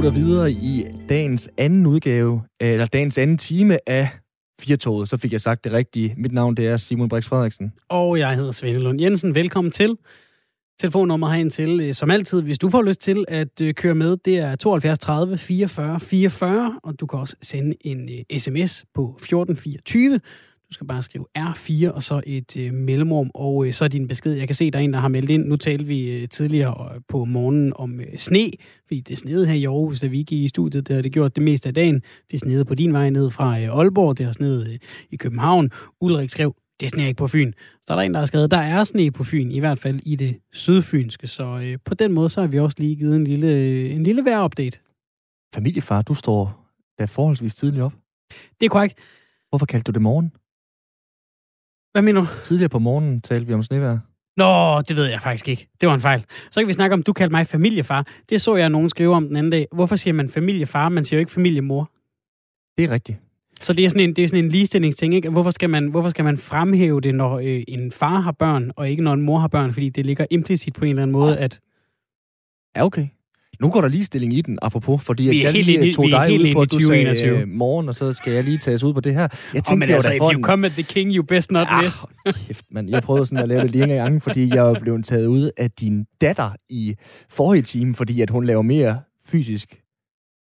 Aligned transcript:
putter 0.00 0.20
videre 0.20 0.52
i 0.52 0.86
dagens 1.08 1.50
anden 1.56 1.86
udgave, 1.86 2.42
eller 2.60 2.86
dagens 2.86 3.18
anden 3.18 3.38
time 3.38 3.78
af 3.88 4.08
Firtoget. 4.60 5.08
Så 5.08 5.16
fik 5.16 5.32
jeg 5.32 5.40
sagt 5.40 5.64
det 5.64 5.72
rigtige. 5.72 6.14
Mit 6.16 6.32
navn 6.32 6.54
det 6.54 6.66
er 6.66 6.76
Simon 6.76 7.08
Brix 7.08 7.26
Frederiksen. 7.26 7.72
Og 7.88 8.18
jeg 8.18 8.36
hedder 8.36 8.52
Svende 8.52 8.80
Lund 8.80 9.00
Jensen. 9.00 9.34
Velkommen 9.34 9.70
til. 9.70 9.96
Telefonnummer 10.80 11.28
herind 11.28 11.50
til, 11.50 11.80
øh, 11.80 11.94
som 11.94 12.10
altid, 12.10 12.42
hvis 12.42 12.58
du 12.58 12.70
får 12.70 12.82
lyst 12.82 13.00
til 13.00 13.24
at 13.28 13.60
øh, 13.62 13.74
køre 13.74 13.94
med, 13.94 14.16
det 14.24 14.38
er 14.38 14.56
72 14.56 14.98
30 14.98 15.38
44 15.38 16.00
44, 16.00 16.80
og 16.82 17.00
du 17.00 17.06
kan 17.06 17.18
også 17.18 17.36
sende 17.42 17.76
en 17.80 18.08
øh, 18.08 18.38
sms 18.38 18.84
på 18.94 19.02
1424. 19.02 20.20
Du 20.70 20.74
skal 20.74 20.86
bare 20.86 21.02
skrive 21.02 21.26
R4 21.38 21.90
og 21.90 22.02
så 22.02 22.22
et 22.26 22.56
øh, 22.56 22.74
mellemrum, 22.74 23.30
og 23.34 23.66
øh, 23.66 23.72
så 23.72 23.88
din 23.88 24.08
besked. 24.08 24.32
Jeg 24.32 24.48
kan 24.48 24.54
se, 24.54 24.70
der 24.70 24.78
er 24.78 24.82
en, 24.82 24.92
der 24.92 24.98
har 24.98 25.08
meldt 25.08 25.30
ind. 25.30 25.44
Nu 25.44 25.56
talte 25.56 25.84
vi 25.84 26.10
øh, 26.10 26.28
tidligere 26.28 26.94
øh, 26.94 27.00
på 27.08 27.24
morgenen 27.24 27.72
om 27.76 28.00
øh, 28.00 28.18
sne, 28.18 28.50
fordi 28.86 29.00
det 29.00 29.18
snede 29.18 29.46
her 29.46 29.54
i 29.54 29.64
Aarhus, 29.64 30.00
da 30.00 30.06
vi 30.06 30.16
gik 30.16 30.32
i 30.32 30.48
studiet. 30.48 30.88
Det 30.88 30.94
har 30.94 31.02
det 31.02 31.12
gjort 31.12 31.36
det 31.36 31.42
meste 31.42 31.68
af 31.68 31.74
dagen. 31.74 32.02
Det 32.30 32.40
snede 32.40 32.64
på 32.64 32.74
din 32.74 32.92
vej 32.92 33.10
ned 33.10 33.30
fra 33.30 33.60
øh, 33.60 33.78
Aalborg, 33.78 34.18
det 34.18 34.26
har 34.26 34.32
snedet 34.32 34.68
øh, 34.68 34.78
i 35.10 35.16
København. 35.16 35.70
Ulrik 36.00 36.30
skrev, 36.30 36.54
det 36.80 36.90
sneer 36.90 37.06
ikke 37.06 37.18
på 37.18 37.28
Fyn. 37.28 37.52
Så 37.86 37.92
er 37.92 37.96
der 37.96 38.02
en, 38.02 38.14
der 38.14 38.18
har 38.18 38.26
skrevet, 38.26 38.50
der 38.50 38.56
er 38.56 38.84
sne 38.84 39.10
på 39.10 39.24
Fyn, 39.24 39.50
i 39.50 39.58
hvert 39.58 39.78
fald 39.78 40.00
i 40.06 40.16
det 40.16 40.36
sydfynske. 40.52 41.26
Så 41.26 41.60
øh, 41.64 41.78
på 41.84 41.94
den 41.94 42.12
måde, 42.12 42.28
så 42.28 42.40
har 42.40 42.48
vi 42.48 42.58
også 42.58 42.76
lige 42.78 42.96
givet 42.96 43.16
en 43.16 43.24
lille, 43.24 43.48
øh, 43.48 43.94
en 43.94 44.02
lille 44.02 44.24
vejrupdate. 44.24 44.78
Familiefar, 45.54 46.02
du 46.02 46.14
står 46.14 46.66
da 46.98 47.04
forholdsvis 47.04 47.54
tidligt 47.54 47.82
op. 47.82 47.92
Det 48.60 48.66
er 48.66 48.70
korrekt. 48.70 48.98
Hvorfor 49.48 49.66
kaldte 49.66 49.92
du 49.92 49.94
det 49.94 50.02
morgen? 50.02 50.32
Hvad 51.92 52.02
mener 52.02 52.20
du? 52.20 52.26
Tidligere 52.42 52.68
på 52.68 52.78
morgenen 52.78 53.20
talte 53.20 53.46
vi 53.46 53.54
om 53.54 53.62
snevejr. 53.62 53.98
Nå, 54.36 54.80
det 54.80 54.96
ved 54.96 55.04
jeg 55.06 55.20
faktisk 55.20 55.48
ikke. 55.48 55.68
Det 55.80 55.88
var 55.88 55.94
en 55.94 56.00
fejl. 56.00 56.24
Så 56.50 56.60
kan 56.60 56.68
vi 56.68 56.72
snakke 56.72 56.94
om, 56.94 57.02
du 57.02 57.12
kaldte 57.12 57.32
mig 57.32 57.46
familiefar. 57.46 58.06
Det 58.30 58.40
så 58.40 58.56
jeg 58.56 58.68
nogen 58.68 58.90
skrive 58.90 59.14
om 59.14 59.26
den 59.26 59.36
anden 59.36 59.50
dag. 59.50 59.66
Hvorfor 59.72 59.96
siger 59.96 60.14
man 60.14 60.30
familiefar? 60.30 60.88
Man 60.88 61.04
siger 61.04 61.18
jo 61.18 61.20
ikke 61.20 61.32
familiemor. 61.32 61.90
Det 62.78 62.84
er 62.84 62.90
rigtigt. 62.90 63.18
Så 63.60 63.72
det 63.72 63.84
er 63.84 63.88
sådan 63.88 64.08
en, 64.08 64.16
det 64.16 64.24
er 64.24 64.28
sådan 64.28 64.44
en 64.44 64.50
ligestillingsting, 64.50 65.14
ikke? 65.14 65.30
Hvorfor 65.30 65.50
skal 65.50 65.70
man, 65.70 65.88
hvorfor 65.88 66.10
skal 66.10 66.24
man 66.24 66.38
fremhæve 66.38 67.00
det, 67.00 67.14
når 67.14 67.38
øh, 67.38 67.62
en 67.68 67.92
far 67.92 68.20
har 68.20 68.32
børn, 68.32 68.72
og 68.76 68.90
ikke 68.90 69.02
når 69.02 69.12
en 69.12 69.20
mor 69.20 69.38
har 69.38 69.48
børn? 69.48 69.72
Fordi 69.72 69.88
det 69.88 70.06
ligger 70.06 70.26
implicit 70.30 70.74
på 70.74 70.84
en 70.84 70.88
eller 70.88 71.02
anden 71.02 71.12
måde, 71.12 71.38
at... 71.38 71.60
Ja, 72.76 72.84
okay. 72.84 73.06
Nu 73.60 73.70
går 73.70 73.80
der 73.80 73.88
ligestilling 73.88 74.32
i 74.34 74.40
den, 74.40 74.58
apropos, 74.62 75.02
fordi 75.02 75.42
jeg, 75.42 75.48
er 75.48 75.50
lige 75.52 75.64
helt 75.80 75.96
tog 75.96 76.04
vi 76.06 76.10
dig 76.10 76.32
ud 76.32 76.52
på, 76.54 76.60
at 76.60 76.72
du 76.72 76.78
sagde 76.78 77.04
2021. 77.04 77.40
øh, 77.40 77.48
morgen, 77.48 77.88
og 77.88 77.94
så 77.94 78.12
skal 78.12 78.32
jeg 78.32 78.44
lige 78.44 78.58
tages 78.58 78.82
ud 78.82 78.94
på 78.94 79.00
det 79.00 79.14
her. 79.14 79.20
Jeg 79.20 79.28
tænkte, 79.54 79.70
Oh, 79.72 79.78
men 79.78 79.88
det 79.88 79.94
altså, 79.94 80.12
if 80.12 80.20
you 80.34 80.42
come 80.42 80.66
at 80.66 80.72
the 80.72 80.82
king, 80.82 81.12
you 81.14 81.22
best 81.24 81.50
not 81.50 81.66
Ah, 81.70 81.84
miss. 81.84 81.96
kæft, 82.46 82.64
mand. 82.70 82.90
Jeg 82.90 83.02
prøvede 83.02 83.26
sådan 83.26 83.38
at 83.42 83.48
lave 83.48 83.62
det 83.62 83.70
lige 83.70 83.84
en 83.84 83.88
gang, 83.90 84.22
fordi 84.22 84.54
jeg 84.54 84.76
blevet 84.80 85.04
taget 85.04 85.26
ud 85.26 85.50
af 85.56 85.70
din 85.70 86.04
datter 86.20 86.50
i 86.70 86.94
forrige 87.30 87.62
time, 87.62 87.94
fordi 87.94 88.20
at 88.20 88.30
hun 88.30 88.44
laver 88.44 88.62
mere 88.62 89.00
fysisk 89.26 89.80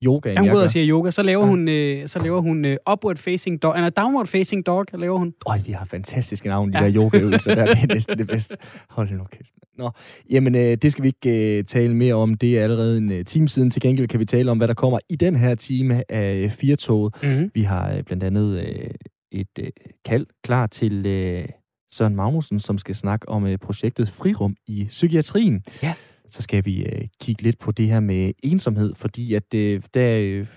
yoga, 0.05 0.33
Han 0.35 0.45
jeg 0.45 0.51
går 0.51 0.57
ud 0.59 0.63
og 0.63 0.69
siger 0.69 0.89
yoga, 0.89 1.11
så 1.11 1.23
laver 1.23 1.43
Ja. 1.43 1.49
hun, 1.49 1.67
øh, 1.67 2.07
så 2.07 2.19
laver 2.19 2.41
hun 2.41 2.65
øh, 2.65 2.77
upward 2.91 3.15
facing 3.17 3.61
dog, 3.61 3.75
eller 3.75 3.89
downward 3.89 4.27
facing 4.27 4.65
dog, 4.65 4.85
laver 4.93 5.17
hun. 5.19 5.33
Øj, 5.47 5.57
de 5.65 5.73
har 5.75 5.85
fantastiske 5.85 6.47
navne, 6.47 6.73
de 6.73 6.77
Ja. 6.77 6.83
ja. 6.83 6.91
der 6.91 6.97
yogaøvelser 7.01 7.55
der. 7.55 7.65
Det 7.65 7.77
er 7.89 7.93
næsten 7.93 8.17
det 8.17 8.27
bedste. 8.27 8.55
Hold 8.89 9.09
nu 9.11 9.23
kæft. 9.31 9.49
Nå, 9.77 9.91
jamen, 10.29 10.55
øh, 10.55 10.77
det 10.77 10.91
skal 10.91 11.03
vi 11.03 11.07
ikke 11.07 11.57
øh, 11.57 11.63
tale 11.63 11.95
mere 11.95 12.13
om. 12.15 12.33
Det 12.33 12.59
er 12.59 12.63
allerede 12.63 12.97
en 12.97 13.11
øh, 13.11 13.25
time 13.25 13.47
siden. 13.47 13.71
Til 13.71 13.81
gengæld 13.81 14.07
kan 14.07 14.19
vi 14.19 14.25
tale 14.25 14.51
om, 14.51 14.57
hvad 14.57 14.67
der 14.67 14.73
kommer 14.73 14.99
i 15.09 15.15
den 15.15 15.35
her 15.35 15.55
time 15.55 16.11
af 16.11 16.35
øh, 16.43 16.49
Firtoget. 16.49 17.15
Mm-hmm. 17.23 17.51
Vi 17.53 17.61
har 17.61 17.93
øh, 17.93 18.03
blandt 18.03 18.23
andet 18.23 18.59
øh, 18.59 18.89
et 19.31 19.47
øh, 19.59 19.67
kald 20.05 20.25
klar 20.43 20.67
til 20.67 21.05
øh, 21.05 21.45
Søren 21.93 22.15
Magnussen, 22.15 22.59
som 22.59 22.77
skal 22.77 22.95
snakke 22.95 23.29
om 23.29 23.47
øh, 23.47 23.57
projektet 23.57 24.09
Frirum 24.09 24.55
i 24.67 24.85
psykiatrien. 24.89 25.63
Ja. 25.83 25.93
Så 26.29 26.41
skal 26.41 26.65
vi 26.65 26.85
øh, 26.85 27.07
kigge 27.21 27.43
lidt 27.43 27.59
på 27.59 27.71
det 27.71 27.87
her 27.87 27.99
med 27.99 28.31
ensomhed, 28.43 28.95
fordi 28.95 29.33
at 29.33 29.53
øh, 29.53 29.83
da 29.93 30.21
øh, 30.21 30.47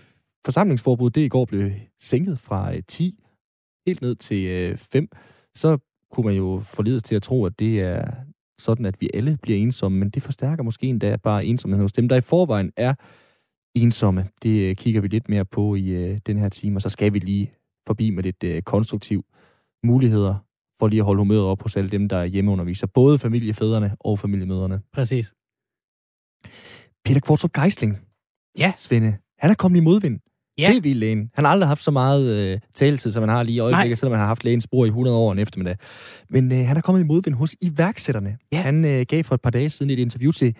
forsamlingsforbuddet 0.45 1.15
det 1.15 1.21
i 1.21 1.29
går 1.29 1.45
blev 1.45 1.71
sænket 2.01 2.39
fra 2.39 2.75
øh, 2.75 2.83
10 2.89 3.19
helt 3.87 4.03
ned 4.03 4.15
til 4.15 4.45
øh, 4.45 4.77
5, 4.77 5.09
så 5.55 5.79
kunne 6.13 6.27
man 6.27 6.37
jo 6.37 6.61
forledes 6.65 7.03
til 7.03 7.15
at 7.15 7.23
tro, 7.23 7.45
at 7.45 7.59
det 7.59 7.81
er 7.81 8.11
sådan, 8.61 8.87
at 8.87 9.01
vi 9.01 9.11
alle 9.15 9.39
bliver 9.43 9.59
ensomme, 9.59 9.99
men 9.99 10.11
det 10.11 10.23
forstærker 10.23 10.63
måske 10.63 10.87
endda 10.87 11.17
bare 11.17 11.45
ensomheden 11.45 11.83
hos 11.83 11.93
dem, 11.93 12.09
der 12.09 12.17
i 12.17 12.21
forvejen 12.21 12.73
er 12.77 12.95
ensomme. 13.75 14.25
Det 14.43 14.71
øh, 14.71 14.77
kigger 14.77 15.01
vi 15.01 15.09
lidt 15.09 15.29
mere 15.29 15.45
på 15.45 15.75
i 15.75 15.89
øh, 15.89 16.19
den 16.27 16.39
her 16.39 16.49
time, 16.49 16.77
og 16.77 16.83
så 16.83 16.89
skal 16.89 17.15
vi 17.15 17.19
lige 17.19 17.53
forbi 17.87 18.11
med 18.11 18.23
lidt 18.23 18.45
øh, 18.45 18.63
konstruktiv 18.63 19.25
muligheder 19.85 20.35
for 20.81 20.89
lige 20.89 21.01
at 21.01 21.05
holde 21.05 21.19
humøret 21.19 21.45
op 21.45 21.63
hos 21.63 21.77
alle 21.77 21.91
dem, 21.91 22.09
der 22.09 22.17
er 22.17 22.25
hjemmeunderviser. 22.25 22.87
Både 22.87 23.19
familiefædrene 23.19 23.97
og 24.01 24.19
familiemødrene. 24.19 24.81
Præcis. 24.93 25.33
Peter 27.05 27.21
Kvartrup 27.21 27.53
Geisling. 27.53 27.99
Ja. 28.59 28.73
Svende. 28.77 29.17
Han 29.39 29.51
er 29.51 29.55
kommet 29.55 29.79
i 29.79 29.81
modvind. 29.81 30.21
Ja. 30.59 30.71
TV-lægen. 30.73 31.31
Han 31.35 31.45
har 31.45 31.53
aldrig 31.53 31.69
haft 31.69 31.83
så 31.83 31.91
meget 31.91 32.35
øh, 32.35 32.61
taletid, 32.75 33.11
som 33.11 33.23
han 33.23 33.29
har 33.29 33.43
lige 33.43 33.57
i 33.57 33.59
øjeblikket, 33.59 33.99
selvom 33.99 34.13
han 34.13 34.21
har 34.21 34.27
haft 34.27 34.45
lægens 34.45 34.65
spor 34.65 34.85
i 34.85 34.89
100 34.89 35.17
år 35.17 35.33
en 35.33 35.39
eftermiddag. 35.39 35.77
Men 36.31 36.53
øh, 36.53 36.59
han 36.59 36.77
er 36.77 36.81
kommet 36.81 37.01
i 37.01 37.05
modvind 37.05 37.35
hos 37.35 37.57
iværksætterne. 37.61 38.39
Ja. 38.53 38.61
Han 38.61 38.85
øh, 38.85 39.07
gav 39.09 39.25
for 39.25 39.35
et 39.35 39.41
par 39.41 39.51
dage 39.51 39.71
siden 39.71 39.91
et 39.91 39.99
interview 39.99 40.33
til 40.33 40.57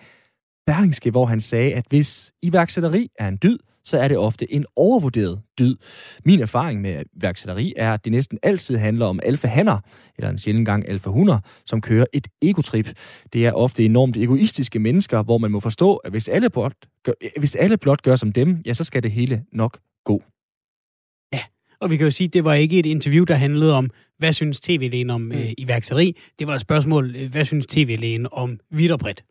Berlingske, 0.67 1.11
hvor 1.11 1.25
han 1.25 1.41
sagde, 1.41 1.73
at 1.73 1.85
hvis 1.89 2.31
iværksætteri 2.41 3.09
er 3.19 3.27
en 3.27 3.37
dyd, 3.43 3.57
så 3.87 3.97
er 3.99 4.07
det 4.07 4.17
ofte 4.17 4.53
en 4.53 4.65
overvurderet 4.75 5.41
dyd. 5.59 5.75
Min 6.25 6.39
erfaring 6.39 6.81
med 6.81 7.03
iværksætteri 7.21 7.73
er, 7.77 7.93
at 7.93 8.03
det 8.05 8.11
næsten 8.11 8.39
altid 8.43 8.77
handler 8.77 9.05
om 9.05 9.19
alfahanner, 9.23 9.79
eller 10.17 10.29
en 10.29 10.37
sjældent 10.37 10.65
gang 10.65 10.89
alfahunder, 10.89 11.39
som 11.65 11.81
kører 11.81 12.05
et 12.13 12.27
egotrip. 12.41 12.87
Det 13.33 13.45
er 13.45 13.51
ofte 13.51 13.85
enormt 13.85 14.17
egoistiske 14.17 14.79
mennesker, 14.79 15.23
hvor 15.23 15.37
man 15.37 15.51
må 15.51 15.59
forstå, 15.59 15.95
at 15.95 16.11
hvis 16.11 16.27
alle 16.27 16.49
blot 16.49 16.73
gør, 17.03 17.13
hvis 17.39 17.55
alle 17.55 17.77
blot 17.77 18.01
gør 18.01 18.15
som 18.15 18.31
dem, 18.31 18.61
ja, 18.65 18.73
så 18.73 18.83
skal 18.83 19.03
det 19.03 19.11
hele 19.11 19.43
nok 19.51 19.79
gå. 20.05 20.23
Og 21.79 21.91
vi 21.91 21.97
kan 21.97 22.03
jo 22.03 22.11
sige, 22.11 22.27
at 22.27 22.33
det 22.33 22.45
var 22.45 22.53
ikke 22.53 22.79
et 22.79 22.85
interview, 22.85 23.23
der 23.23 23.35
handlede 23.35 23.73
om, 23.73 23.89
hvad 24.17 24.33
synes 24.33 24.59
tv-lægen 24.59 25.09
om 25.09 25.21
Mm. 25.21 25.31
øh, 25.31 25.51
iværksætteri. 25.57 26.15
Det 26.39 26.47
var 26.47 26.55
et 26.55 26.61
spørgsmål, 26.61 27.15
øh, 27.15 27.31
hvad 27.31 27.45
synes 27.45 27.65
tv-lægen 27.65 28.27
om 28.31 28.59
vidt 28.71 28.91
og 28.91 28.99
bredt. 28.99 29.23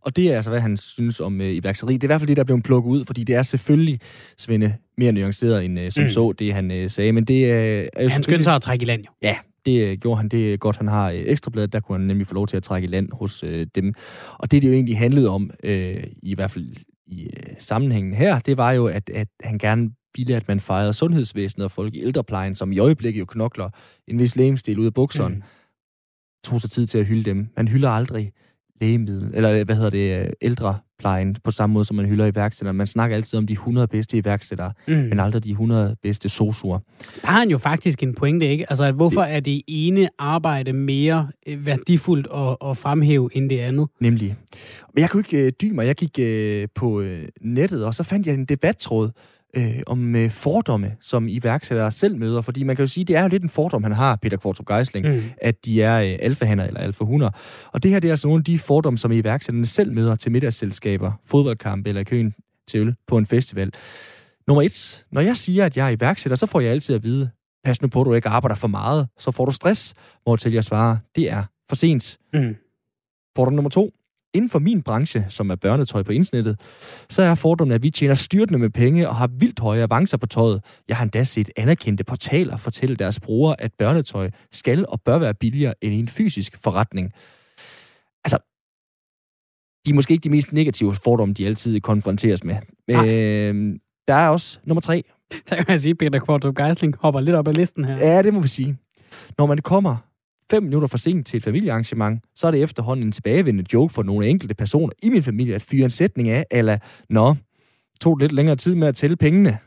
Og 0.00 0.16
det 0.16 0.32
er 0.32 0.36
altså, 0.36 0.50
hvad 0.50 0.60
han 0.60 0.76
synes 0.76 1.20
om 1.20 1.40
øh, 1.40 1.54
iværksætteri. 1.54 1.94
Det 1.94 2.02
er 2.02 2.06
i 2.06 2.08
hvert 2.08 2.20
fald 2.20 2.28
det, 2.28 2.36
der 2.36 2.42
er 2.42 2.44
blevet 2.44 2.64
plukket 2.64 2.90
ud, 2.90 3.04
fordi 3.04 3.24
det 3.24 3.34
er 3.34 3.42
selvfølgelig, 3.42 4.00
Svende, 4.38 4.74
mere 4.98 5.12
nuanceret 5.12 5.64
end 5.64 5.80
øh, 5.80 5.90
som 5.90 6.02
Mm. 6.04 6.08
så, 6.08 6.32
det 6.38 6.54
han 6.54 6.70
øh, 6.70 6.90
sagde. 6.90 7.12
Men 7.12 7.24
det 7.24 7.44
øh, 7.44 7.88
er 7.92 8.02
jo 8.02 8.08
Han 8.08 8.22
skyndte 8.22 8.42
sig 8.44 8.54
at 8.54 8.62
trække 8.62 8.82
i 8.82 8.86
land, 8.86 9.02
jo. 9.04 9.10
Ja, 9.22 9.36
det 9.66 9.84
øh, 9.84 9.98
gjorde 9.98 10.16
han. 10.16 10.28
Det 10.28 10.52
er 10.52 10.56
godt, 10.56 10.76
han 10.76 10.88
har 10.88 11.10
øh, 11.10 11.22
ekstrabladet. 11.26 11.72
Der 11.72 11.80
kunne 11.80 11.98
han 11.98 12.06
nemlig 12.06 12.26
få 12.26 12.34
lov 12.34 12.46
til 12.46 12.56
at 12.56 12.62
trække 12.62 12.88
i 12.88 12.90
land 12.90 13.08
hos 13.12 13.42
øh, 13.42 13.66
dem. 13.74 13.94
Og 14.38 14.50
det, 14.50 14.62
det 14.62 14.68
jo 14.68 14.72
egentlig 14.74 14.98
handlede 14.98 15.28
om, 15.28 15.50
øh, 15.64 16.04
i 16.22 16.34
hvert 16.34 16.50
fald 16.50 16.66
i 17.06 17.24
øh, 17.24 17.54
sammenhængen 17.58 18.14
her, 18.14 18.38
det 18.38 18.56
var 18.56 18.72
jo, 18.72 18.86
at, 18.86 19.10
at 19.10 19.28
han 19.42 19.58
gerne 19.58 19.90
ville, 20.16 20.36
at 20.36 20.48
man 20.48 20.60
fejrede 20.60 20.92
sundhedsvæsenet 20.92 21.64
og 21.64 21.70
folk 21.70 21.94
i 21.94 22.02
ældreplejen, 22.02 22.54
som 22.54 22.72
i 22.72 22.78
øjeblikket 22.78 23.20
jo 23.20 23.24
knokler 23.24 23.70
en 24.08 24.18
vis 24.18 24.36
lægemstil 24.36 24.78
ud 24.78 24.86
af 24.86 24.94
bukserne, 24.94 25.34
mm. 25.34 25.42
tog 26.44 26.60
sig 26.60 26.70
tid 26.70 26.86
til 26.86 26.98
at 26.98 27.06
hylde 27.06 27.24
dem. 27.24 27.48
Man 27.56 27.68
hylder 27.68 27.90
aldrig 27.90 28.32
lægemiddel, 28.80 29.30
eller 29.34 29.64
hvad 29.64 29.76
hedder 29.76 29.90
det, 29.90 30.20
øh, 30.20 30.28
ældreplejen 30.42 31.36
på 31.44 31.50
samme 31.50 31.72
måde, 31.74 31.84
som 31.84 31.96
man 31.96 32.06
hylder 32.06 32.26
iværksættere. 32.26 32.72
Man 32.74 32.86
snakker 32.86 33.16
altid 33.16 33.38
om 33.38 33.46
de 33.46 33.52
100 33.52 33.86
bedste 33.88 34.16
iværksættere, 34.18 34.72
Mm. 34.88 34.94
men 34.94 35.20
aldrig 35.20 35.44
de 35.44 35.50
100 35.50 35.96
bedste 36.02 36.28
sosuer. 36.28 36.78
Der 37.22 37.26
har 37.28 37.38
han 37.38 37.50
jo 37.50 37.58
faktisk 37.58 38.02
en 38.02 38.14
pointe, 38.14 38.46
ikke? 38.48 38.66
Altså, 38.70 38.92
hvorfor 38.92 39.22
er 39.22 39.40
det 39.40 39.62
ene 39.66 40.08
arbejde 40.18 40.72
mere 40.72 41.28
øh, 41.46 41.66
værdifuldt 41.66 42.26
at, 42.34 42.70
at 42.70 42.76
fremhæve 42.76 43.30
end 43.32 43.50
det 43.50 43.58
andet? 43.58 43.88
Nemlig. 44.00 44.36
Men 44.94 45.00
jeg 45.02 45.10
kunne 45.10 45.20
ikke 45.20 45.46
øh, 45.46 45.52
dy 45.62 45.70
mig. 45.70 45.86
Jeg 45.86 45.94
gik 45.96 46.18
øh, 46.18 46.68
på 46.74 47.00
øh, 47.00 47.28
nettet, 47.40 47.84
og 47.84 47.94
så 47.94 48.02
fandt 48.02 48.26
jeg 48.26 48.34
en 48.34 48.44
debattråd 48.44 49.10
øh, 49.56 49.80
om 49.86 50.16
øh, 50.16 50.30
fordomme, 50.30 50.96
som 51.00 51.28
iværksættere 51.28 51.92
selv 51.92 52.16
møder. 52.16 52.40
Fordi 52.42 52.62
man 52.62 52.76
kan 52.76 52.82
jo 52.82 52.86
sige, 52.86 53.04
det 53.04 53.16
er 53.16 53.22
jo 53.22 53.28
lidt 53.28 53.42
en 53.42 53.48
fordom, 53.48 53.82
han 53.82 53.92
har, 53.92 54.16
Peter 54.16 54.36
Kvartrup 54.36 54.66
Geisling, 54.66 55.06
Mm. 55.08 55.22
at 55.42 55.64
de 55.64 55.82
er 55.82 56.00
øh, 56.02 56.18
alfahander 56.22 56.64
eller 56.64 56.80
alfahunder. 56.80 57.30
Og 57.72 57.82
det 57.82 57.90
her 57.90 58.00
det 58.00 58.08
er 58.08 58.12
altså 58.12 58.28
nogle 58.28 58.40
af 58.40 58.44
de 58.44 58.58
fordomme, 58.58 58.98
som 58.98 59.12
iværksætterne 59.12 59.66
selv 59.66 59.92
møder 59.92 60.14
til 60.14 60.32
middagsselskaber, 60.32 61.12
fodboldkampe 61.26 61.88
eller 61.88 62.02
køen 62.04 62.34
til 62.68 62.80
øl 62.80 62.94
på 63.06 63.18
en 63.18 63.26
festival. 63.26 63.72
Nummer 64.46 64.62
et. 64.62 65.04
Når 65.12 65.20
jeg 65.20 65.36
siger, 65.36 65.66
at 65.66 65.76
jeg 65.76 65.86
er 65.86 65.90
iværksætter, 65.96 66.36
så 66.36 66.46
får 66.46 66.60
jeg 66.60 66.70
altid 66.70 66.94
at 66.94 67.02
vide, 67.02 67.30
pas 67.64 67.82
nu 67.82 67.88
på, 67.88 68.00
at 68.00 68.04
du 68.06 68.14
ikke 68.14 68.28
arbejder 68.28 68.54
for 68.56 68.68
meget, 68.68 69.08
så 69.18 69.30
får 69.30 69.44
du 69.44 69.52
stress. 69.52 69.94
Hvortil 70.22 70.52
jeg 70.52 70.64
svarer, 70.64 70.96
det 71.16 71.30
er 71.30 71.44
for 71.68 71.76
sent. 71.76 72.18
Mm. 72.34 72.54
Fordom 73.36 73.52
nummer 73.54 73.70
to. 73.70 73.90
Inden 74.36 74.50
for 74.50 74.58
min 74.58 74.82
branche, 74.82 75.26
som 75.28 75.50
er 75.50 75.54
børnetøj 75.54 76.02
på 76.02 76.12
internettet, 76.12 76.60
så 77.10 77.22
er 77.22 77.34
fordommen, 77.34 77.74
at 77.74 77.82
vi 77.82 77.90
tjener 77.90 78.14
styrtende 78.14 78.58
med 78.58 78.70
penge 78.70 79.08
og 79.08 79.16
har 79.16 79.26
vildt 79.38 79.60
høje 79.60 79.82
avancer 79.82 80.16
på 80.16 80.26
tøjet. 80.26 80.64
Jeg 80.88 80.96
har 80.96 81.02
endda 81.02 81.24
set 81.24 81.50
anerkendte 81.56 82.04
portaler 82.04 82.56
fortælle 82.56 82.96
deres 82.96 83.20
brugere, 83.20 83.60
at 83.60 83.72
børnetøj 83.78 84.30
skal 84.52 84.86
og 84.88 85.00
bør 85.00 85.18
være 85.18 85.34
billigere 85.34 85.74
end 85.82 85.94
i 85.94 85.98
en 85.98 86.08
fysisk 86.08 86.58
forretning. 86.64 87.12
Altså, 88.24 88.38
de 89.86 89.90
er 89.90 89.94
måske 89.94 90.12
ikke 90.12 90.24
de 90.24 90.30
mest 90.30 90.52
negative 90.52 90.94
fordomme, 90.94 91.34
de 91.34 91.46
altid 91.46 91.80
konfronteres 91.80 92.44
med. 92.44 92.56
Nej. 92.88 93.08
Øh, 93.08 93.78
der 94.08 94.14
er 94.14 94.28
også 94.28 94.58
nummer 94.64 94.80
tre. 94.80 95.04
Der 95.50 95.56
kan 95.56 95.64
man 95.68 95.78
sige, 95.78 95.90
at 95.90 95.98
Peter 95.98 96.18
Kvartrup 96.18 96.54
Geisling 96.56 96.94
hopper 97.00 97.20
lidt 97.20 97.36
op 97.36 97.48
ad 97.48 97.54
listen 97.54 97.84
her. 97.84 97.96
Ja, 97.96 98.22
det 98.22 98.34
må 98.34 98.40
vi 98.40 98.48
sige. 98.48 98.78
Når 99.38 99.46
man 99.46 99.58
kommer 99.58 99.96
fem 100.50 100.62
minutter 100.62 100.88
for 100.88 100.98
sent 100.98 101.26
til 101.26 101.36
et 101.36 101.42
familiearrangement, 101.42 102.24
så 102.36 102.46
er 102.46 102.50
det 102.50 102.62
efterhånden 102.62 103.06
en 103.06 103.12
tilbagevendende 103.12 103.70
joke 103.72 103.94
for 103.94 104.02
nogle 104.02 104.28
enkelte 104.28 104.54
personer 104.54 104.92
i 105.02 105.08
min 105.08 105.22
familie 105.22 105.54
at 105.54 105.62
fyre 105.62 105.84
en 105.84 105.90
sætning 105.90 106.28
af, 106.28 106.44
eller 106.50 106.78
Nå, 107.10 107.34
tog 108.00 108.16
lidt 108.16 108.32
længere 108.32 108.56
tid 108.56 108.74
med 108.74 108.88
at 108.88 108.96
tælle 108.96 109.16
pengene. 109.16 109.58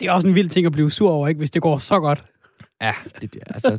Det 0.00 0.08
er 0.08 0.12
også 0.12 0.28
en 0.28 0.34
vild 0.34 0.48
ting 0.48 0.66
at 0.66 0.72
blive 0.72 0.90
sur 0.90 1.10
over, 1.10 1.28
ikke, 1.28 1.38
hvis 1.38 1.50
det 1.50 1.62
går 1.62 1.78
så 1.78 2.00
godt. 2.00 2.24
Ja, 2.82 2.94
det, 3.20 3.34
det 3.34 3.42
altså... 3.46 3.78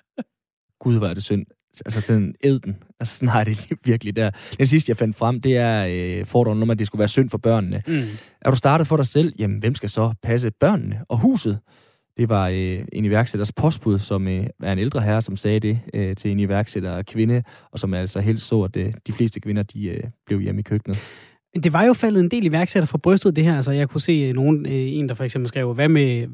Gud, 0.80 0.96
er 0.96 1.14
det 1.14 1.22
synd. 1.22 1.46
Altså 1.86 2.00
sådan 2.00 2.34
æden. 2.44 2.82
Altså 3.00 3.14
sådan 3.14 3.28
har 3.28 3.44
det 3.44 3.68
virkelig 3.84 4.16
der. 4.16 4.30
Den 4.58 4.66
sidste, 4.66 4.90
jeg 4.90 4.96
fandt 4.96 5.16
frem, 5.16 5.40
det 5.40 5.56
er 5.56 5.86
øh, 5.90 6.26
fordomen 6.26 6.62
om, 6.62 6.70
at 6.70 6.78
det 6.78 6.86
skulle 6.86 7.00
være 7.00 7.08
synd 7.08 7.30
for 7.30 7.38
børnene. 7.38 7.82
Mm. 7.86 8.02
Er 8.40 8.50
du 8.50 8.56
startet 8.56 8.86
for 8.86 8.96
dig 8.96 9.06
selv? 9.06 9.32
Jamen, 9.38 9.58
hvem 9.58 9.74
skal 9.74 9.90
så 9.90 10.14
passe 10.22 10.50
børnene 10.50 11.04
og 11.08 11.18
huset? 11.18 11.58
Det 12.16 12.28
var 12.28 12.48
øh, 12.48 12.84
en 12.92 13.04
iværksætters 13.04 13.52
postbud, 13.52 13.98
som 13.98 14.28
øh, 14.28 14.46
er 14.62 14.72
en 14.72 14.78
ældre 14.78 15.00
herre, 15.00 15.22
som 15.22 15.36
sagde 15.36 15.60
det 15.60 15.80
øh, 15.94 16.16
til 16.16 16.30
en 16.30 16.40
iværksætter 16.40 17.02
kvinde, 17.02 17.42
og 17.72 17.78
som 17.78 17.94
altså 17.94 18.20
helst 18.20 18.46
så, 18.46 18.62
at 18.62 18.76
øh, 18.76 18.92
de 19.06 19.12
fleste 19.12 19.40
kvinder 19.40 19.62
de, 19.62 19.86
øh, 19.86 20.02
blev 20.26 20.40
hjemme 20.40 20.60
i 20.60 20.62
køkkenet. 20.62 20.98
Det 21.62 21.72
var 21.72 21.84
jo 21.84 21.92
faldet 21.92 22.20
en 22.20 22.30
del 22.30 22.46
iværksætter 22.46 22.86
fra 22.86 22.98
brystet, 22.98 23.36
det 23.36 23.44
her. 23.44 23.56
Altså, 23.56 23.72
jeg 23.72 23.88
kunne 23.88 24.00
se 24.00 24.12
øh, 24.12 24.34
nogen, 24.34 24.66
øh, 24.66 24.72
en, 24.72 25.08
der 25.08 25.14
for 25.14 25.24
eksempel 25.24 25.48
skrev, 25.48 25.74
hvad 25.74 25.88
med, 25.88 26.26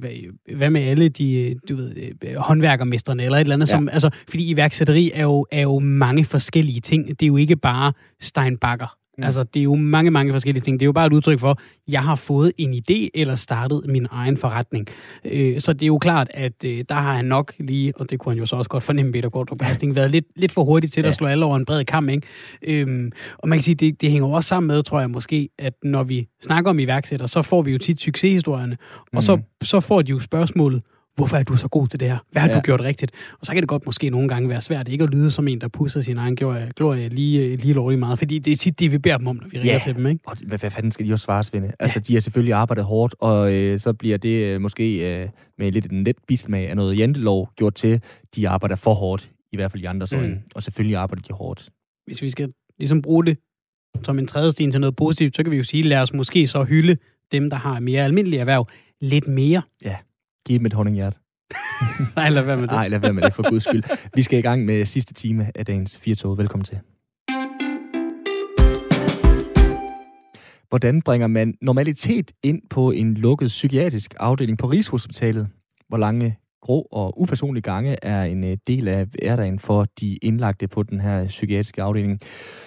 hvad, 0.57 0.71
med 0.71 0.81
alle 0.81 1.09
de, 1.09 1.35
øh, 1.35 1.57
du 1.69 1.77
ved, 1.77 2.37
håndværkermestrene, 2.37 3.25
eller 3.25 3.37
et 3.37 3.41
eller 3.41 3.55
andet, 3.55 3.67
ja. 3.67 3.77
som, 3.77 3.89
altså, 3.89 4.11
fordi 4.29 4.51
iværksætteri 4.51 5.11
er 5.15 5.23
jo, 5.23 5.47
er 5.53 5.63
jo 5.63 5.79
mange 5.79 6.25
forskellige 6.25 6.81
ting. 6.81 7.09
Det 7.09 7.23
er 7.23 7.27
jo 7.27 7.37
ikke 7.37 7.57
bare 7.57 7.93
Steinbacher. 8.21 9.00
Mm. 9.21 9.25
Altså, 9.25 9.43
det 9.43 9.61
er 9.61 9.65
jo 9.65 9.75
mange, 9.75 10.11
mange 10.11 10.33
forskellige 10.33 10.63
ting. 10.63 10.81
Det 10.81 10.85
er 10.85 10.89
jo 10.89 10.93
bare 10.93 11.07
et 11.07 11.13
udtryk 11.13 11.39
for, 11.39 11.51
at 11.51 11.59
jeg 11.89 12.03
har 12.03 12.15
fået 12.15 12.53
en 12.59 12.75
idé 12.75 13.09
eller 13.15 13.35
startet 13.35 13.83
min 13.89 14.07
egen 14.11 14.37
forretning. 14.37 14.89
Øh, 15.25 15.61
så 15.61 15.73
det 15.73 15.83
er 15.83 15.87
jo 15.87 15.99
klart, 15.99 16.29
at 16.35 16.65
øh, 16.65 16.85
der 16.89 16.95
har 16.95 17.17
han 17.17 17.25
nok 17.25 17.53
lige, 17.59 17.93
og 17.97 18.11
det 18.11 18.19
kunne 18.19 18.33
han 18.33 18.39
jo 18.39 18.47
så 18.47 18.57
også 18.57 18.71
godt 18.71 18.85
fornemme, 18.85 19.13
Peter 19.13 19.29
Gordrup 19.29 19.63
Hasting, 19.63 19.95
været 19.95 20.11
lidt, 20.11 20.25
lidt 20.37 20.53
for 20.53 20.65
hurtigt 20.65 20.93
til 20.93 21.03
ja. 21.03 21.09
at 21.09 21.15
slå 21.15 21.27
alle 21.27 21.45
over 21.45 21.57
en 21.57 21.65
bred 21.65 21.85
kamp. 21.85 22.11
Ikke? 22.11 22.27
Øhm, 22.63 23.13
og 23.39 23.49
man 23.49 23.59
kan 23.59 23.63
sige, 23.63 23.75
det, 23.75 24.01
det 24.01 24.11
hænger 24.11 24.29
også 24.29 24.49
sammen 24.49 24.67
med, 24.67 24.83
tror 24.83 25.01
jeg 25.01 25.11
måske, 25.11 25.49
at 25.59 25.73
når 25.83 26.03
vi 26.03 26.29
snakker 26.43 26.71
om 26.71 26.79
iværksætter, 26.79 27.27
så 27.27 27.43
får 27.43 27.63
vi 27.63 27.73
jo 27.73 27.79
tit 27.79 28.01
succeshistorierne, 28.01 28.77
mm. 29.13 29.17
og 29.17 29.23
så, 29.23 29.37
mm. 29.37 29.43
så 29.63 29.81
får 29.81 30.03
de 30.03 30.11
jo 30.11 30.19
spørgsmålet, 30.19 30.83
hvorfor 31.17 31.37
er 31.37 31.43
du 31.43 31.57
så 31.57 31.69
god 31.69 31.87
til 31.89 32.01
det 32.01 32.09
her? 32.09 32.19
Hvad 32.33 32.43
har 32.43 32.49
ja. 32.49 32.55
du 32.55 32.61
gjort 32.61 32.81
rigtigt? 32.81 33.13
Og 33.41 33.47
så 33.47 33.53
kan 33.53 33.63
det 33.63 33.69
godt 33.69 33.87
måske 33.87 34.11
nogle 34.11 34.29
gange 34.29 34.49
være 34.49 34.61
svært 34.61 34.89
ikke 34.89 35.05
at 35.05 35.11
lyde 35.11 35.31
som 35.31 35.49
en, 35.49 35.61
der 35.61 35.69
pusser 35.69 36.01
sin 36.01 36.19
egen 36.19 36.37
glorie, 36.37 36.73
glorie 36.77 37.09
lige, 37.09 37.57
lige 37.57 37.75
lovlig 37.75 37.99
meget, 37.99 38.19
fordi 38.19 38.39
det 38.39 38.53
er 38.53 38.57
tit 38.57 38.81
det, 38.81 38.93
vi 38.93 38.99
beder 38.99 39.19
dem 39.19 39.27
om, 39.27 39.37
når 39.37 39.49
vi 39.49 39.59
ringer 39.59 39.73
ja. 39.73 39.79
til 39.79 39.95
dem. 39.95 40.07
Ikke? 40.07 40.21
Og 40.27 40.37
hvad, 40.47 40.59
hvad 40.59 40.71
fanden 40.71 40.91
skal 40.91 41.07
de 41.07 41.13
også 41.13 41.25
svare, 41.25 41.45
Svende? 41.45 41.73
Altså, 41.79 41.99
ja. 41.99 42.01
de 42.01 42.15
har 42.15 42.21
selvfølgelig 42.21 42.55
arbejdet 42.55 42.85
hårdt, 42.85 43.15
og 43.21 43.53
øh, 43.55 43.79
så 43.79 43.93
bliver 43.93 44.19
det 44.19 44.29
øh, 44.29 44.61
måske 44.61 45.21
øh, 45.23 45.29
med 45.59 45.73
lidt 45.73 45.87
en 45.87 46.05
let 46.05 46.17
bismag 46.29 46.69
af 46.69 46.77
noget 46.77 46.99
jantelov 46.99 47.49
gjort 47.57 47.75
til, 47.75 48.03
de 48.37 48.49
arbejder 48.49 48.77
for 48.77 48.95
hårdt, 48.95 49.31
i 49.53 49.57
hvert 49.57 49.73
fald 49.73 49.83
i 49.83 49.87
andres 49.87 50.13
mm. 50.13 50.19
øjne. 50.19 50.43
Og 50.55 50.63
selvfølgelig 50.63 50.97
arbejder 50.97 51.23
de 51.23 51.33
hårdt. 51.35 51.69
Hvis 52.07 52.23
vi 52.23 52.31
skal 52.31 52.53
ligesom 52.79 53.03
bruge 53.03 53.27
det 53.27 53.39
som 54.03 54.19
en 54.19 54.27
tredje 54.27 54.53
sten 54.53 54.71
til 54.71 54.81
noget 54.81 54.97
positivt, 54.97 55.37
så 55.37 55.43
kan 55.43 55.53
vi 55.53 55.57
jo 55.57 55.63
sige, 55.63 55.83
lad 55.83 55.99
os 55.99 56.13
måske 56.13 56.47
så 56.47 56.65
hylde 56.65 56.97
dem, 57.33 57.51
der 57.51 57.57
har 57.57 57.81
mere 57.81 58.05
almindelige 58.05 58.41
erhverv, 58.41 58.67
lidt 59.01 59.29
mere. 59.29 59.63
Ja, 59.85 59.97
giv 60.47 60.59
dem 60.59 60.67
et 60.67 60.73
honninghjert. 60.73 61.17
Nej, 62.17 62.29
lad 62.29 62.43
være 62.43 62.57
med 62.57 62.63
det. 62.63 62.73
Nej, 62.73 62.89
lad 62.89 62.99
være 62.99 63.13
med 63.13 63.23
det, 63.23 63.35
for 63.35 63.51
guds 63.51 63.65
skyld. 63.65 63.83
Vi 64.15 64.23
skal 64.23 64.39
i 64.39 64.43
gang 64.43 64.65
med 64.65 64.85
sidste 64.85 65.15
time 65.15 65.51
af 65.55 65.67
dagens 65.67 65.99
Firtog. 65.99 66.39
Velkommen 66.39 66.65
til. 66.65 66.79
Hvordan 70.69 71.03
bringer 71.03 71.27
man 71.27 71.55
normalitet 71.61 72.33
ind 72.43 72.63
på 72.71 72.91
en 72.91 73.15
lukket 73.15 73.47
psykiatrisk 73.47 74.15
afdeling 74.21 74.59
på 74.59 74.67
Rigshospitalet? 74.67 75.49
Hvor 75.89 75.99
lange 75.99 76.39
grå 76.63 76.89
og 76.93 77.21
upersonlige 77.21 77.63
gange 77.63 77.97
er 78.03 78.23
en 78.23 78.45
øh, 78.45 78.57
del 78.67 78.89
af 78.89 79.07
hverdagen 79.07 79.59
for 79.59 79.87
de 80.01 80.17
indlagte 80.17 80.69
på 80.69 80.83
den 80.83 81.01
her 81.01 81.27
psykiatriske 81.27 81.83
afdeling. 81.83 82.21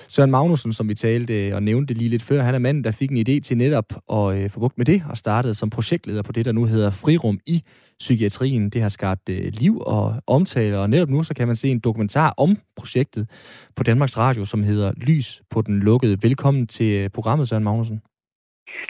Søren 0.07 0.31
Magnussen, 0.31 0.73
som 0.73 0.89
vi 0.89 0.95
talte 0.95 1.51
og 1.55 1.63
nævnte 1.63 1.93
lige 1.93 2.09
lidt 2.09 2.23
før, 2.23 2.41
han 2.41 2.55
er 2.55 2.59
manden, 2.59 2.83
der 2.83 2.91
fik 2.91 3.11
en 3.11 3.17
idé 3.17 3.39
til 3.39 3.57
netop 3.57 3.85
at 4.11 4.35
øh, 4.35 4.49
få 4.49 4.59
bugt 4.59 4.77
med 4.77 4.85
det, 4.85 5.03
og 5.09 5.17
startede 5.17 5.53
som 5.53 5.69
projektleder 5.69 6.21
på 6.21 6.31
det, 6.31 6.45
der 6.45 6.51
nu 6.51 6.65
hedder 6.65 6.91
Frirum 6.91 7.39
i 7.45 7.61
psykiatrien. 7.99 8.69
Det 8.69 8.81
har 8.81 8.89
skabt 8.89 9.29
øh, 9.29 9.51
liv 9.53 9.81
og 9.85 10.15
omtale, 10.27 10.79
og 10.79 10.89
netop 10.89 11.09
nu 11.09 11.23
så 11.23 11.33
kan 11.33 11.47
man 11.47 11.55
se 11.55 11.67
en 11.69 11.79
dokumentar 11.79 12.33
om 12.37 12.57
projektet 12.77 13.29
på 13.75 13.83
Danmarks 13.83 14.17
Radio, 14.17 14.45
som 14.45 14.63
hedder 14.63 14.91
Lys 14.97 15.41
på 15.49 15.61
den 15.61 15.79
lukkede. 15.79 16.17
Velkommen 16.21 16.67
til 16.67 17.09
programmet, 17.09 17.47
Søren 17.47 17.63
Magnussen. 17.63 18.01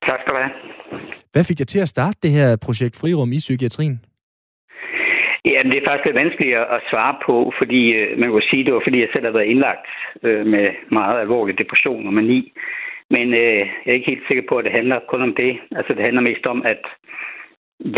Tak 0.10 0.20
skal 0.20 0.34
du 0.36 0.40
have. 0.44 0.52
Hvad 1.32 1.44
fik 1.44 1.60
jer 1.60 1.66
til 1.66 1.80
at 1.80 1.90
starte 1.90 2.20
det 2.24 2.32
her 2.32 2.56
projekt 2.56 2.96
Frirum 2.96 3.32
i 3.32 3.38
psykiatrien? 3.38 4.02
Ja, 5.52 5.60
det 5.64 5.78
er 5.78 5.88
faktisk 5.88 6.06
lidt 6.06 6.22
vanskeligt 6.24 6.58
at 6.58 6.82
svare 6.90 7.16
på, 7.26 7.54
fordi 7.58 7.96
øh, 7.96 8.20
man 8.20 8.32
kan 8.32 8.42
sige, 8.42 8.66
det 8.66 8.74
var 8.74 8.82
fordi, 8.84 9.00
jeg 9.00 9.10
selv 9.14 9.26
har 9.26 9.32
været 9.32 9.52
indlagt 9.54 9.88
øh, 10.24 10.46
med 10.46 10.68
meget 10.92 11.20
alvorlig 11.20 11.58
depression 11.58 12.08
og 12.08 12.14
mani. 12.14 12.54
Men 13.10 13.34
øh, 13.34 13.60
jeg 13.84 13.92
er 13.92 14.00
ikke 14.00 14.12
helt 14.12 14.28
sikker 14.28 14.44
på, 14.50 14.58
at 14.58 14.66
det 14.66 14.72
handler 14.72 15.00
kun 15.00 15.22
om 15.22 15.36
det. 15.36 15.58
Altså 15.72 15.94
det 15.94 16.04
handler 16.04 16.22
mest 16.22 16.46
om, 16.46 16.62
at 16.66 16.82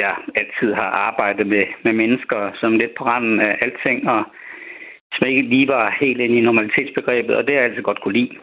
jeg 0.01 0.15
altid 0.35 0.73
har 0.73 0.89
arbejdet 1.07 1.47
med, 1.47 1.65
med 1.83 1.93
mennesker 1.93 2.51
som 2.59 2.77
lidt 2.77 2.95
på 2.97 3.03
randen 3.03 3.39
af 3.39 3.57
alting, 3.61 4.09
og 4.09 4.23
som 5.13 5.27
ikke 5.27 5.41
lige 5.41 5.67
var 5.67 5.97
helt 5.99 6.19
ind 6.21 6.33
i 6.35 6.41
normalitetsbegrebet, 6.41 7.35
og 7.35 7.43
det 7.43 7.53
har 7.55 7.61
jeg 7.61 7.69
altid 7.69 7.83
godt 7.83 8.01
kunne 8.01 8.17
lide. 8.19 8.35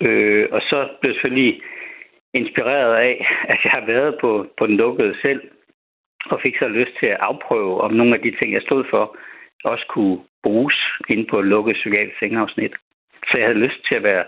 Øh, 0.00 0.48
og 0.52 0.60
så 0.60 0.88
blev 1.00 1.10
jeg 1.10 1.14
selvfølgelig 1.14 1.60
inspireret 2.34 2.94
af, 3.08 3.26
at 3.48 3.58
jeg 3.64 3.72
har 3.76 3.86
været 3.86 4.14
på, 4.20 4.46
på 4.58 4.66
den 4.66 4.76
lukkede 4.76 5.14
selv, 5.24 5.40
og 6.30 6.40
fik 6.42 6.56
så 6.58 6.68
lyst 6.68 6.94
til 7.00 7.06
at 7.06 7.20
afprøve, 7.20 7.80
om 7.80 7.92
nogle 7.92 8.14
af 8.14 8.20
de 8.20 8.30
ting, 8.30 8.52
jeg 8.52 8.62
stod 8.62 8.84
for, 8.90 9.16
også 9.64 9.86
kunne 9.88 10.18
bruges 10.42 10.78
inde 11.08 11.26
på 11.30 11.38
et 11.38 11.46
lukket 11.46 11.74
psykiatrisk 11.74 12.18
sengeafsnit. 12.18 12.74
Så 13.28 13.34
jeg 13.38 13.46
havde 13.46 13.64
lyst 13.64 13.80
til 13.88 13.94
at 13.96 14.02
være 14.02 14.24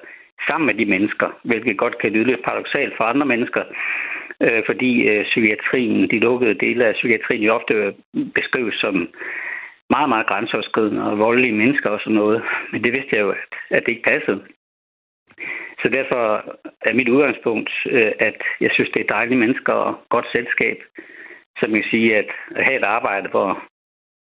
sammen 0.48 0.66
med 0.66 0.74
de 0.74 0.90
mennesker, 0.90 1.28
hvilket 1.44 1.78
godt 1.78 1.98
kan 1.98 2.12
lyde 2.12 2.24
lidt 2.24 2.44
paradoxalt 2.44 2.94
for 2.96 3.04
andre 3.04 3.26
mennesker, 3.26 3.62
øh, 4.40 4.62
fordi 4.66 5.08
øh, 5.08 5.24
psykiatrien, 5.24 6.10
de 6.10 6.18
lukkede 6.18 6.54
dele 6.54 6.86
af 6.86 6.94
psykiatrien, 6.94 7.42
jo 7.42 7.54
ofte 7.54 7.94
beskrives 8.34 8.74
som 8.74 9.08
meget, 9.90 10.08
meget 10.08 10.26
grænseoverskridende 10.26 11.10
og 11.10 11.18
voldelige 11.18 11.58
mennesker 11.62 11.90
og 11.90 12.00
sådan 12.00 12.20
noget. 12.22 12.42
Men 12.72 12.84
det 12.84 12.92
vidste 12.92 13.16
jeg 13.16 13.20
jo, 13.20 13.30
at, 13.30 13.50
at 13.70 13.82
det 13.86 13.92
ikke 13.92 14.10
passede. 14.12 14.40
Så 15.82 15.88
derfor 15.88 16.20
er 16.82 16.94
mit 16.94 17.08
udgangspunkt, 17.08 17.70
øh, 17.90 18.12
at 18.18 18.38
jeg 18.60 18.70
synes, 18.72 18.90
det 18.90 19.00
er 19.00 19.14
dejlige 19.16 19.38
mennesker 19.38 19.72
og 19.72 19.94
godt 20.08 20.26
selskab, 20.32 20.78
så 21.58 21.62
man 21.68 21.82
kan 21.82 21.90
sige, 21.90 22.16
at 22.16 22.28
have 22.56 22.78
et 22.80 22.84
arbejde, 22.84 23.28
hvor 23.28 23.48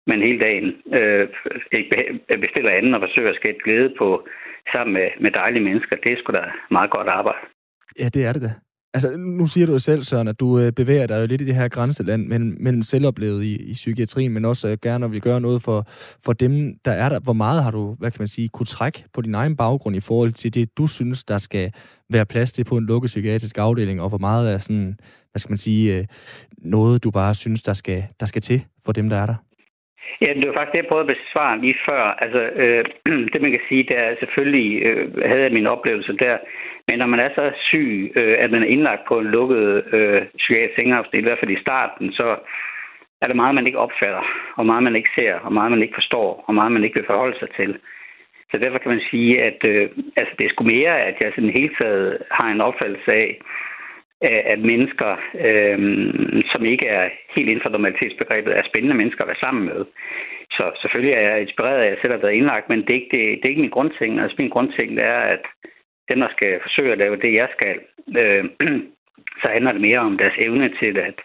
man 0.07 0.21
hele 0.21 0.39
dagen 0.39 0.67
øh, 0.99 1.27
øh 2.31 2.39
bestiller 2.43 2.71
anden 2.71 2.93
og 2.93 3.01
forsøger 3.01 3.29
at 3.29 3.39
skabe 3.41 3.57
glæde 3.63 3.95
på 3.97 4.27
sammen 4.73 4.93
med, 4.93 5.07
med 5.19 5.31
dejlige 5.31 5.63
mennesker, 5.63 5.95
det 5.95 6.11
er 6.11 6.17
sgu 6.17 6.31
da 6.33 6.43
meget 6.71 6.91
godt 6.91 7.07
arbejde. 7.07 7.47
Ja, 7.99 8.05
det 8.15 8.25
er 8.25 8.33
det 8.33 8.41
da. 8.41 8.51
Altså, 8.93 9.17
nu 9.17 9.47
siger 9.47 9.67
du 9.67 9.73
jo 9.73 9.79
selv, 9.79 10.01
Søren, 10.01 10.27
at 10.27 10.39
du 10.39 10.59
øh, 10.59 10.71
bevæger 10.71 11.07
dig 11.07 11.21
jo 11.21 11.27
lidt 11.27 11.41
i 11.41 11.45
det 11.45 11.55
her 11.55 11.67
grænseland 11.67 12.27
mellem, 12.27 12.57
mellem 12.59 12.81
selvoplevet 12.81 13.43
i, 13.43 13.55
i 13.71 13.73
psykiatrien, 13.73 14.33
men 14.33 14.45
også 14.45 14.67
øh, 14.67 14.77
gerne 14.83 15.11
vil 15.11 15.21
gøre 15.21 15.41
noget 15.41 15.61
for, 15.61 15.83
for 16.25 16.33
dem, 16.33 16.51
der 16.85 16.91
er 16.91 17.09
der. 17.09 17.19
Hvor 17.19 17.33
meget 17.33 17.63
har 17.63 17.71
du, 17.71 17.95
hvad 17.99 18.11
kan 18.11 18.21
man 18.21 18.27
sige, 18.27 18.49
kunne 18.49 18.65
trække 18.65 19.03
på 19.13 19.21
din 19.21 19.35
egen 19.35 19.57
baggrund 19.57 19.95
i 19.95 19.99
forhold 20.07 20.31
til 20.31 20.53
det, 20.53 20.77
du 20.77 20.87
synes, 20.87 21.23
der 21.23 21.37
skal 21.37 21.71
være 22.09 22.25
plads 22.25 22.51
til 22.53 22.63
på 22.65 22.77
en 22.77 22.85
lukket 22.85 23.07
psykiatrisk 23.07 23.57
afdeling, 23.57 24.01
og 24.01 24.09
hvor 24.09 24.17
meget 24.17 24.53
er 24.53 24.57
sådan, 24.57 24.97
hvad 25.31 25.39
skal 25.39 25.51
man 25.51 25.57
sige, 25.57 25.97
øh, 25.97 26.05
noget, 26.57 27.03
du 27.03 27.11
bare 27.11 27.33
synes, 27.33 27.63
der 27.63 27.73
skal, 27.73 28.03
der 28.19 28.25
skal 28.25 28.41
til 28.41 28.61
for 28.85 28.91
dem, 28.91 29.09
der 29.09 29.17
er 29.17 29.25
der? 29.25 29.35
Ja, 30.21 30.29
det 30.33 30.47
var 30.47 30.55
faktisk 30.57 30.73
det, 30.73 30.81
jeg 30.81 30.89
prøvede 30.89 31.09
at 31.09 31.15
besvare 31.15 31.61
lige 31.61 31.77
før. 31.89 32.03
Altså, 32.23 32.41
øh, 32.63 32.83
det 33.31 33.41
man 33.41 33.51
kan 33.51 33.65
sige, 33.69 33.83
det 33.89 33.97
er 34.05 34.11
selvfølgelig, 34.19 34.69
øh, 34.87 35.03
havde 35.29 35.43
jeg 35.43 35.57
min 35.59 35.67
oplevelse 35.75 36.13
der, 36.25 36.37
men 36.87 36.99
når 36.99 37.05
man 37.13 37.19
er 37.19 37.29
så 37.35 37.45
syg, 37.69 38.11
øh, 38.15 38.35
at 38.39 38.51
man 38.51 38.63
er 38.63 38.67
indlagt 38.67 39.03
på 39.07 39.19
en 39.19 39.27
lukket 39.37 39.83
øh, 39.93 40.21
psykiatrisk 40.37 40.75
sengeafsnit, 40.75 41.21
i 41.21 41.27
hvert 41.27 41.39
fald 41.41 41.57
i 41.57 41.63
starten, 41.65 42.13
så 42.13 42.27
er 43.21 43.27
der 43.27 43.41
meget, 43.41 43.55
man 43.55 43.67
ikke 43.67 43.83
opfatter, 43.85 44.23
og 44.57 44.65
meget, 44.65 44.83
man 44.83 44.95
ikke 44.95 45.09
ser, 45.17 45.33
og 45.33 45.53
meget, 45.53 45.71
man 45.71 45.81
ikke 45.81 45.99
forstår, 45.99 46.43
og 46.47 46.53
meget, 46.55 46.71
man 46.71 46.83
ikke 46.83 46.99
vil 46.99 47.09
forholde 47.11 47.39
sig 47.39 47.49
til. 47.59 47.79
Så 48.51 48.57
derfor 48.57 48.77
kan 48.77 48.91
man 48.91 49.01
sige, 49.11 49.43
at 49.43 49.59
øh, 49.71 49.89
altså, 50.19 50.33
det 50.37 50.45
er 50.45 50.49
sgu 50.49 50.63
mere, 50.63 50.95
at 51.09 51.15
jeg 51.21 51.31
sådan 51.35 51.57
hele 51.59 51.73
taget 51.81 52.17
har 52.31 52.47
en 52.51 52.61
opfattelse 52.61 53.11
af, 53.13 53.41
at 54.53 54.59
mennesker, 54.59 55.11
øh, 55.47 55.77
som 56.51 56.65
ikke 56.65 56.87
er 56.87 57.09
helt 57.35 57.49
inden 57.49 57.63
for 57.63 57.69
normalitetsbegrebet, 57.69 58.57
er 58.57 58.69
spændende 58.69 58.97
mennesker 58.97 59.23
at 59.23 59.27
være 59.27 59.45
sammen 59.45 59.65
med. 59.65 59.85
Så 60.51 60.63
selvfølgelig 60.81 61.13
er 61.13 61.21
jeg 61.29 61.41
inspireret 61.41 61.79
af, 61.79 61.85
at 61.85 61.89
jeg 61.89 61.97
selv 62.01 62.13
har 62.13 62.21
været 62.21 62.39
indlagt, 62.39 62.69
men 62.69 62.79
det 62.81 62.89
er 62.89 62.99
ikke, 63.01 63.13
det, 63.13 63.21
det 63.39 63.45
er 63.45 63.49
ikke 63.49 63.65
min 63.65 63.77
grundting. 63.77 64.19
Altså 64.19 64.35
min 64.39 64.49
grundting 64.49 64.99
er, 64.99 65.19
at 65.35 65.43
dem, 66.09 66.19
der 66.19 66.29
skal 66.35 66.51
forsøge 66.65 66.91
at 66.91 66.97
lave 66.97 67.15
det, 67.23 67.33
jeg 67.33 67.49
skal, 67.55 67.75
øh, 68.21 68.43
så 69.41 69.47
handler 69.55 69.71
det 69.71 69.81
mere 69.81 69.99
om 69.99 70.17
deres 70.17 70.37
evne 70.45 70.69
til 70.81 70.97
at 70.97 71.17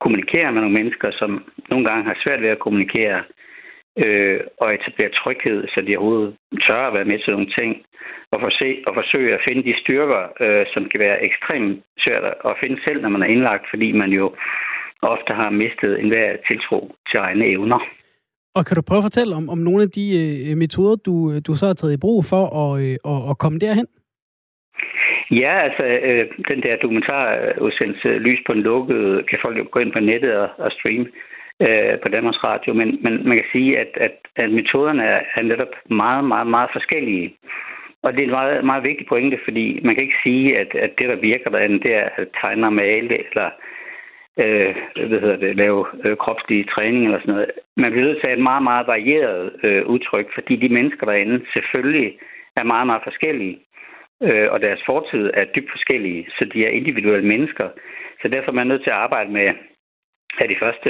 kommunikere 0.00 0.52
med 0.52 0.60
nogle 0.60 0.78
mennesker, 0.80 1.10
som 1.20 1.30
nogle 1.70 1.84
gange 1.88 2.04
har 2.04 2.16
svært 2.24 2.42
ved 2.42 2.48
at 2.48 2.64
kommunikere, 2.64 3.18
øh, 4.04 4.40
og 4.60 4.74
etablere 4.74 5.16
tryghed, 5.20 5.68
så 5.68 5.80
de 5.80 5.96
overhovedet 5.96 6.36
tør 6.66 6.82
at 6.86 6.94
være 6.96 7.10
med 7.10 7.18
til 7.18 7.32
nogle 7.32 7.52
ting, 7.58 7.70
og, 8.32 8.38
forse, 8.44 8.68
og 8.86 8.92
forsøge 9.00 9.34
at 9.34 9.44
finde 9.48 9.62
de 9.68 9.74
styrker, 9.82 10.22
øh, 10.44 10.64
som 10.74 10.82
kan 10.90 11.00
være 11.00 11.22
ekstremt 11.28 11.84
svært 12.04 12.24
at 12.50 12.58
finde 12.62 12.78
selv, 12.86 13.02
når 13.02 13.08
man 13.08 13.22
er 13.22 13.32
indlagt, 13.34 13.66
fordi 13.72 13.92
man 13.92 14.10
jo 14.10 14.26
ofte 15.02 15.32
har 15.40 15.50
mistet 15.50 16.00
enhver 16.02 16.36
tiltro 16.48 16.80
til 17.10 17.18
egne 17.26 17.46
evner. 17.54 17.80
Og 18.54 18.66
kan 18.66 18.76
du 18.76 18.82
prøve 18.82 18.98
at 18.98 19.08
fortælle 19.10 19.36
om, 19.36 19.48
om 19.48 19.58
nogle 19.58 19.82
af 19.82 19.90
de 19.90 20.06
øh, 20.50 20.56
metoder, 20.56 20.96
du, 20.96 21.32
øh, 21.32 21.40
du 21.46 21.54
så 21.54 21.66
har 21.66 21.74
taget 21.74 21.94
i 21.94 22.04
brug 22.04 22.24
for 22.24 22.44
at, 22.62 22.82
øh, 22.82 22.96
at, 23.12 23.30
at 23.30 23.38
komme 23.38 23.58
derhen? 23.58 23.86
Ja, 25.30 25.58
altså 25.58 25.84
øh, 25.84 26.26
den 26.50 26.62
der 26.62 26.76
dokumentarudsendelse 26.76 28.08
øh, 28.08 28.14
øh, 28.14 28.20
Lys 28.20 28.38
på 28.46 28.52
en 28.52 28.62
lukket, 28.62 29.26
kan 29.28 29.38
folk 29.42 29.58
jo 29.58 29.66
gå 29.70 29.80
ind 29.80 29.92
på 29.92 30.00
nettet 30.00 30.36
og, 30.36 30.48
og 30.58 30.72
streame 30.72 31.06
øh, 31.60 31.98
på 32.02 32.08
Danmarks 32.08 32.44
Radio, 32.44 32.74
men, 32.74 32.98
men 33.02 33.28
man 33.28 33.36
kan 33.36 33.46
sige, 33.52 33.78
at, 33.78 33.90
at, 33.94 34.14
at 34.36 34.50
metoderne 34.50 35.04
er, 35.04 35.20
er 35.36 35.42
netop 35.42 35.72
meget, 35.90 36.24
meget, 36.24 36.46
meget 36.46 36.70
forskellige. 36.72 37.34
Og 38.02 38.12
det 38.12 38.20
er 38.20 38.24
en 38.24 38.38
meget, 38.40 38.64
meget 38.64 38.86
vigtig 38.88 39.06
pointe, 39.06 39.38
fordi 39.44 39.80
man 39.84 39.94
kan 39.94 40.04
ikke 40.04 40.22
sige, 40.22 40.58
at, 40.60 40.74
at 40.74 40.90
det, 40.98 41.08
der 41.08 41.16
virker 41.16 41.50
derinde, 41.50 41.80
det 41.80 41.94
er 41.94 42.08
at 42.16 42.28
tegne 42.40 42.66
og 42.66 42.72
male, 42.72 43.14
eller 43.28 43.50
øh, 44.42 44.74
hvad 45.08 45.20
hedder 45.20 45.36
det, 45.36 45.56
lave 45.56 45.86
øh, 46.04 46.16
kropslige 46.16 46.64
træning 46.64 47.04
eller 47.04 47.20
sådan 47.20 47.34
noget. 47.34 47.50
Man 47.76 47.90
bliver 47.90 48.06
nødt 48.06 48.16
til 48.16 48.26
at 48.26 48.28
have 48.28 48.38
et 48.38 48.48
meget, 48.50 48.62
meget 48.62 48.86
varieret 48.86 49.52
øh, 49.62 49.86
udtryk, 49.86 50.26
fordi 50.34 50.56
de 50.56 50.68
mennesker 50.68 51.06
derinde 51.06 51.46
selvfølgelig 51.54 52.18
er 52.56 52.64
meget, 52.64 52.86
meget 52.86 53.02
forskellige, 53.04 53.58
øh, 54.22 54.48
og 54.52 54.60
deres 54.60 54.82
fortid 54.86 55.30
er 55.34 55.44
dybt 55.44 55.70
forskellige, 55.70 56.28
så 56.38 56.48
de 56.52 56.66
er 56.66 56.70
individuelle 56.70 57.28
mennesker. 57.28 57.68
Så 58.22 58.28
derfor 58.28 58.50
er 58.50 58.60
man 58.60 58.66
nødt 58.66 58.82
til 58.84 58.90
at 58.90 59.02
arbejde 59.06 59.30
med 59.30 59.54
af 60.38 60.48
de 60.48 60.56
første 60.62 60.88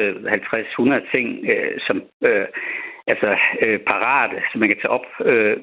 50-100 1.00 1.14
ting, 1.14 1.26
øh, 1.52 1.74
som 1.86 1.96
øh, 2.28 2.46
altså 3.06 3.30
øh, 3.66 3.78
parate, 3.78 4.42
som 4.50 4.60
man 4.60 4.68
kan 4.68 4.78
tage 4.80 4.96
op, 4.98 5.06
øh, 5.30 5.56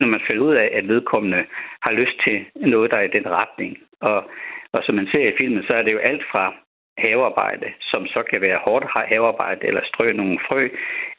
når 0.00 0.08
man 0.14 0.20
finder 0.26 0.42
ud 0.48 0.54
af, 0.54 0.70
at 0.72 0.88
vedkommende 0.88 1.44
har 1.82 1.92
lyst 1.92 2.16
til 2.26 2.46
noget, 2.56 2.90
der 2.90 2.96
er 2.96 3.06
i 3.08 3.16
den 3.18 3.26
retning. 3.28 3.78
Og, 4.00 4.30
og 4.72 4.80
som 4.84 4.94
man 4.94 5.08
ser 5.12 5.28
i 5.28 5.36
filmen, 5.40 5.62
så 5.62 5.72
er 5.74 5.82
det 5.82 5.92
jo 5.92 5.98
alt 5.98 6.24
fra 6.32 6.54
havearbejde, 6.98 7.68
som 7.80 8.06
så 8.06 8.22
kan 8.30 8.40
være 8.40 8.64
hårdt 8.64 8.86
havearbejde 9.10 9.66
eller 9.66 9.82
strø 9.84 10.12
nogle 10.12 10.38
frø, 10.48 10.62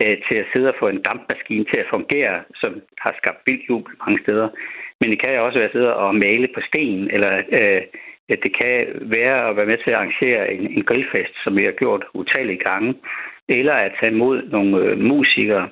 øh, 0.04 0.18
til 0.28 0.38
at 0.38 0.50
sidde 0.54 0.70
og 0.70 0.76
få 0.80 0.88
en 0.88 1.02
dampmaskine 1.02 1.66
til 1.66 1.80
at 1.80 1.92
fungere, 1.96 2.44
som 2.56 2.82
har 2.98 3.14
skabt 3.18 3.42
vildt 3.46 3.70
jubel 3.70 3.94
mange 4.06 4.20
steder. 4.24 4.50
Men 5.02 5.12
det 5.12 5.20
kan 5.22 5.40
også 5.40 5.60
være 5.60 5.68
at 5.68 5.72
sidde 5.72 5.96
og 5.96 6.16
male 6.16 6.48
på 6.56 6.62
sten, 6.68 7.12
eller 7.12 7.42
øh, 7.60 7.82
det 8.30 8.52
kan 8.62 8.88
være 9.02 9.50
at 9.50 9.56
være 9.58 9.66
med 9.66 9.78
til 9.78 9.92
at 9.92 9.96
arrangere 9.96 10.54
en, 10.54 10.72
en 10.78 10.84
grillfest, 10.84 11.34
som 11.44 11.58
vi 11.58 11.64
har 11.64 11.72
gjort 11.72 12.06
utallige 12.14 12.64
gange, 12.70 12.96
eller 13.50 13.74
at 13.74 13.96
tage 14.00 14.12
imod 14.12 14.44
nogle 14.44 14.78
øh, 14.78 15.00
musikere. 15.00 15.70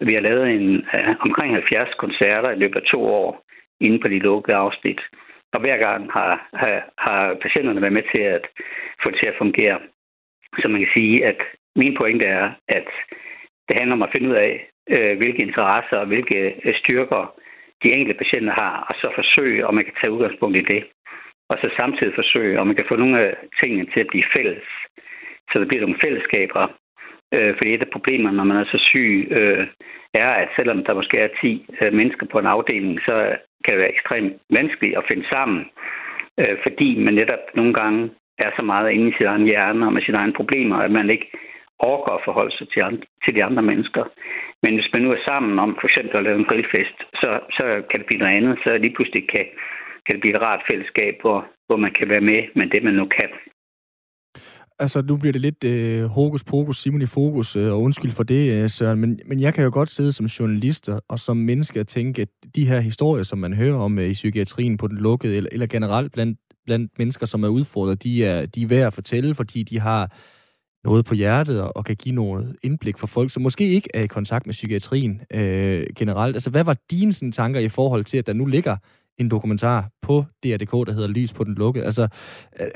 Vi 0.00 0.14
har 0.14 0.20
lavet 0.20 0.50
en, 0.50 0.68
øh, 0.94 1.14
omkring 1.20 1.54
70 1.54 1.94
koncerter 1.94 2.50
i 2.50 2.58
løbet 2.58 2.76
af 2.76 2.82
to 2.82 3.00
år 3.04 3.44
inde 3.80 3.98
på 3.98 4.08
de 4.08 4.18
lukkede 4.18 4.56
afsnit. 4.56 5.00
Og 5.54 5.60
hver 5.60 5.76
gang 5.76 6.12
har, 6.12 6.48
har, 6.54 6.90
har 6.98 7.34
patienterne 7.42 7.80
været 7.80 7.92
med 7.92 8.06
til 8.14 8.22
at 8.22 8.44
få 9.02 9.10
det 9.10 9.18
til 9.22 9.28
at 9.28 9.38
fungere. 9.38 9.78
Så 10.58 10.68
man 10.68 10.80
kan 10.80 10.90
sige, 10.96 11.26
at 11.26 11.40
min 11.76 11.96
pointe 12.00 12.26
er, 12.26 12.50
at 12.68 12.88
det 13.68 13.76
handler 13.78 13.96
om 13.96 14.02
at 14.02 14.12
finde 14.14 14.28
ud 14.28 14.34
af, 14.34 14.70
øh, 14.90 15.16
hvilke 15.18 15.42
interesser 15.42 15.96
og 15.96 16.06
hvilke 16.06 16.54
øh, 16.64 16.74
styrker 16.74 17.34
de 17.82 17.92
enkelte 17.92 18.18
patienter 18.22 18.54
har, 18.62 18.74
og 18.88 18.94
så 19.00 19.08
forsøge, 19.14 19.66
om 19.66 19.74
man 19.74 19.84
kan 19.84 19.94
tage 20.00 20.12
udgangspunkt 20.12 20.56
i 20.56 20.68
det. 20.72 20.82
Og 21.50 21.56
så 21.62 21.68
samtidig 21.80 22.14
forsøge, 22.14 22.60
om 22.60 22.66
man 22.66 22.76
kan 22.76 22.88
få 22.88 22.96
nogle 22.96 23.20
af 23.20 23.34
tingene 23.62 23.86
til 23.92 24.00
at 24.00 24.10
blive 24.12 24.30
fælles. 24.36 24.64
Så 25.50 25.54
der 25.58 25.66
bliver 25.66 25.84
nogle 25.84 26.02
fællesskaber. 26.04 26.64
Øh, 27.34 27.52
fordi 27.56 27.74
et 27.74 27.86
af 27.86 27.94
problemerne, 27.96 28.36
når 28.36 28.44
man 28.44 28.56
er 28.56 28.64
så 28.64 28.78
syg, 28.90 29.28
øh, 29.30 29.66
er, 30.14 30.30
at 30.42 30.48
selvom 30.56 30.84
der 30.84 30.94
måske 30.94 31.18
er 31.18 31.28
10 31.40 31.66
øh, 31.82 31.92
mennesker 31.92 32.26
på 32.26 32.38
en 32.38 32.46
afdeling, 32.46 33.00
så 33.00 33.14
kan 33.64 33.72
det 33.72 33.80
være 33.82 33.94
ekstremt 33.94 34.32
vanskeligt 34.50 34.96
at 34.98 35.04
finde 35.08 35.26
sammen. 35.32 35.60
Øh, 36.40 36.56
fordi 36.62 36.98
man 37.04 37.14
netop 37.14 37.44
nogle 37.54 37.74
gange 37.74 38.10
er 38.38 38.50
så 38.58 38.64
meget 38.64 38.90
inde 38.90 39.08
i 39.08 39.16
sin 39.16 39.26
egen 39.26 39.46
hjerne 39.46 39.86
og 39.86 39.92
med 39.92 40.02
sine 40.02 40.18
egne 40.18 40.32
problemer, 40.32 40.76
at 40.76 40.90
man 40.90 41.10
ikke 41.10 41.30
overgår 41.78 42.14
at 42.16 42.24
forholde 42.24 42.56
sig 42.56 42.68
til, 42.68 42.80
andre, 42.80 43.04
til 43.24 43.34
de 43.34 43.44
andre 43.44 43.62
mennesker. 43.62 44.04
Men 44.62 44.74
hvis 44.74 44.92
man 44.92 45.02
nu 45.02 45.10
er 45.12 45.26
sammen 45.28 45.58
om 45.58 45.76
for 45.80 45.88
eksempel 45.88 46.16
at 46.16 46.24
lave 46.24 46.38
en 46.38 46.50
grillfest, 46.50 46.98
så, 47.20 47.30
så 47.56 47.64
kan 47.88 47.98
det 48.00 48.06
blive 48.06 48.22
noget 48.22 48.36
andet. 48.38 48.54
Så 48.64 48.70
lige 48.78 48.94
pludselig 48.96 49.22
kan, 49.34 49.46
kan 50.04 50.12
det 50.14 50.20
blive 50.20 50.34
et 50.36 50.42
rart 50.42 50.62
fællesskab, 50.70 51.14
hvor, 51.22 51.38
hvor 51.66 51.76
man 51.84 51.92
kan 51.98 52.08
være 52.08 52.24
med 52.30 52.40
med 52.58 52.66
det, 52.74 52.82
man 52.82 52.94
nu 52.94 53.06
kan. 53.18 53.30
Altså, 54.80 55.02
nu 55.02 55.16
bliver 55.16 55.32
det 55.32 55.40
lidt 55.40 55.64
øh, 55.64 56.04
hokus 56.04 56.44
pokus, 56.44 56.76
Simon 56.82 57.02
i 57.02 57.06
fokus, 57.06 57.56
øh, 57.56 57.72
og 57.72 57.82
undskyld 57.82 58.10
for 58.10 58.22
det, 58.22 58.62
øh, 58.62 58.70
Søren, 58.70 59.00
men, 59.00 59.20
men 59.26 59.40
jeg 59.40 59.54
kan 59.54 59.64
jo 59.64 59.70
godt 59.72 59.88
sidde 59.88 60.12
som 60.12 60.26
journalist 60.26 60.90
og 61.08 61.18
som 61.18 61.36
menneske 61.36 61.80
og 61.80 61.86
tænke, 61.86 62.22
at 62.22 62.28
de 62.56 62.68
her 62.68 62.80
historier, 62.80 63.22
som 63.22 63.38
man 63.38 63.52
hører 63.52 63.78
om 63.78 63.98
øh, 63.98 64.04
i 64.04 64.12
psykiatrien 64.12 64.76
på 64.76 64.86
den 64.86 64.98
lukkede, 64.98 65.36
eller, 65.36 65.50
eller 65.52 65.66
generelt 65.66 66.12
blandt, 66.12 66.38
blandt 66.66 66.92
mennesker, 66.98 67.26
som 67.26 67.44
er 67.44 67.48
udfordret, 67.48 68.02
de 68.02 68.24
er, 68.24 68.46
de 68.46 68.62
er 68.62 68.66
værd 68.68 68.86
at 68.86 68.94
fortælle, 68.94 69.34
fordi 69.34 69.62
de 69.62 69.80
har 69.80 70.12
noget 70.84 71.04
på 71.04 71.14
hjertet 71.14 71.62
og, 71.62 71.76
og 71.76 71.84
kan 71.84 71.96
give 71.96 72.14
noget 72.14 72.56
indblik 72.62 72.98
for 72.98 73.06
folk, 73.06 73.30
som 73.30 73.42
måske 73.42 73.64
ikke 73.64 73.88
er 73.94 74.02
i 74.02 74.06
kontakt 74.06 74.46
med 74.46 74.52
psykiatrien 74.52 75.20
øh, 75.34 75.86
generelt. 75.98 76.36
Altså, 76.36 76.50
hvad 76.50 76.64
var 76.64 76.76
dine 76.90 77.12
sådan, 77.12 77.32
tanker 77.32 77.60
i 77.60 77.68
forhold 77.68 78.04
til, 78.04 78.18
at 78.18 78.26
der 78.26 78.32
nu 78.32 78.46
ligger 78.46 78.76
en 79.20 79.30
dokumentar 79.30 79.80
på 80.06 80.16
DR.dk, 80.42 80.74
der 80.88 80.92
hedder 80.92 81.14
Lys 81.16 81.32
på 81.38 81.44
den 81.44 81.54
lukke. 81.54 81.80
Altså, 81.82 82.04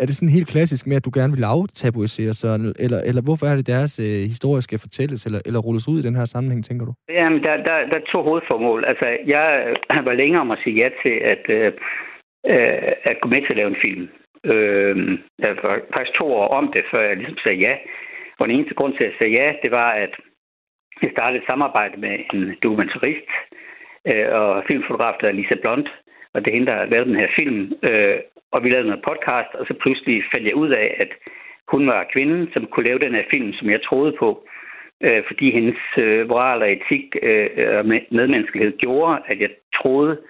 er 0.01 0.07
det 0.07 0.15
sådan 0.17 0.37
helt 0.39 0.49
klassisk 0.49 0.87
med, 0.87 0.97
at 0.97 1.05
du 1.05 1.11
gerne 1.15 1.33
vil 1.37 1.45
aftabuisere 1.45 2.35
sådan, 2.35 2.75
eller, 2.79 3.01
eller 3.09 3.23
hvorfor 3.23 3.47
er 3.47 3.57
det 3.57 3.67
deres 3.67 3.93
øh, 4.07 4.23
historie 4.33 4.63
skal 4.63 4.79
fortælles, 4.79 5.27
eller, 5.27 5.41
eller 5.47 5.61
rulles 5.61 5.89
ud 5.89 5.99
i 5.99 6.07
den 6.09 6.17
her 6.17 6.25
sammenhæng, 6.25 6.65
tænker 6.65 6.87
du? 6.87 6.93
Jamen, 7.09 7.43
der, 7.43 7.57
der, 7.57 7.77
der 7.91 7.97
er 7.97 8.07
to 8.13 8.23
hovedformål. 8.23 8.85
Altså, 8.85 9.07
jeg 9.27 9.47
øh, 9.69 10.07
var 10.07 10.13
længere 10.13 10.41
om 10.41 10.51
at 10.51 10.59
sige 10.65 10.77
ja 10.77 10.89
til 11.03 11.17
at, 11.33 11.45
øh, 11.49 11.73
øh 12.47 12.93
at 13.11 13.17
gå 13.23 13.29
med 13.29 13.41
til 13.43 13.53
at 13.55 13.57
lave 13.57 13.71
en 13.71 13.83
film. 13.85 14.09
Øh, 14.45 15.19
jeg 15.39 15.57
var 15.63 15.81
faktisk 15.95 16.19
to 16.21 16.27
år 16.35 16.49
om 16.49 16.73
det, 16.73 16.85
før 16.91 17.01
jeg 17.01 17.17
ligesom 17.17 17.39
sagde 17.45 17.59
ja. 17.59 17.77
Og 18.39 18.49
den 18.49 18.57
eneste 18.57 18.75
grund 18.75 18.95
til, 18.95 19.05
at 19.05 19.11
jeg 19.11 19.19
sagde 19.19 19.33
ja, 19.33 19.53
det 19.63 19.71
var, 19.71 19.91
at 19.91 20.13
jeg 21.03 21.11
startede 21.13 21.39
et 21.39 21.49
samarbejde 21.51 21.97
med 22.01 22.19
en 22.35 22.57
dokumentarist 22.63 23.31
øh, 24.11 24.29
og 24.41 24.65
filmfotograf, 24.69 25.15
der 25.21 25.29
er 25.29 25.33
Lisa 25.33 25.55
Blond, 25.63 25.87
og 26.35 26.41
det 26.41 26.49
er 26.49 26.55
hende, 26.55 26.71
der 26.73 26.77
har 26.79 26.85
lavet 26.85 27.07
den 27.07 27.17
her 27.23 27.29
film. 27.39 27.73
Øh, 27.89 28.19
og 28.53 28.65
vi 28.65 28.69
lavede 28.71 28.89
noget 28.89 29.05
podcast, 29.09 29.51
og 29.55 29.67
så 29.67 29.75
pludselig 29.83 30.25
fandt 30.35 30.47
jeg 30.47 30.55
ud 30.55 30.71
af, 30.71 30.97
at 30.99 31.11
hun 31.69 31.87
var 31.87 32.11
kvinden, 32.13 32.49
som 32.53 32.67
kunne 32.67 32.87
lave 32.87 32.99
den 32.99 33.15
her 33.15 33.25
film, 33.31 33.53
som 33.53 33.71
jeg 33.71 33.83
troede 33.83 34.13
på. 34.19 34.47
Øh, 35.01 35.23
fordi 35.27 35.51
hendes 35.51 35.81
øh, 35.99 36.29
moral 36.29 36.63
og 36.63 36.73
etik 36.73 37.17
øh, 37.23 37.79
og 37.79 37.87
medmenneskelighed 37.87 38.79
gjorde, 38.79 39.23
at 39.27 39.41
jeg 39.41 39.51
troede 39.75 40.21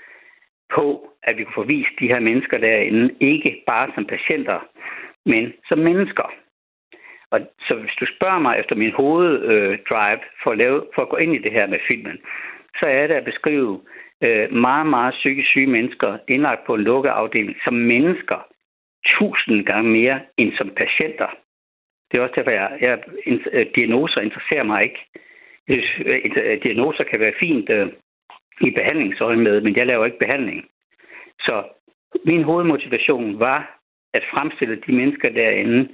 på, 0.75 1.12
at 1.23 1.37
vi 1.37 1.45
kunne 1.45 1.61
få 1.61 1.73
vist 1.75 1.95
de 2.01 2.07
her 2.13 2.21
mennesker 2.21 2.59
derinde, 2.59 3.15
ikke 3.21 3.63
bare 3.67 3.91
som 3.95 4.07
patienter, 4.07 4.59
men 5.27 5.53
som 5.69 5.79
mennesker. 5.79 6.33
Og 7.31 7.41
så 7.67 7.75
hvis 7.75 7.97
du 8.01 8.07
spørger 8.07 8.39
mig 8.39 8.59
efter 8.59 8.77
min 8.77 8.93
hoveddrive 8.93 10.13
øh, 10.13 10.19
for, 10.43 10.51
at 10.51 10.59
lave, 10.59 10.87
for 10.95 11.03
at 11.03 11.09
gå 11.09 11.17
ind 11.17 11.35
i 11.35 11.45
det 11.45 11.53
her 11.53 11.67
med 11.67 11.79
filmen, 11.91 12.19
så 12.81 12.87
er 12.87 13.07
det 13.07 13.15
at 13.15 13.25
beskrive 13.25 13.81
øh, 14.25 14.53
meget, 14.53 14.87
meget 14.87 15.15
psykisk 15.15 15.49
syge 15.49 15.67
mennesker 15.67 16.19
indlagt 16.29 16.67
på 16.67 16.75
en 16.75 16.81
lukket 16.81 17.11
afdeling 17.11 17.57
som 17.65 17.75
mennesker 17.75 18.47
tusind 19.07 19.67
gange 19.67 19.91
mere 19.91 20.21
end 20.37 20.53
som 20.59 20.71
patienter. 20.77 21.31
Det 22.11 22.19
er 22.19 22.23
også 22.23 22.35
derfor, 22.37 22.51
jeg, 22.51 22.79
jeg 22.81 22.99
øh, 23.53 23.67
diagnoser 23.77 24.21
interesserer 24.21 24.63
mig 24.63 24.83
ikke. 24.83 25.01
Øh, 25.69 26.63
diagnoser 26.65 27.05
kan 27.05 27.21
være 27.21 27.41
fint 27.43 27.71
øh, 27.71 27.89
i 28.61 28.71
behandlingsøjemed, 28.71 29.61
men 29.61 29.77
jeg 29.77 29.87
laver 29.87 30.05
ikke 30.07 30.19
behandling. 30.19 30.65
Så 31.41 31.65
min 32.25 32.43
hovedmotivation 32.43 33.41
var 33.41 33.79
at 34.15 34.25
fremstille 34.33 34.83
de 34.87 34.93
mennesker 34.93 35.29
derinde 35.29 35.89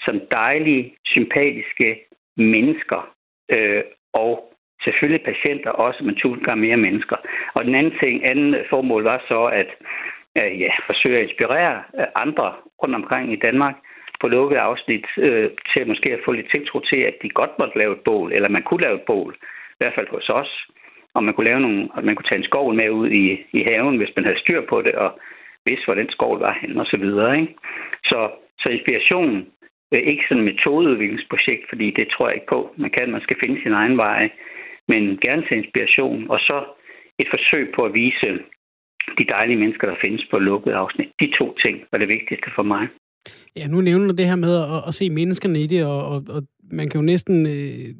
som 0.00 0.20
dejlige, 0.30 0.94
sympatiske 1.06 2.04
mennesker, 2.36 3.14
øh, 3.52 3.82
og 4.12 4.54
selvfølgelig 4.84 5.24
patienter 5.24 5.70
også, 5.70 6.04
men 6.04 6.14
tusind 6.14 6.44
gange 6.44 6.66
mere 6.66 6.76
mennesker. 6.76 7.16
Og 7.54 7.64
den 7.64 7.74
anden 7.74 7.98
ting, 8.02 8.26
anden 8.26 8.64
formål 8.70 9.02
var 9.02 9.24
så 9.28 9.44
at 9.44 9.70
øh, 10.38 10.60
ja, 10.60 10.72
forsøge 10.86 11.18
at 11.18 11.28
inspirere 11.28 11.82
øh, 11.98 12.06
andre 12.14 12.54
rundt 12.82 12.94
omkring 12.94 13.32
i 13.32 13.36
Danmark 13.36 13.76
på 14.20 14.28
lukket 14.28 14.56
afsnit 14.56 15.06
øh, 15.18 15.50
til 15.70 15.88
måske 15.88 16.12
at 16.12 16.24
få 16.24 16.32
lidt 16.32 16.50
tiltro 16.50 16.80
til, 16.80 17.00
at 17.00 17.14
de 17.22 17.28
godt 17.28 17.58
måtte 17.58 17.78
lave 17.78 17.92
et 17.92 18.04
bål, 18.04 18.32
eller 18.32 18.48
man 18.48 18.62
kunne 18.62 18.82
lave 18.82 18.94
et 18.94 19.06
bål, 19.06 19.36
i 19.70 19.78
hvert 19.78 19.94
fald 19.94 20.08
hos 20.08 20.28
os. 20.28 20.66
Og 21.14 21.24
man 21.24 21.34
kunne, 21.34 21.48
lave 21.50 21.60
nogle, 21.60 21.88
at 21.96 22.04
man 22.04 22.14
kunne 22.14 22.28
tage 22.28 22.38
en 22.38 22.50
skovl 22.50 22.74
med 22.74 22.90
ud 22.90 23.08
i, 23.10 23.24
i 23.58 23.60
haven, 23.68 23.96
hvis 23.96 24.14
man 24.16 24.24
havde 24.24 24.42
styr 24.44 24.60
på 24.68 24.82
det, 24.82 24.94
og 24.94 25.10
vidste, 25.66 25.84
hvor 25.84 25.94
den 25.94 26.10
skovl 26.10 26.38
var 26.38 26.58
hen, 26.60 26.78
og 26.78 26.86
så 26.86 26.96
videre. 27.04 27.40
Ikke? 27.40 27.54
Så, 28.04 28.30
så 28.60 28.68
inspiration, 28.68 29.46
øh, 29.94 30.02
ikke 30.10 30.24
sådan 30.28 30.42
et 30.42 30.50
metodeudviklingsprojekt, 30.50 31.64
fordi 31.68 31.86
det 31.98 32.08
tror 32.08 32.26
jeg 32.28 32.34
ikke 32.34 32.52
på. 32.54 32.74
Man 32.76 32.90
kan, 32.90 33.10
man 33.10 33.20
skal 33.20 33.36
finde 33.42 33.62
sin 33.62 33.72
egen 33.72 33.96
vej 33.96 34.30
men 34.90 35.02
gerne 35.26 35.42
til 35.46 35.56
inspiration, 35.62 36.20
og 36.34 36.38
så 36.48 36.58
et 37.22 37.28
forsøg 37.34 37.64
på 37.76 37.80
at 37.88 37.94
vise 38.02 38.30
de 39.18 39.24
dejlige 39.34 39.60
mennesker, 39.62 39.86
der 39.88 40.02
findes 40.04 40.24
på 40.30 40.36
lukket 40.38 40.72
afsnit. 40.82 41.10
De 41.20 41.28
to 41.38 41.46
ting 41.64 41.76
var 41.90 41.98
det 41.98 42.08
vigtigste 42.16 42.50
for 42.56 42.62
mig. 42.74 42.84
Ja, 43.56 43.66
nu 43.66 43.80
nævner 43.80 44.06
du 44.06 44.14
det 44.14 44.26
her 44.26 44.36
med 44.36 44.56
at, 44.56 44.82
at 44.88 44.94
se 44.94 45.10
menneskerne 45.10 45.62
i 45.62 45.66
det, 45.66 45.84
og, 45.84 46.06
og, 46.06 46.24
og 46.28 46.42
man 46.72 46.88
kan 46.88 47.00
jo 47.00 47.04
næsten, 47.04 47.46
øh, 47.46 47.94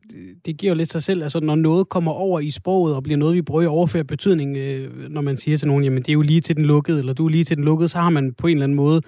det 0.47 0.57
giver 0.57 0.73
jo 0.73 0.77
lidt 0.77 0.93
sig 0.93 1.03
selv, 1.03 1.23
altså 1.23 1.41
når 1.41 1.55
noget 1.55 1.89
kommer 1.89 2.13
over 2.13 2.41
i 2.41 2.51
sproget 2.51 2.95
og 2.95 3.03
bliver 3.03 3.17
noget, 3.17 3.35
vi 3.35 3.43
bruger 3.43 3.63
i 3.63 3.67
overført 3.67 4.07
betydning, 4.07 4.57
øh, 4.57 5.11
når 5.11 5.21
man 5.21 5.37
siger 5.37 5.57
til 5.57 5.69
nogen, 5.69 5.85
jamen 5.85 6.03
det 6.03 6.09
er 6.09 6.13
jo 6.13 6.23
lige 6.23 6.41
til 6.41 6.57
den 6.57 6.65
lukkede, 6.65 6.99
eller 6.99 7.13
du 7.13 7.27
er 7.27 7.31
lige 7.31 7.45
til 7.45 7.57
den 7.57 7.65
lukkede, 7.65 7.89
så 7.89 7.99
har 7.99 8.11
man 8.11 8.35
på 8.35 8.47
en 8.47 8.57
eller 8.57 8.65
anden 8.65 8.77
måde 8.77 9.03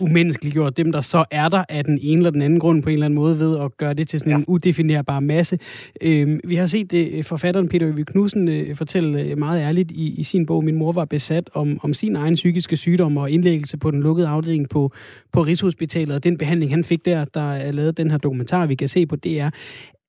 umenneskeliggjort 0.00 0.76
dem, 0.76 0.92
der 0.92 1.00
så 1.00 1.24
er 1.30 1.48
der 1.48 1.64
af 1.68 1.84
den 1.84 1.98
ene 2.02 2.16
eller 2.16 2.30
den 2.30 2.42
anden 2.42 2.60
grund 2.60 2.82
på 2.82 2.88
en 2.88 2.92
eller 2.92 3.06
anden 3.06 3.14
måde 3.14 3.38
ved 3.38 3.58
at 3.58 3.76
gøre 3.76 3.94
det 3.94 4.08
til 4.08 4.18
sådan 4.18 4.32
ja. 4.32 4.38
en 4.38 4.44
udefinerbar 4.46 5.20
masse. 5.20 5.58
Øh, 6.00 6.38
vi 6.44 6.54
har 6.54 6.66
set 6.66 6.90
det, 6.90 7.26
forfatteren 7.26 7.68
Peter 7.68 7.88
Øvig 7.88 8.06
Knudsen 8.06 8.48
øh, 8.48 8.76
fortælle 8.76 9.22
øh, 9.22 9.38
meget 9.38 9.60
ærligt 9.60 9.90
i, 9.90 10.20
i 10.20 10.22
sin 10.22 10.46
bog, 10.46 10.64
Min 10.64 10.74
mor 10.74 10.92
var 10.92 11.04
besat, 11.04 11.50
om, 11.54 11.80
om 11.82 11.94
sin 11.94 12.16
egen 12.16 12.34
psykiske 12.34 12.76
sygdom 12.76 13.16
og 13.16 13.30
indlæggelse 13.30 13.76
på 13.76 13.90
den 13.90 14.00
lukkede 14.00 14.28
afdeling 14.28 14.68
på, 14.68 14.92
på 15.32 15.42
Rigshospitalet, 15.42 16.16
og 16.16 16.24
den 16.24 16.38
behandling, 16.38 16.72
han 16.72 16.84
fik 16.84 17.04
der, 17.04 17.24
der 17.24 17.52
er 17.52 17.72
lavet 17.72 17.96
den 17.96 18.10
her 18.10 18.18
dokumentar, 18.18 18.66
vi 18.66 18.74
kan 18.74 18.88
se 18.88 19.06
på 19.06 19.16
DR. 19.16 19.48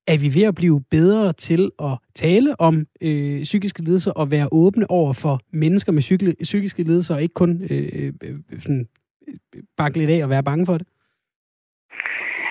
Er 0.06 0.18
vi 0.18 0.34
ved 0.34 0.42
at 0.42 0.54
blive 0.54 0.82
bedre 0.90 1.32
til 1.32 1.70
at 1.82 1.98
tale 2.14 2.60
om 2.60 2.86
øh, 3.00 3.42
psykiske 3.42 3.82
lidelser 3.82 4.10
og 4.10 4.30
være 4.30 4.48
åbne 4.52 4.90
over 4.90 5.12
for 5.12 5.40
mennesker 5.52 5.92
med 5.92 6.02
psykiske 6.42 6.82
lidelser, 6.82 7.14
og 7.14 7.22
ikke 7.22 7.34
kun 7.34 7.62
øh, 7.70 7.88
øh, 7.92 8.12
øh 8.22 8.60
sådan 8.60 8.86
bakke 9.76 9.98
lidt 9.98 10.10
af 10.10 10.24
og 10.24 10.30
være 10.30 10.48
bange 10.50 10.66
for 10.66 10.78
det? 10.78 10.86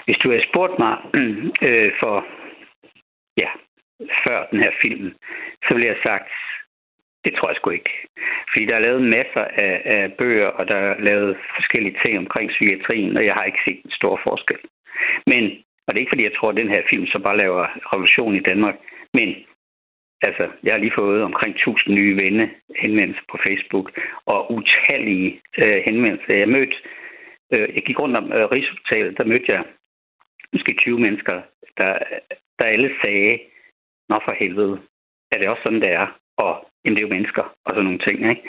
Hvis 0.06 0.18
du 0.24 0.30
havde 0.30 0.50
spurgt 0.50 0.80
mig 0.80 0.94
øh, 1.68 1.92
for, 2.02 2.16
ja, 3.44 3.50
før 4.26 4.48
den 4.52 4.60
her 4.60 4.72
film, 4.84 5.08
så 5.64 5.70
ville 5.74 5.88
jeg 5.88 5.96
have 5.96 6.08
sagt, 6.10 6.30
det 7.26 7.34
tror 7.34 7.50
jeg 7.50 7.56
sgu 7.56 7.70
ikke. 7.70 7.94
Fordi 8.52 8.66
der 8.66 8.76
er 8.76 8.86
lavet 8.88 9.02
masser 9.18 9.46
af, 9.66 9.76
af 9.86 10.14
bøger, 10.20 10.48
og 10.60 10.68
der 10.68 10.76
er 10.76 11.00
lavet 11.10 11.38
forskellige 11.58 11.98
ting 12.04 12.18
omkring 12.18 12.50
psykiatrien, 12.50 13.18
og 13.18 13.26
jeg 13.26 13.34
har 13.34 13.44
ikke 13.44 13.66
set 13.68 13.82
en 13.86 13.92
stor 14.00 14.20
forskel. 14.24 14.60
Men, 15.32 15.44
og 15.86 15.90
det 15.90 15.98
er 15.98 16.06
ikke 16.06 16.14
fordi, 16.16 16.30
jeg 16.30 16.38
tror, 16.38 16.50
at 16.50 16.62
den 16.62 16.74
her 16.76 16.84
film 16.90 17.06
så 17.08 17.20
bare 17.26 17.38
laver 17.38 17.64
revolution 17.94 18.36
i 18.36 18.46
Danmark, 18.50 18.76
men 19.14 19.30
Altså, 20.22 20.50
jeg 20.64 20.74
har 20.74 20.80
lige 20.80 21.00
fået 21.02 21.24
omkring 21.24 21.56
1000 21.56 21.96
nye 21.96 22.16
venne 22.24 22.50
henvendelser 22.76 23.24
på 23.32 23.38
Facebook, 23.48 23.88
og 24.26 24.52
utallige 24.52 25.42
øh, 25.58 25.82
henvendelser. 25.88 26.34
Jeg 26.36 26.50
mødte, 26.50 26.76
øh, 27.54 27.76
jeg 27.76 27.84
gik 27.84 28.00
rundt 28.00 28.18
om 28.18 28.32
øh, 28.34 28.46
Rigshospitalet, 28.52 29.18
der 29.18 29.26
mødte 29.32 29.52
jeg 29.52 29.64
måske 30.54 30.74
20 30.74 31.00
mennesker, 31.00 31.42
der, 31.78 32.00
der 32.60 32.66
alle 32.66 32.92
sagde, 33.04 33.40
nå 34.10 34.20
for 34.26 34.36
helvede, 34.40 34.80
er 35.32 35.38
det 35.38 35.50
også 35.50 35.64
sådan, 35.64 35.82
det 35.82 35.92
er? 35.92 36.08
Og 36.38 36.70
jamen, 36.86 36.96
det 36.96 37.04
er 37.04 37.08
jo 37.08 37.16
mennesker, 37.16 37.44
og 37.66 37.70
sådan 37.70 37.84
nogle 37.84 38.06
ting. 38.08 38.18
Ikke? 38.30 38.44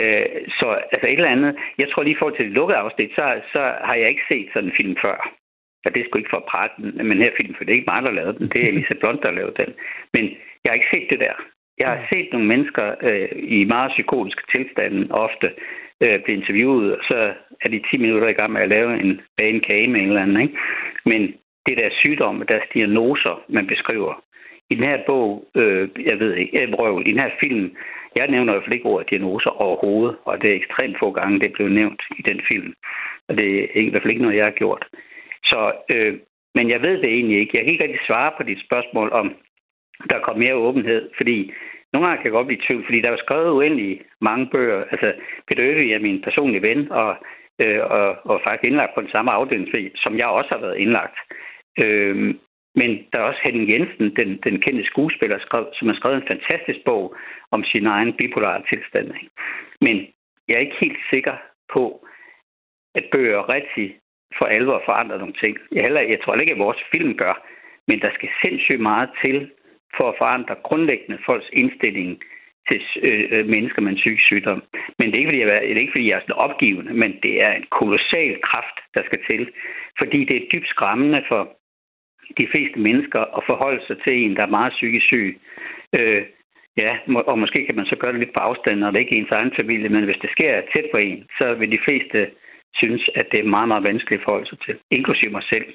Øh, 0.00 0.26
så 0.58 0.66
altså 0.92 1.06
et 1.06 1.18
eller 1.20 1.36
andet, 1.36 1.56
jeg 1.78 1.88
tror 1.90 2.02
lige 2.02 2.16
i 2.16 2.18
forhold 2.18 2.36
til 2.36 2.44
det 2.44 2.52
lukkede 2.58 2.78
afsnit, 2.78 3.10
så, 3.18 3.40
så 3.52 3.62
har 3.88 3.94
jeg 3.94 4.08
ikke 4.08 4.28
set 4.30 4.48
sådan 4.52 4.68
en 4.68 4.76
film 4.80 4.96
før. 5.04 5.38
Og 5.84 5.94
det 5.94 6.00
er 6.00 6.06
sgu 6.06 6.18
ikke 6.18 6.50
prate 6.52 6.74
den, 6.76 7.08
men 7.08 7.18
her 7.18 7.30
film, 7.40 7.54
for 7.54 7.64
det 7.64 7.72
er 7.72 7.78
ikke 7.78 7.92
mig, 7.92 8.02
der 8.02 8.18
lavede 8.18 8.38
den. 8.38 8.48
Det 8.48 8.64
er 8.64 8.68
Elisa 8.68 8.94
Blond, 9.00 9.18
der 9.22 9.30
lavede 9.30 9.56
den. 9.62 9.70
Men 10.14 10.24
jeg 10.62 10.70
har 10.70 10.74
ikke 10.74 10.94
set 10.94 11.10
det 11.10 11.20
der. 11.20 11.36
Jeg 11.78 11.88
har 11.88 12.06
set 12.12 12.28
nogle 12.32 12.46
mennesker 12.46 12.86
øh, 13.02 13.28
i 13.58 13.64
meget 13.64 13.90
psykotiske 13.90 14.42
tilstande 14.54 15.06
ofte 15.10 15.48
øh, 16.02 16.20
blive 16.24 16.38
interviewet, 16.40 16.96
og 16.96 17.02
så 17.10 17.18
er 17.62 17.68
de 17.68 17.80
10 17.90 17.98
minutter 17.98 18.28
i 18.28 18.38
gang 18.38 18.52
med 18.52 18.60
at 18.60 18.68
lave 18.68 19.00
en 19.00 19.20
bane 19.36 19.60
kage 19.60 19.88
med 19.88 20.00
en 20.00 20.08
eller 20.08 20.22
anden. 20.22 20.40
Ikke? 20.40 20.56
Men 21.04 21.20
det 21.66 21.78
der 21.78 21.90
sygdom, 21.92 22.42
deres 22.48 22.68
diagnoser, 22.74 23.44
man 23.48 23.66
beskriver. 23.66 24.24
I 24.70 24.74
den 24.74 24.84
her 24.84 24.98
bog, 25.06 25.48
øh, 25.54 25.88
jeg 26.10 26.20
ved 26.20 26.34
ikke, 26.34 26.60
jeg 26.60 26.74
prøver, 26.74 27.00
i 27.00 27.10
den 27.12 27.20
her 27.20 27.30
film, 27.42 27.76
jeg 28.18 28.28
nævner 28.28 28.52
i 28.52 28.54
hvert 28.54 28.64
fald 28.64 28.74
ikke 28.74 28.88
ordet 28.88 29.10
diagnoser 29.10 29.50
overhovedet, 29.50 30.16
og 30.24 30.42
det 30.42 30.50
er 30.50 30.54
ekstremt 30.54 30.96
få 30.98 31.10
gange, 31.10 31.40
det 31.40 31.52
blev 31.52 31.68
nævnt 31.68 32.02
i 32.18 32.22
den 32.22 32.40
film. 32.52 32.74
Og 33.28 33.38
det 33.38 33.48
er 33.78 33.80
i 33.80 33.88
hvert 33.88 34.02
fald 34.02 34.10
ikke 34.10 34.22
noget, 34.22 34.36
jeg 34.36 34.44
har 34.44 34.60
gjort. 34.62 34.86
Så, 35.50 35.60
øh, 35.94 36.14
men 36.54 36.70
jeg 36.70 36.82
ved 36.82 36.96
det 37.02 37.10
egentlig 37.10 37.38
ikke. 37.38 37.56
Jeg 37.56 37.64
kan 37.64 37.72
ikke 37.72 37.84
rigtig 37.84 38.06
svare 38.06 38.32
på 38.36 38.42
dit 38.42 38.60
spørgsmål 38.66 39.08
om, 39.12 39.26
der 40.10 40.18
kommer 40.20 40.44
mere 40.44 40.62
åbenhed, 40.66 41.10
fordi 41.16 41.52
nogle 41.92 42.06
gange 42.06 42.18
kan 42.18 42.28
jeg 42.28 42.36
godt 42.38 42.46
blive 42.46 42.64
tvivl, 42.66 42.84
fordi 42.84 43.00
der 43.00 43.10
er 43.10 43.24
skrevet 43.24 43.50
uendelig 43.50 44.02
mange 44.20 44.46
bøger. 44.46 44.84
Altså, 44.92 45.12
Peter 45.46 45.64
Øvig 45.70 45.92
er 45.92 45.98
min 45.98 46.22
personlige 46.22 46.66
ven, 46.68 46.92
og, 46.92 47.16
øh, 47.62 47.80
og, 47.98 48.08
og 48.30 48.40
faktisk 48.46 48.64
indlagt 48.64 48.94
på 48.94 49.00
den 49.00 49.10
samme 49.10 49.30
afdeling, 49.30 49.68
som 49.96 50.18
jeg 50.18 50.26
også 50.26 50.50
har 50.52 50.60
været 50.60 50.78
indlagt. 50.78 51.18
Øh, 51.82 52.34
men 52.80 52.90
der 53.12 53.18
er 53.18 53.28
også 53.30 53.40
Henning 53.44 53.70
Jensen, 53.72 54.16
den, 54.16 54.30
den 54.46 54.60
kendte 54.60 54.84
skuespiller, 54.84 55.38
skrev, 55.38 55.66
som 55.74 55.88
har 55.88 55.94
skrevet 55.94 56.16
en 56.16 56.30
fantastisk 56.32 56.80
bog 56.84 57.16
om 57.50 57.64
sin 57.64 57.86
egen 57.86 58.12
bipolare 58.18 58.62
tilstand. 58.72 59.08
Men 59.80 59.96
jeg 60.48 60.54
er 60.54 60.66
ikke 60.66 60.80
helt 60.80 61.00
sikker 61.12 61.36
på, 61.72 62.06
at 62.94 63.04
bøger 63.12 63.52
rigtig 63.54 63.96
for 64.38 64.46
alvor 64.46 64.82
forandre 64.84 65.18
nogle 65.18 65.40
ting. 65.42 65.56
Jeg, 65.72 65.82
heller, 65.82 66.00
jeg 66.00 66.20
tror 66.20 66.34
ikke, 66.34 66.52
at 66.52 66.64
vores 66.66 66.82
film 66.92 67.14
gør, 67.16 67.34
men 67.88 68.00
der 68.00 68.10
skal 68.14 68.28
sindssygt 68.44 68.80
meget 68.80 69.10
til 69.24 69.50
for 69.96 70.08
at 70.08 70.18
forandre 70.18 70.54
grundlæggende 70.62 71.18
folks 71.26 71.48
indstilling 71.52 72.22
til 72.68 72.80
øh, 73.02 73.24
øh 73.32 73.46
mennesker 73.46 73.82
med 73.82 73.92
en 73.92 74.02
psykisk 74.02 74.26
sygdom. 74.26 74.62
Men 74.98 75.06
det 75.06 75.14
er 75.14 75.18
ikke, 75.18 75.30
fordi 75.30 75.40
jeg, 75.40 75.62
det 75.62 75.76
er 75.76 75.84
ikke, 75.84 75.96
fordi 75.96 76.08
jeg 76.08 76.16
er 76.16 76.20
sådan 76.20 76.44
opgivende, 76.46 76.92
men 76.94 77.12
det 77.22 77.42
er 77.42 77.52
en 77.52 77.66
kolossal 77.78 78.40
kraft, 78.48 78.76
der 78.94 79.02
skal 79.04 79.20
til. 79.30 79.42
Fordi 79.98 80.24
det 80.24 80.36
er 80.36 80.48
dybt 80.52 80.68
skræmmende 80.68 81.22
for 81.28 81.42
de 82.40 82.46
fleste 82.52 82.78
mennesker 82.78 83.20
at 83.38 83.42
forholde 83.46 83.82
sig 83.86 83.96
til 84.06 84.14
en, 84.24 84.36
der 84.36 84.42
er 84.42 84.56
meget 84.58 84.72
psykisk 84.72 85.06
syg. 85.06 85.40
Øh, 85.98 86.22
ja, 86.82 86.92
og 87.26 87.38
måske 87.38 87.66
kan 87.66 87.76
man 87.76 87.86
så 87.86 87.96
gøre 87.96 88.12
det 88.12 88.20
lidt 88.20 88.34
på 88.34 88.40
afstand, 88.40 88.78
når 88.78 88.90
det 88.90 89.00
ikke 89.00 89.16
er 89.16 89.20
ens 89.20 89.30
egen 89.30 89.52
familie, 89.60 89.88
men 89.88 90.04
hvis 90.04 90.22
det 90.22 90.30
sker 90.30 90.62
tæt 90.74 90.88
på 90.92 90.98
en, 90.98 91.24
så 91.38 91.54
vil 91.54 91.72
de 91.72 91.84
fleste 91.86 92.30
synes, 92.74 93.10
at 93.14 93.26
det 93.32 93.40
er 93.40 93.54
meget, 93.54 93.68
meget 93.68 93.84
vanskeligt 93.84 94.20
at 94.20 94.24
forholde 94.24 94.48
sig 94.48 94.58
til, 94.66 94.78
inklusive 94.90 95.30
mig 95.30 95.42
selv. 95.42 95.66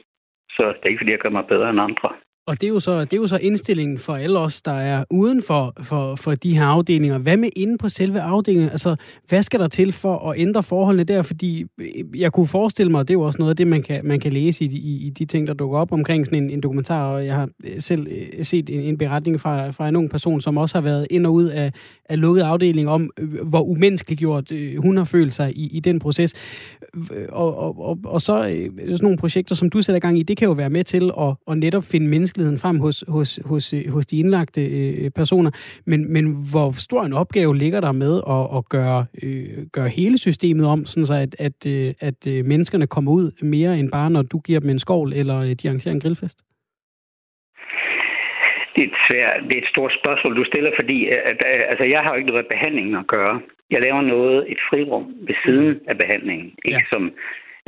Så 0.49 0.63
det 0.67 0.83
er 0.83 0.89
ikke, 0.89 0.99
fordi 0.99 1.11
jeg 1.11 1.19
gør 1.19 1.29
mig 1.29 1.47
bedre 1.47 1.69
end 1.69 1.81
andre. 1.81 2.09
Og 2.47 2.61
det 2.61 2.67
er, 2.67 2.71
jo 2.71 2.79
så, 2.79 2.99
det 2.99 3.13
er 3.13 3.17
jo 3.17 3.27
så 3.27 3.37
indstillingen 3.37 3.97
for 3.97 4.15
alle 4.15 4.39
os, 4.39 4.61
der 4.61 4.71
er 4.71 5.03
uden 5.11 5.41
for, 5.41 5.73
for, 5.83 6.15
for 6.15 6.35
de 6.35 6.57
her 6.57 6.65
afdelinger. 6.65 7.17
Hvad 7.17 7.37
med 7.37 7.49
inde 7.55 7.77
på 7.77 7.89
selve 7.89 8.21
afdelingen? 8.21 8.69
Altså, 8.69 8.95
hvad 9.29 9.43
skal 9.43 9.59
der 9.59 9.67
til 9.67 9.91
for 9.91 10.29
at 10.29 10.39
ændre 10.39 10.63
forholdene 10.63 11.03
der? 11.03 11.21
Fordi 11.21 11.65
øh, 11.77 12.19
jeg 12.19 12.31
kunne 12.31 12.47
forestille 12.47 12.91
mig, 12.91 12.99
og 12.99 13.07
det 13.07 13.13
er 13.13 13.17
jo 13.17 13.21
også 13.21 13.39
noget 13.39 13.49
af 13.49 13.55
det, 13.55 13.67
man 13.67 13.83
kan, 13.83 14.05
man 14.05 14.19
kan 14.19 14.33
læse 14.33 14.65
i, 14.65 14.67
i, 14.67 15.07
i 15.07 15.09
de 15.09 15.25
ting, 15.25 15.47
der 15.47 15.53
dukker 15.53 15.77
op 15.77 15.91
omkring 15.91 16.25
sådan 16.25 16.43
en, 16.43 16.49
en 16.49 16.61
dokumentar. 16.61 17.13
Og 17.13 17.25
jeg 17.25 17.35
har 17.35 17.49
øh, 17.63 17.81
selv 17.81 18.07
øh, 18.37 18.45
set 18.45 18.69
en, 18.69 18.79
en 18.79 18.97
beretning 18.97 19.41
fra, 19.41 19.69
fra 19.69 19.89
en 19.89 19.95
ung 19.95 20.09
person, 20.09 20.41
som 20.41 20.57
også 20.57 20.75
har 20.75 20.81
været 20.81 21.07
ind 21.09 21.25
og 21.25 21.33
ud 21.33 21.45
af, 21.45 21.71
af 22.09 22.19
lukket 22.19 22.41
afdeling 22.41 22.89
om, 22.89 23.09
hvor 23.43 23.61
umenneskeliggjort 23.61 24.51
hun 24.77 24.97
har 24.97 25.03
følt 25.03 25.33
sig 25.33 25.57
i, 25.57 25.77
i 25.77 25.79
den 25.79 25.99
proces. 25.99 26.33
Og, 27.29 27.57
og, 27.57 27.79
og, 27.79 27.99
og 28.05 28.21
så 28.21 28.33
sådan 28.79 28.97
nogle 29.01 29.17
projekter, 29.17 29.55
som 29.55 29.69
du 29.69 29.81
sætter 29.81 29.99
gang 29.99 30.19
i, 30.19 30.23
det 30.23 30.37
kan 30.37 30.47
jo 30.47 30.51
være 30.51 30.69
med 30.69 30.83
til 30.83 31.11
at, 31.19 31.35
at 31.47 31.57
netop 31.57 31.83
finde 31.83 32.07
mennesker 32.07 32.32
menneskeligheden 32.33 32.59
frem 32.59 32.79
hos, 32.79 33.03
hos, 33.07 33.39
hos, 33.45 33.73
hos 33.89 34.05
de 34.05 34.19
indlagte 34.19 34.61
øh, 34.61 35.11
personer, 35.11 35.51
men, 35.85 36.13
men 36.13 36.25
hvor 36.51 36.71
stor 36.71 37.03
en 37.03 37.13
opgave 37.13 37.57
ligger 37.57 37.81
der 37.81 37.91
med 37.91 38.13
at, 38.35 38.57
at 38.57 38.69
gøre, 38.69 39.05
øh, 39.23 39.65
gøre 39.73 39.89
hele 39.89 40.17
systemet 40.17 40.65
om, 40.65 40.85
sådan 40.85 41.05
så 41.05 41.15
at, 41.25 41.35
at, 41.47 41.59
øh, 41.67 41.93
at 41.99 42.21
øh, 42.27 42.45
menneskerne 42.45 42.87
kommer 42.87 43.11
ud 43.11 43.27
mere 43.41 43.79
end 43.79 43.91
bare, 43.91 44.09
når 44.09 44.21
du 44.21 44.39
giver 44.39 44.59
dem 44.59 44.69
en 44.69 44.79
skovl, 44.79 45.13
eller 45.13 45.37
øh, 45.45 45.53
de 45.59 45.67
arrangerer 45.67 45.95
en 45.95 46.01
grillfest? 46.05 46.39
Det 48.75 48.81
er, 48.83 48.87
et 48.87 48.99
svært, 49.07 49.43
det 49.47 49.53
er 49.57 49.61
et 49.61 49.73
stort 49.75 49.93
spørgsmål, 50.01 50.35
du 50.35 50.45
stiller, 50.45 50.71
fordi 50.79 50.97
at, 51.07 51.37
altså, 51.71 51.85
jeg 51.93 52.01
har 52.01 52.09
jo 52.11 52.17
ikke 52.17 52.29
noget 52.29 52.43
med 52.43 52.53
behandlingen 52.55 52.95
at 52.95 53.07
gøre. 53.07 53.41
Jeg 53.71 53.81
laver 53.81 54.01
noget, 54.01 54.51
et 54.51 54.61
frirum 54.69 55.05
ved 55.27 55.35
siden 55.45 55.79
af 55.87 55.97
behandlingen. 55.97 56.49
Ikke, 56.65 56.79
ja. 56.79 56.91
som, 56.91 57.03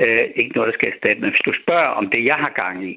øh, 0.03 0.25
ikke 0.39 0.55
noget, 0.55 0.67
der 0.69 0.77
skal 0.77 0.91
erstatte. 0.93 1.21
Men 1.21 1.29
hvis 1.29 1.47
du 1.47 1.53
spørger 1.63 1.91
om 1.99 2.05
det, 2.13 2.21
jeg 2.31 2.37
har 2.43 2.51
gang 2.63 2.77
i, 2.91 2.93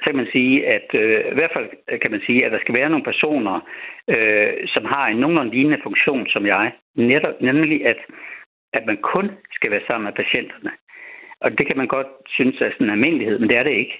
så 0.00 0.04
kan 0.06 0.16
man 0.16 0.32
sige, 0.32 0.66
at 0.76 0.88
øh, 0.94 1.20
i 1.32 1.36
hvert 1.38 1.54
fald 1.56 1.68
øh, 1.90 2.00
kan 2.00 2.10
man 2.10 2.22
sige, 2.26 2.44
at 2.44 2.52
der 2.52 2.60
skal 2.60 2.74
være 2.74 2.90
nogle 2.90 3.04
personer, 3.10 3.56
øh, 4.14 4.52
som 4.74 4.84
har 4.84 5.06
en 5.06 5.16
nogenlunde 5.16 5.54
lignende 5.54 5.82
funktion 5.82 6.26
som 6.28 6.46
jeg. 6.46 6.72
Netop, 6.96 7.40
nemlig, 7.40 7.86
at, 7.86 8.00
at 8.72 8.86
man 8.86 8.96
kun 8.96 9.30
skal 9.56 9.70
være 9.70 9.86
sammen 9.86 10.04
med 10.04 10.20
patienterne. 10.22 10.72
Og 11.40 11.58
det 11.58 11.66
kan 11.66 11.76
man 11.76 11.86
godt 11.86 12.10
synes 12.28 12.60
er 12.60 12.70
sådan 12.70 12.86
en 12.86 12.96
almindelighed, 12.96 13.38
men 13.38 13.48
det 13.48 13.58
er 13.58 13.62
det 13.62 13.72
ikke. 13.72 13.96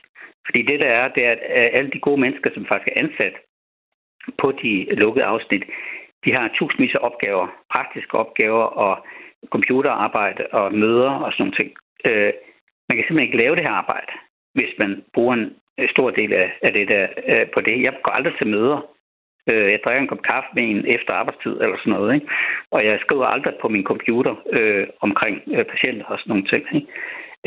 Fordi 0.46 0.62
det 0.62 0.80
der 0.80 0.90
er, 1.00 1.08
det 1.08 1.26
er, 1.26 1.30
at 1.32 1.42
øh, 1.58 1.78
alle 1.78 1.90
de 1.90 2.00
gode 2.00 2.20
mennesker, 2.20 2.50
som 2.54 2.66
faktisk 2.66 2.88
er 2.92 3.00
ansat 3.04 3.34
på 4.38 4.52
de 4.62 4.72
lukkede 5.02 5.24
afsnit, 5.24 5.64
de 6.24 6.32
har 6.32 6.54
tusindvis 6.54 6.94
af 6.94 7.04
opgaver, 7.08 7.46
praktiske 7.74 8.14
opgaver 8.14 8.64
og 8.84 9.06
computerarbejde 9.54 10.46
og 10.52 10.74
møder 10.74 11.10
og 11.10 11.32
sådan 11.32 11.42
nogle 11.42 11.58
ting. 11.60 11.70
Øh, 12.08 12.32
man 12.88 12.94
kan 12.96 13.04
simpelthen 13.04 13.28
ikke 13.28 13.42
lave 13.42 13.56
det 13.56 13.66
her 13.66 13.80
arbejde, 13.82 14.12
hvis 14.54 14.72
man 14.78 15.04
bruger 15.14 15.34
en 15.34 15.54
stor 15.88 16.10
del 16.10 16.32
af, 16.32 16.52
af 16.62 16.72
det 16.72 16.88
der 16.88 17.06
øh, 17.26 17.46
på 17.54 17.60
det. 17.60 17.82
Jeg 17.82 17.94
går 18.02 18.12
aldrig 18.12 18.34
til 18.38 18.46
møder. 18.46 18.78
Øh, 19.50 19.70
jeg 19.72 19.80
drikker 19.84 20.02
en 20.02 20.08
kop 20.08 20.22
kaffe 20.22 20.48
med 20.54 20.64
en 20.64 20.86
efter 20.86 21.12
arbejdstid 21.12 21.54
eller 21.60 21.76
sådan 21.78 21.92
noget. 21.92 22.14
Ikke? 22.14 22.26
Og 22.70 22.84
jeg 22.84 22.98
skriver 23.00 23.26
aldrig 23.26 23.54
på 23.60 23.68
min 23.68 23.84
computer 23.84 24.34
øh, 24.52 24.86
omkring 25.00 25.42
øh, 25.54 25.64
patienter 25.64 26.04
og 26.04 26.18
sådan 26.18 26.30
nogle 26.30 26.48
ting. 26.52 26.64
Ikke? 26.74 26.86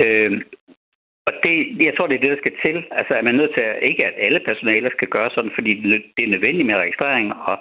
Øh, 0.03 0.41
og 1.27 1.33
det, 1.43 1.55
jeg 1.87 1.93
tror, 1.97 2.07
det 2.07 2.15
er 2.15 2.23
det, 2.23 2.33
der 2.35 2.43
skal 2.43 2.55
til. 2.65 2.77
Altså, 2.91 3.13
er 3.13 3.21
man 3.21 3.35
nødt 3.35 3.53
til 3.53 3.61
at, 3.61 3.75
ikke 3.81 4.05
at 4.05 4.13
alle 4.17 4.39
personaler 4.45 4.89
skal 4.89 5.07
gøre 5.07 5.29
sådan, 5.35 5.51
fordi 5.53 5.71
det 6.17 6.23
er 6.23 6.33
nødvendigt 6.33 6.65
med 6.67 6.75
registrering 6.75 7.33
og 7.33 7.57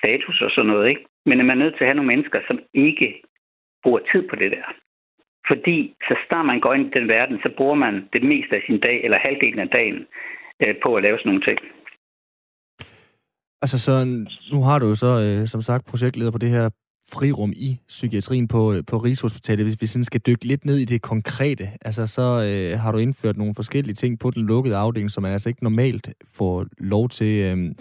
status 0.00 0.40
og 0.40 0.50
sådan 0.50 0.70
noget, 0.70 0.88
ikke? 0.88 1.04
Men 1.26 1.40
er 1.40 1.44
man 1.44 1.58
nødt 1.58 1.74
til 1.74 1.84
at 1.84 1.88
have 1.88 1.96
nogle 1.96 2.12
mennesker, 2.14 2.40
som 2.46 2.58
ikke 2.74 3.22
bruger 3.82 4.00
tid 4.12 4.28
på 4.28 4.36
det 4.36 4.50
der. 4.50 4.66
Fordi 5.48 5.94
så 6.08 6.14
snart 6.26 6.46
man 6.46 6.60
går 6.60 6.74
ind 6.74 6.86
i 6.86 6.98
den 6.98 7.08
verden, 7.08 7.36
så 7.44 7.50
bruger 7.56 7.74
man 7.74 7.94
det 8.12 8.22
meste 8.22 8.52
af 8.58 8.62
sin 8.66 8.80
dag, 8.80 9.04
eller 9.04 9.18
halvdelen 9.26 9.58
af 9.58 9.68
dagen, 9.68 9.98
øh, 10.62 10.74
på 10.82 10.88
at 10.94 11.02
lave 11.02 11.18
sådan 11.18 11.30
nogle 11.30 11.46
ting. 11.48 11.58
Altså 13.62 13.78
så 13.86 13.92
nu 14.52 14.62
har 14.62 14.78
du 14.78 14.86
jo 14.86 14.94
så, 14.94 15.12
øh, 15.26 15.46
som 15.46 15.62
sagt, 15.62 15.86
projektleder 15.86 16.30
på 16.30 16.38
det 16.38 16.50
her 16.50 16.70
frirum 17.12 17.52
i 17.56 17.80
psykiatrien 17.88 18.48
på, 18.48 18.72
øh, 18.72 18.82
på 18.90 18.96
Rigshospitalet. 18.96 19.66
Hvis 19.66 19.80
vi 19.80 19.86
sådan 19.86 20.04
skal 20.04 20.20
dykke 20.26 20.44
lidt 20.44 20.64
ned 20.64 20.76
i 20.76 20.84
det 20.84 21.02
konkrete, 21.02 21.70
altså 21.80 22.06
så 22.06 22.26
øh, 22.48 22.80
har 22.80 22.92
du 22.92 22.98
indført 22.98 23.36
nogle 23.36 23.54
forskellige 23.54 23.94
ting 23.94 24.18
på 24.18 24.30
den 24.30 24.46
lukkede 24.46 24.76
afdeling, 24.76 25.10
som 25.10 25.22
man 25.22 25.32
altså 25.32 25.48
ikke 25.48 25.62
normalt 25.62 26.10
får 26.34 26.66
lov 26.78 27.08
til. 27.08 27.44
Øh, 27.44 27.74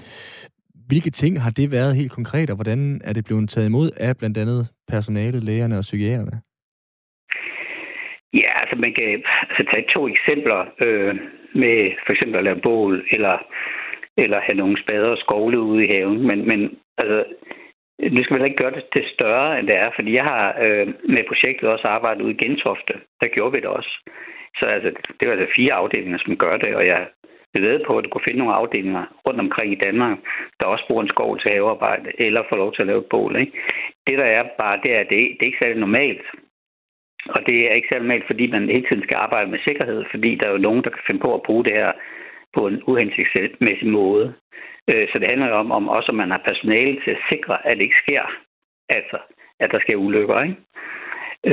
hvilke 0.87 1.09
ting 1.09 1.41
har 1.41 1.49
det 1.49 1.71
været 1.71 1.95
helt 1.95 2.11
konkret, 2.11 2.49
og 2.49 2.55
hvordan 2.55 3.01
er 3.03 3.13
det 3.13 3.25
blevet 3.25 3.49
taget 3.49 3.67
imod 3.67 3.89
af 3.97 4.17
blandt 4.17 4.37
andet 4.37 4.67
personalet, 4.87 5.43
lægerne 5.43 5.77
og 5.77 5.81
psykiaterne? 5.81 6.41
Ja, 8.33 8.51
altså 8.61 8.75
man 8.75 8.93
kan 8.93 9.23
altså, 9.49 9.63
tage 9.71 9.85
to 9.93 10.07
eksempler 10.07 10.65
øh, 10.81 11.15
med 11.53 11.91
for 12.05 12.13
eksempel 12.13 12.37
at 12.37 12.43
lave 12.43 12.61
bål, 12.61 13.05
eller, 13.11 13.37
eller 14.17 14.39
have 14.39 14.57
nogle 14.57 14.81
spader 14.83 15.09
og 15.09 15.17
skovle 15.17 15.59
ude 15.59 15.85
i 15.85 15.91
haven. 15.93 16.27
Men, 16.27 16.47
men 16.47 16.77
altså, 16.97 17.23
nu 17.99 18.23
skal 18.23 18.39
vi 18.39 18.43
ikke 18.43 18.63
gøre 18.63 18.75
det 18.75 18.85
til 18.95 19.05
større, 19.13 19.59
end 19.59 19.67
det 19.67 19.75
er, 19.75 19.89
fordi 19.95 20.13
jeg 20.13 20.23
har 20.23 20.55
øh, 20.65 20.87
med 20.87 21.23
projektet 21.27 21.69
også 21.69 21.87
arbejdet 21.87 22.21
ude 22.21 22.33
i 22.33 22.43
Gentofte. 22.43 22.93
Der 23.21 23.27
gjorde 23.27 23.53
vi 23.53 23.59
det 23.59 23.69
også. 23.79 23.93
Så 24.59 24.69
altså, 24.69 24.89
det 25.19 25.27
var 25.27 25.35
altså 25.35 25.53
fire 25.55 25.73
afdelinger, 25.73 26.19
som 26.25 26.37
gør 26.37 26.57
det, 26.57 26.75
og 26.75 26.87
jeg 26.87 27.07
ved 27.53 27.79
på, 27.87 27.97
at 27.97 28.03
du 28.03 28.09
kunne 28.09 28.27
finde 28.27 28.39
nogle 28.39 28.53
afdelinger 28.53 29.05
rundt 29.27 29.39
omkring 29.39 29.71
i 29.73 29.81
Danmark, 29.85 30.17
der 30.59 30.67
også 30.67 30.85
bruger 30.87 31.03
en 31.03 31.09
skov 31.15 31.39
til 31.39 31.51
havearbejde, 31.51 32.11
eller 32.19 32.43
får 32.49 32.55
lov 32.55 32.73
til 32.73 32.81
at 32.81 32.87
lave 32.87 32.99
et 32.99 33.09
bål. 33.09 33.35
Ikke? 33.39 33.51
Det, 34.07 34.17
der 34.17 34.25
er 34.25 34.43
bare, 34.59 34.79
det 34.83 34.95
er, 34.95 34.99
at 34.99 35.09
det, 35.09 35.17
det 35.17 35.41
er 35.41 35.45
ikke 35.45 35.63
særlig 35.63 35.79
normalt. 35.79 36.25
Og 37.37 37.41
det 37.47 37.57
er 37.67 37.73
ikke 37.73 37.87
særlig 37.91 38.07
normalt, 38.07 38.27
fordi 38.27 38.51
man 38.51 38.69
hele 38.69 38.87
tiden 38.87 39.03
skal 39.03 39.17
arbejde 39.25 39.51
med 39.51 39.59
sikkerhed, 39.67 40.03
fordi 40.11 40.35
der 40.35 40.47
er 40.47 40.51
jo 40.51 40.65
nogen, 40.67 40.83
der 40.83 40.89
kan 40.89 41.07
finde 41.07 41.21
på 41.25 41.33
at 41.35 41.45
bruge 41.47 41.63
det 41.63 41.73
her 41.73 41.91
på 42.55 42.67
en 42.67 42.81
uhensigtsmæssig 42.87 43.87
måde. 43.87 44.33
Øh, 44.91 45.07
så 45.11 45.19
det 45.19 45.27
handler 45.27 45.49
om, 45.63 45.71
om 45.71 45.89
også, 45.89 46.09
om 46.11 46.15
man 46.15 46.31
har 46.31 46.47
personale 46.49 46.93
til 47.03 47.11
at 47.11 47.25
sikre, 47.31 47.67
at 47.67 47.77
det 47.77 47.83
ikke 47.83 48.03
sker. 48.03 48.23
Altså, 48.89 49.17
at 49.59 49.71
der 49.71 49.79
sker 49.79 49.95
ulykker. 49.95 50.43
Ikke? 50.43 50.57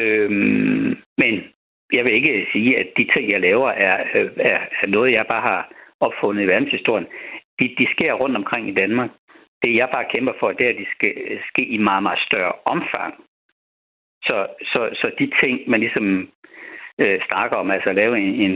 Øhm, 0.02 0.96
men 1.18 1.34
jeg 1.92 2.04
vil 2.04 2.14
ikke 2.14 2.46
sige, 2.52 2.78
at 2.78 2.88
de 2.98 3.04
ting, 3.14 3.30
jeg 3.30 3.40
laver, 3.40 3.68
er, 3.70 4.04
øh, 4.14 4.30
er, 4.36 4.60
er 4.82 4.86
noget, 4.86 5.12
jeg 5.12 5.26
bare 5.30 5.42
har 5.42 5.72
opfundet 6.00 6.42
i 6.42 6.46
verdenshistorien. 6.46 7.06
De, 7.60 7.74
de 7.78 7.86
sker 7.94 8.12
rundt 8.12 8.36
omkring 8.36 8.68
i 8.68 8.74
Danmark. 8.74 9.10
Det, 9.62 9.76
jeg 9.76 9.88
bare 9.92 10.10
kæmper 10.14 10.32
for, 10.40 10.52
det 10.52 10.66
er, 10.66 10.70
at 10.70 10.78
de 10.78 10.86
skal 10.94 11.12
ske 11.48 11.64
i 11.66 11.78
meget, 11.78 12.02
meget 12.02 12.18
større 12.28 12.52
omfang. 12.64 13.14
Så, 14.26 14.46
så, 14.72 14.80
så 15.00 15.10
de 15.18 15.30
ting, 15.42 15.70
man 15.70 15.80
ligesom 15.80 16.28
øh, 16.98 17.18
snakker 17.28 17.56
om, 17.56 17.70
altså 17.70 17.88
at 17.90 17.96
lave 17.96 18.18
en, 18.18 18.34
en, 18.44 18.54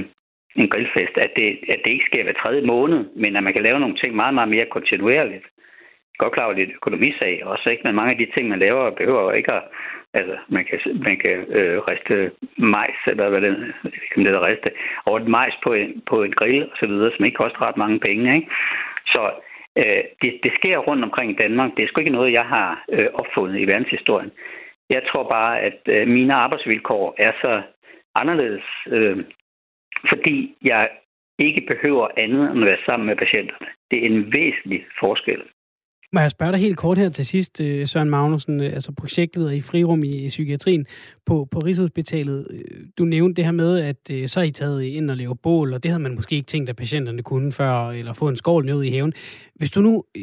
en 0.57 0.69
grillfest, 0.69 1.15
at 1.17 1.33
det, 1.37 1.59
at 1.69 1.81
det 1.85 1.93
ikke 1.93 2.09
sker 2.11 2.23
hver 2.23 2.41
tredje 2.43 2.63
måned, 2.63 3.01
men 3.17 3.37
at 3.37 3.43
man 3.43 3.53
kan 3.53 3.63
lave 3.63 3.81
nogle 3.81 3.97
ting 3.97 4.17
meget, 4.17 4.35
meget 4.35 4.49
mere 4.49 4.67
kontinuerligt. 4.75 5.47
Godt 6.19 6.33
klar 6.33 6.45
over, 6.45 6.55
lidt 6.55 6.77
økonomisag 6.81 7.43
også, 7.45 7.71
ikke? 7.71 7.83
men 7.85 7.95
mange 7.95 8.13
af 8.13 8.19
de 8.19 8.33
ting, 8.37 8.49
man 8.49 8.59
laver, 8.59 8.91
behøver 8.91 9.33
ikke 9.33 9.53
at... 9.53 9.63
Altså, 10.15 10.37
man 10.49 10.65
kan, 10.65 10.79
man 11.09 11.17
kan 11.17 11.37
øh, 11.59 11.79
riste 11.79 12.31
majs, 12.57 13.01
eller 13.07 13.29
hvad 13.29 13.41
det, 13.41 13.75
kan 14.13 14.25
det 14.25 14.35
der 14.35 14.47
riste, 14.47 14.71
over 15.07 15.21
et 15.21 15.29
majs 15.29 15.55
på 15.65 15.73
en, 15.73 16.03
på 16.11 16.23
en 16.23 16.33
grill, 16.33 16.63
og 16.63 16.77
så 16.81 16.87
videre, 16.89 17.13
som 17.17 17.25
ikke 17.25 17.37
koster 17.37 17.67
ret 17.67 17.77
mange 17.77 18.01
penge. 18.01 18.37
Ikke? 18.37 18.49
Så 19.07 19.31
øh, 19.77 20.03
det, 20.23 20.41
det 20.45 20.53
sker 20.59 20.79
rundt 20.79 21.05
omkring 21.05 21.31
i 21.31 21.41
Danmark. 21.43 21.71
Det 21.77 21.83
er 21.83 21.89
sgu 21.89 22.01
ikke 22.01 22.19
noget, 22.19 22.33
jeg 22.33 22.45
har 22.45 22.85
øh, 22.93 23.09
opfundet 23.15 23.61
i 23.61 23.67
verdenshistorien. 23.67 24.33
Jeg 24.91 25.03
tror 25.09 25.29
bare, 25.29 25.61
at 25.61 25.81
øh, 25.87 26.09
mine 26.09 26.35
arbejdsvilkår 26.35 27.15
er 27.19 27.33
så 27.43 27.63
anderledes, 28.15 28.65
øh, 28.87 29.25
fordi 30.09 30.57
jeg 30.63 30.89
ikke 31.39 31.67
behøver 31.67 32.09
andet 32.17 32.51
end 32.51 32.61
at 32.61 32.67
være 32.67 32.85
sammen 32.87 33.07
med 33.07 33.17
patienterne. 33.17 33.67
Det 33.91 33.99
er 33.99 34.07
en 34.07 34.33
væsentlig 34.33 34.87
forskel. 35.01 35.43
Må 36.13 36.21
jeg 36.21 36.31
spørge 36.31 36.53
dig 36.53 36.61
helt 36.61 36.77
kort 36.77 36.99
her 36.99 37.09
til 37.09 37.27
sidst, 37.27 37.61
øh, 37.61 37.87
Søren 37.87 38.11
Magnussen, 38.11 38.61
øh, 38.61 38.73
altså 38.73 38.93
projektet 38.93 39.53
i 39.53 39.61
frirum 39.61 40.03
i 40.05 40.29
psykiatrien 40.29 40.87
på, 41.27 41.49
på 41.51 41.59
Rigshospitalet. 41.59 42.47
Øh, 42.51 42.87
du 42.99 43.05
nævnte 43.05 43.37
det 43.37 43.45
her 43.45 43.53
med, 43.53 43.79
at 43.79 44.31
så 44.31 44.41
er 44.41 44.45
I 44.45 44.51
taget 44.51 44.83
ind 44.83 45.11
og 45.11 45.17
lave 45.17 45.37
bål, 45.37 45.73
og 45.73 45.83
det 45.83 45.91
havde 45.91 46.03
man 46.03 46.15
måske 46.15 46.37
ikke 46.37 46.47
tænkt, 46.47 46.71
at 46.71 46.77
patienterne 46.77 47.23
kunne 47.23 47.53
før, 47.53 47.91
eller 47.91 48.13
få 48.13 48.29
en 48.29 48.37
skål 48.37 48.65
ned 48.65 48.83
i 48.83 48.91
haven. 48.91 49.13
Hvis 49.55 49.71
du 49.71 49.81
nu 49.81 50.05
øh, 50.17 50.23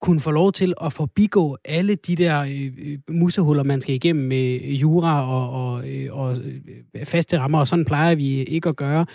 kunne 0.00 0.20
få 0.20 0.30
lov 0.30 0.52
til 0.52 0.74
at 0.84 0.92
forbigå 0.92 1.56
alle 1.64 1.94
de 1.94 2.16
der 2.16 2.40
øh, 2.40 2.98
musehuller, 3.08 3.62
man 3.62 3.80
skal 3.80 3.94
igennem 3.94 4.24
med 4.24 4.60
jura 4.60 5.30
og, 5.30 5.72
og, 5.72 5.88
øh, 5.88 6.08
og 6.12 6.36
faste 7.04 7.38
rammer, 7.38 7.58
og 7.58 7.68
sådan 7.68 7.84
plejer 7.84 8.14
vi 8.14 8.42
ikke 8.42 8.68
at 8.68 8.76
gøre, 8.76 9.06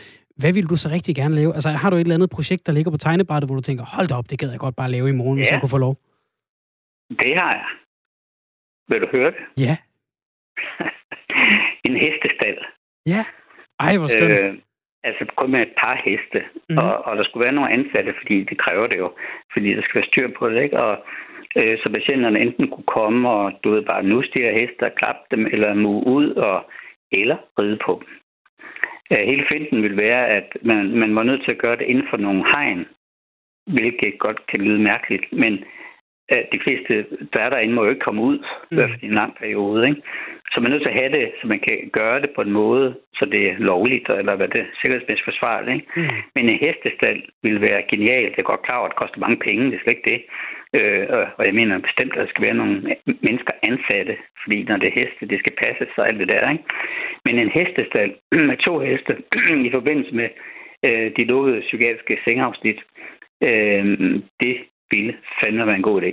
hvad 0.41 0.53
vil 0.53 0.65
du 0.71 0.75
så 0.75 0.89
rigtig 0.89 1.15
gerne 1.15 1.35
lave? 1.35 1.53
Altså, 1.53 1.69
har 1.69 1.89
du 1.89 1.95
et 1.95 2.01
eller 2.01 2.15
andet 2.15 2.29
projekt, 2.29 2.67
der 2.67 2.73
ligger 2.73 2.91
på 2.91 2.97
tegnebrættet, 2.97 3.47
hvor 3.47 3.55
du 3.55 3.61
tænker, 3.61 3.83
hold 3.95 4.07
da 4.07 4.15
op, 4.15 4.29
det 4.29 4.39
gad 4.39 4.49
jeg 4.51 4.59
godt 4.59 4.75
bare 4.75 4.91
lave 4.91 5.09
i 5.09 5.11
morgen, 5.21 5.37
ja. 5.37 5.41
hvis 5.41 5.51
jeg 5.51 5.59
kunne 5.59 5.75
få 5.77 5.77
lov? 5.77 5.95
Det 7.09 7.33
har 7.41 7.53
jeg. 7.59 7.67
Vil 8.89 9.01
du 9.01 9.07
høre 9.11 9.31
det? 9.31 9.63
Ja. 9.65 9.77
en 11.87 11.95
hestestal. 11.95 12.57
Ja. 13.05 13.21
Ej, 13.79 13.97
hvor 13.97 14.07
skønt. 14.07 14.39
Øh, 14.39 14.53
altså 15.03 15.25
kun 15.37 15.51
med 15.51 15.61
et 15.61 15.73
par 15.81 15.95
heste. 16.05 16.39
Mm. 16.69 16.77
Og, 16.77 17.05
og 17.05 17.17
der 17.17 17.23
skulle 17.23 17.45
være 17.45 17.57
nogle 17.57 17.73
ansatte, 17.77 18.13
fordi 18.21 18.43
det 18.43 18.57
kræver 18.57 18.87
det 18.87 18.97
jo. 18.97 19.13
Fordi 19.53 19.69
der 19.75 19.81
skal 19.81 19.95
være 19.95 20.11
styr 20.11 20.29
på 20.39 20.49
det, 20.49 20.63
ikke? 20.63 20.79
Og 20.79 20.93
øh, 21.57 21.77
så 21.81 21.89
patienterne 21.93 22.39
enten 22.39 22.67
kunne 22.69 22.91
komme 22.97 23.29
og, 23.29 23.51
du 23.63 23.71
ved, 23.71 23.81
bare 23.81 24.03
nu 24.03 24.21
de 24.21 24.43
her 24.45 24.53
heste 24.59 24.83
og 24.89 24.95
klappe 24.95 25.23
dem, 25.31 25.45
eller 25.45 25.73
mu 25.73 26.03
ud, 26.17 26.29
og, 26.29 26.65
eller 27.11 27.37
ride 27.59 27.79
på 27.85 28.01
dem. 28.01 28.07
Øh, 29.13 29.25
hele 29.31 29.45
finden 29.51 29.83
vil 29.83 29.97
være, 29.97 30.27
at 30.27 30.57
man, 30.61 30.97
man 31.01 31.15
var 31.15 31.23
nødt 31.23 31.43
til 31.43 31.51
at 31.51 31.63
gøre 31.63 31.75
det 31.75 31.85
inden 31.85 32.07
for 32.09 32.17
nogle 32.17 32.43
hegn, 32.55 32.85
hvilket 33.67 34.19
godt 34.19 34.47
kan 34.47 34.61
lyde 34.61 34.79
mærkeligt, 34.79 35.25
men 35.33 35.63
at 36.29 36.45
de 36.53 36.59
fleste, 36.63 37.05
der 37.33 37.41
er 37.41 37.49
derinde, 37.49 37.73
må 37.73 37.83
jo 37.83 37.89
ikke 37.89 38.07
komme 38.07 38.21
ud, 38.21 38.37
mm. 38.37 38.71
i 38.71 38.75
hvert 38.75 38.89
fald 38.89 39.03
i 39.03 39.05
en 39.05 39.19
lang 39.21 39.35
periode. 39.35 39.87
Ikke? 39.89 40.01
Så 40.51 40.59
man 40.59 40.67
er 40.67 40.73
nødt 40.73 40.83
til 40.83 40.93
at 40.93 40.99
have 41.01 41.11
det, 41.19 41.31
så 41.41 41.47
man 41.47 41.59
kan 41.59 41.89
gøre 41.93 42.21
det 42.21 42.29
på 42.35 42.41
en 42.41 42.51
måde, 42.51 42.95
så 43.13 43.25
det 43.25 43.41
er 43.49 43.55
lovligt, 43.57 44.09
eller 44.09 44.35
hvad 44.35 44.47
det 44.47 44.61
er 44.61 44.65
sikkerhedsmæssigt 44.81 45.29
forsvarligt. 45.29 45.75
Ikke? 45.75 45.87
Mm. 45.95 46.17
Men 46.35 46.49
en 46.49 46.59
hestestal 46.65 47.23
vil 47.43 47.61
være 47.61 47.89
genialt. 47.91 48.35
Det 48.35 48.41
er 48.41 48.51
godt 48.51 48.65
klar 48.67 48.83
at 48.83 48.91
det 48.91 49.01
koster 49.01 49.19
mange 49.19 49.37
penge, 49.47 49.65
det 49.65 49.75
er 49.75 49.83
slet 49.83 49.95
ikke 49.97 50.09
det. 50.11 50.21
Øh, 50.77 51.05
og 51.37 51.43
jeg 51.47 51.55
mener 51.59 51.87
bestemt, 51.87 52.13
at 52.13 52.21
der 52.21 52.31
skal 52.31 52.45
være 52.47 52.59
nogle 52.61 52.75
mennesker 53.27 53.53
ansatte, 53.69 54.15
fordi 54.41 54.57
når 54.63 54.77
det 54.77 54.87
er 54.87 54.99
heste, 54.99 55.31
det 55.31 55.39
skal 55.39 55.55
passe 55.63 55.85
sig 55.95 56.03
alt 56.07 56.19
det 56.19 56.31
der. 56.33 56.51
Ikke? 56.53 56.65
Men 57.25 57.35
en 57.39 57.55
hestestal 57.57 58.09
med 58.49 58.57
to 58.67 58.73
heste 58.87 59.13
i 59.67 59.69
forbindelse 59.77 60.13
med 60.19 60.29
øh, 60.87 61.07
de 61.17 61.23
lukkede 61.31 61.65
psykiatriske 61.67 62.15
sengeafsnit, 62.25 62.79
øh, 63.47 63.83
det 64.43 64.55
ville 64.91 65.13
fandme 65.39 65.67
være 65.69 65.79
en 65.81 65.89
god 65.89 66.01
idé. 66.01 66.11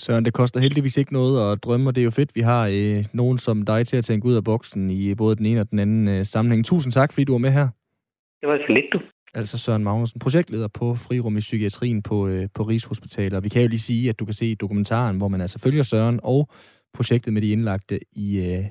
Søren, 0.00 0.24
det 0.24 0.34
koster 0.34 0.60
heldigvis 0.60 0.96
ikke 0.96 1.12
noget 1.12 1.34
at 1.52 1.64
drømme, 1.64 1.88
og 1.88 1.94
det 1.94 2.00
er 2.00 2.10
jo 2.10 2.18
fedt, 2.20 2.36
vi 2.38 2.40
har 2.40 2.62
øh, 2.76 3.00
nogen 3.20 3.38
som 3.38 3.56
dig 3.62 3.86
til 3.86 3.96
at 3.96 4.04
tænke 4.04 4.26
ud 4.26 4.36
af 4.36 4.44
boksen 4.44 4.90
i 4.90 5.14
både 5.14 5.36
den 5.36 5.46
ene 5.46 5.60
og 5.60 5.70
den 5.70 5.78
anden 5.78 6.08
øh, 6.08 6.24
sammenhæng. 6.24 6.64
Tusind 6.64 6.92
tak, 6.92 7.12
fordi 7.12 7.24
du 7.24 7.32
var 7.32 7.44
med 7.46 7.52
her. 7.58 7.68
Det 8.40 8.48
var 8.48 8.58
så 8.66 8.72
lidt, 8.72 8.88
du. 8.92 8.98
Altså 9.34 9.58
Søren 9.58 9.84
Magnussen, 9.84 10.18
projektleder 10.18 10.68
på 10.68 10.94
Frirum 10.94 11.36
i 11.36 11.40
Psykiatrien 11.40 12.02
på, 12.02 12.26
øh, 12.26 12.48
på 12.54 12.62
Rigshospitalet. 12.62 13.32
Og 13.32 13.44
vi 13.44 13.48
kan 13.48 13.62
jo 13.62 13.68
lige 13.68 13.80
sige, 13.80 14.08
at 14.08 14.18
du 14.18 14.24
kan 14.24 14.34
se 14.34 14.54
dokumentaren, 14.54 15.16
hvor 15.16 15.28
man 15.28 15.40
altså 15.40 15.58
følger 15.58 15.82
Søren 15.82 16.20
og 16.22 16.48
projektet 16.94 17.32
med 17.32 17.42
de 17.42 17.50
indlagte 17.50 18.00
i 18.12 18.36
øh, 18.36 18.64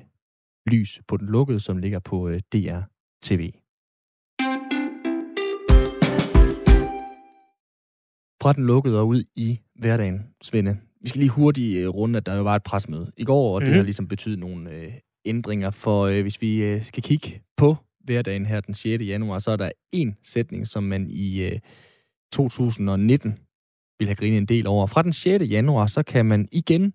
lys 0.66 1.00
på 1.08 1.16
den 1.16 1.28
lukkede, 1.28 1.60
som 1.60 1.78
ligger 1.78 1.98
på 1.98 2.28
øh, 2.28 2.40
DR 2.52 2.80
TV. 3.22 3.52
fra 8.44 8.52
den 8.52 8.66
lukkede 8.66 9.00
og 9.00 9.06
ud 9.08 9.24
i 9.36 9.60
hverdagen, 9.74 10.26
Svende. 10.42 10.76
Vi 11.00 11.08
skal 11.08 11.18
lige 11.18 11.30
hurtigt 11.30 11.86
uh, 11.86 11.94
runde, 11.94 12.16
at 12.16 12.26
der 12.26 12.36
jo 12.36 12.42
var 12.42 12.56
et 12.56 12.62
presmøde 12.62 13.12
i 13.16 13.24
går, 13.24 13.54
og 13.54 13.60
mm. 13.60 13.64
det 13.64 13.72
mhm. 13.72 13.76
har 13.76 13.82
ligesom 13.82 14.08
betydet 14.08 14.38
nogle 14.38 14.70
uh, 14.70 14.92
ændringer. 15.24 15.70
For 15.70 16.08
uh, 16.08 16.20
hvis 16.20 16.42
vi 16.42 16.74
uh, 16.74 16.82
skal 16.82 17.02
kigge 17.02 17.42
på 17.56 17.76
hverdagen 18.04 18.46
her 18.46 18.60
den 18.60 18.74
6. 18.74 19.04
januar, 19.04 19.38
så 19.38 19.50
er 19.50 19.56
der 19.56 19.70
en 19.92 20.16
sætning, 20.24 20.66
som 20.66 20.82
man 20.82 21.06
i 21.08 21.46
uh, 21.46 21.58
2019 22.32 23.38
vil 23.98 24.08
have 24.08 24.16
grinet 24.16 24.38
en 24.38 24.46
del 24.46 24.66
over. 24.66 24.86
Fra 24.86 25.02
den 25.02 25.12
6. 25.12 25.44
januar, 25.50 25.86
så 25.86 26.02
kan 26.02 26.26
man 26.26 26.48
igen 26.52 26.94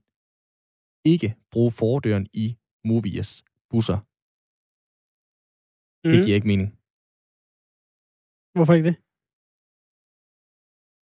ikke 1.06 1.36
bruge 1.52 1.72
fordøren 1.72 2.28
i 2.34 2.58
Movias 2.86 3.44
busser. 3.70 4.00
Mm. 6.04 6.12
Det 6.12 6.26
giver 6.26 6.36
ikke 6.36 6.48
mening. 6.48 6.70
Hvorfor 8.56 8.74
ikke 8.74 8.90
det? 8.90 8.98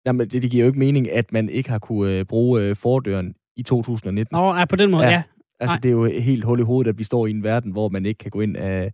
Jamen, 0.05 0.29
det, 0.31 0.41
det 0.41 0.51
giver 0.51 0.63
jo 0.63 0.69
ikke 0.71 0.79
mening, 0.79 1.11
at 1.11 1.31
man 1.31 1.49
ikke 1.49 1.69
har 1.69 1.79
kunne 1.79 2.11
øh, 2.19 2.25
bruge 2.25 2.61
øh, 2.61 2.75
fordøren 2.75 3.35
i 3.55 3.63
2019. 3.63 4.35
Nå, 4.35 4.55
ja, 4.55 4.65
på 4.65 4.75
den 4.75 4.91
måde, 4.91 5.03
ja. 5.03 5.11
ja. 5.11 5.23
Altså, 5.59 5.73
Nej. 5.73 5.79
det 5.83 5.89
er 5.89 5.93
jo 5.93 6.05
helt 6.05 6.43
hul 6.43 6.59
i 6.59 6.63
hovedet, 6.63 6.89
at 6.89 6.97
vi 6.97 7.03
står 7.03 7.27
i 7.27 7.31
en 7.31 7.43
verden, 7.43 7.71
hvor 7.71 7.89
man 7.89 8.05
ikke 8.05 8.17
kan 8.17 8.31
gå 8.31 8.41
ind 8.41 8.57
af 8.57 8.91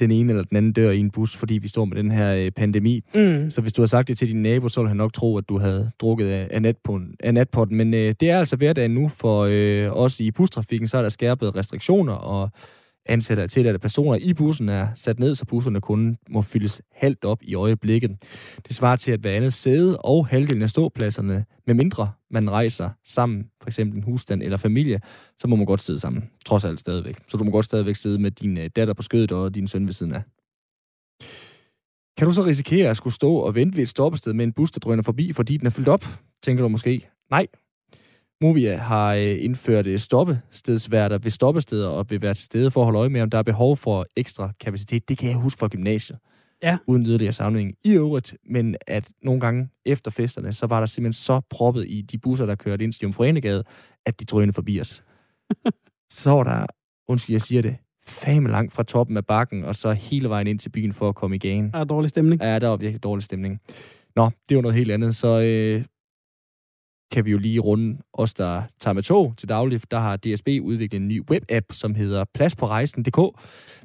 den 0.00 0.10
ene 0.10 0.32
eller 0.32 0.44
den 0.44 0.56
anden 0.56 0.72
dør 0.72 0.90
i 0.90 0.98
en 0.98 1.10
bus, 1.10 1.36
fordi 1.36 1.54
vi 1.54 1.68
står 1.68 1.84
med 1.84 1.96
den 1.96 2.10
her 2.10 2.34
øh, 2.34 2.50
pandemi. 2.50 3.04
Mm. 3.14 3.50
Så 3.50 3.60
hvis 3.60 3.72
du 3.72 3.82
har 3.82 3.86
sagt 3.86 4.08
det 4.08 4.18
til 4.18 4.28
din 4.28 4.42
nabo, 4.42 4.68
så 4.68 4.80
ville 4.80 4.88
han 4.88 4.96
nok 4.96 5.12
tro, 5.12 5.38
at 5.38 5.48
du 5.48 5.58
havde 5.58 5.90
drukket 6.00 6.28
af, 6.28 6.62
natpotten, 6.62 7.16
af 7.20 7.34
natpotten. 7.34 7.76
Men 7.76 7.94
øh, 7.94 8.14
det 8.20 8.30
er 8.30 8.38
altså 8.38 8.56
hverdagen 8.56 8.90
nu 8.90 9.08
for 9.08 9.46
øh, 9.50 9.96
os 9.96 10.20
i 10.20 10.30
bustrafikken, 10.30 10.88
så 10.88 10.98
er 10.98 11.02
der 11.02 11.08
skærpet 11.08 11.56
restriktioner, 11.56 12.12
og 12.12 12.50
ansatte 13.08 13.42
af 13.42 13.48
tilladte 13.48 13.78
personer 13.78 14.16
i 14.16 14.34
bussen 14.34 14.68
er 14.68 14.88
sat 14.94 15.18
ned, 15.18 15.34
så 15.34 15.44
busserne 15.44 15.80
kun 15.80 16.16
må 16.30 16.42
fyldes 16.42 16.82
halvt 16.92 17.24
op 17.24 17.38
i 17.42 17.54
øjeblikket. 17.54 18.10
Det 18.68 18.76
svarer 18.76 18.96
til, 18.96 19.12
at 19.12 19.20
hver 19.20 19.32
andet 19.32 19.52
sæde 19.52 19.98
og 19.98 20.26
halvdelen 20.26 20.62
af 20.62 20.70
ståpladserne, 20.70 21.44
med 21.66 21.74
mindre 21.74 22.10
man 22.30 22.50
rejser 22.50 22.90
sammen, 23.04 23.44
for 23.60 23.68
eksempel 23.68 23.96
en 23.96 24.02
husstand 24.02 24.42
eller 24.42 24.56
familie, 24.56 25.00
så 25.38 25.48
må 25.48 25.56
man 25.56 25.66
godt 25.66 25.80
sidde 25.80 26.00
sammen, 26.00 26.30
trods 26.46 26.64
alt 26.64 26.80
stadigvæk. 26.80 27.16
Så 27.28 27.36
du 27.36 27.44
må 27.44 27.50
godt 27.50 27.64
stadigvæk 27.64 27.96
sidde 27.96 28.18
med 28.18 28.30
din 28.30 28.58
øh, 28.58 28.70
datter 28.76 28.94
på 28.94 29.02
skødet 29.02 29.32
og 29.32 29.54
din 29.54 29.68
søn 29.68 29.86
ved 29.86 29.92
siden 29.92 30.14
af. 30.14 30.22
Kan 32.18 32.26
du 32.26 32.32
så 32.32 32.44
risikere 32.44 32.90
at 32.90 32.96
skulle 32.96 33.14
stå 33.14 33.34
og 33.34 33.54
vente 33.54 33.76
ved 33.76 33.82
et 33.82 33.88
stoppested 33.88 34.32
med 34.32 34.44
en 34.44 34.52
bus, 34.52 34.70
der 34.70 34.80
drøner 34.80 35.02
forbi, 35.02 35.32
fordi 35.32 35.56
den 35.56 35.66
er 35.66 35.70
fyldt 35.70 35.88
op? 35.88 36.04
Tænker 36.42 36.62
du 36.62 36.68
måske? 36.68 37.08
Nej, 37.30 37.46
Movia 38.40 38.76
har 38.76 39.14
øh, 39.14 39.44
indført 39.44 39.86
øh, 39.86 39.98
stoppestedsværter 39.98 41.18
ved 41.18 41.30
stoppesteder 41.30 41.88
og 41.88 42.06
vil 42.10 42.22
være 42.22 42.34
til 42.34 42.44
stede 42.44 42.70
for 42.70 42.80
at 42.80 42.84
holde 42.84 42.98
øje 42.98 43.08
med, 43.08 43.20
om 43.20 43.30
der 43.30 43.38
er 43.38 43.42
behov 43.42 43.76
for 43.76 44.06
ekstra 44.16 44.52
kapacitet. 44.60 45.08
Det 45.08 45.18
kan 45.18 45.28
jeg 45.28 45.36
huske 45.36 45.58
fra 45.58 45.68
gymnasiet. 45.68 46.18
Ja. 46.62 46.78
Uden 46.86 47.06
yderligere 47.06 47.32
samling 47.32 47.74
i 47.84 47.92
øvrigt, 47.92 48.36
men 48.44 48.76
at 48.86 49.08
nogle 49.22 49.40
gange 49.40 49.68
efter 49.86 50.10
festerne, 50.10 50.52
så 50.52 50.66
var 50.66 50.80
der 50.80 50.86
simpelthen 50.86 51.12
så 51.12 51.40
proppet 51.50 51.84
i 51.88 52.02
de 52.02 52.18
busser, 52.18 52.46
der 52.46 52.54
kørte 52.54 52.84
ind 52.84 52.92
til 52.92 53.02
Jomfruenegade, 53.02 53.64
at 54.06 54.20
de 54.20 54.24
drønede 54.24 54.52
forbi 54.52 54.80
os. 54.80 55.02
så 56.10 56.30
var 56.30 56.44
der, 56.44 56.66
undskyld, 57.08 57.34
jeg 57.34 57.42
siger 57.42 57.62
det, 57.62 57.76
fame 58.06 58.50
langt 58.50 58.72
fra 58.72 58.82
toppen 58.82 59.16
af 59.16 59.26
bakken, 59.26 59.64
og 59.64 59.74
så 59.74 59.92
hele 59.92 60.28
vejen 60.28 60.46
ind 60.46 60.58
til 60.58 60.70
byen 60.70 60.92
for 60.92 61.08
at 61.08 61.14
komme 61.14 61.36
i 61.36 61.38
gagen. 61.38 61.70
Der 61.72 61.78
er 61.78 61.84
dårlig 61.84 62.08
stemning. 62.08 62.42
Ja, 62.42 62.58
der 62.58 62.68
var 62.68 62.76
virkelig 62.76 63.02
dårlig 63.02 63.24
stemning. 63.24 63.60
Nå, 64.16 64.30
det 64.48 64.56
var 64.56 64.62
noget 64.62 64.74
helt 64.74 64.90
andet. 64.90 65.16
Så 65.16 65.40
øh, 65.40 65.84
kan 67.10 67.24
vi 67.24 67.30
jo 67.30 67.38
lige 67.38 67.60
runde 67.60 67.98
os, 68.12 68.34
der 68.34 68.62
tager 68.80 68.92
med 68.94 69.02
tog 69.02 69.34
til 69.36 69.48
daglig. 69.48 69.90
Der 69.90 69.98
har 69.98 70.16
DSB 70.16 70.48
udviklet 70.62 71.00
en 71.00 71.08
ny 71.08 71.22
webapp, 71.30 71.66
som 71.72 71.94
hedder 71.94 72.24
pladsporejsen.dk. 72.34 73.40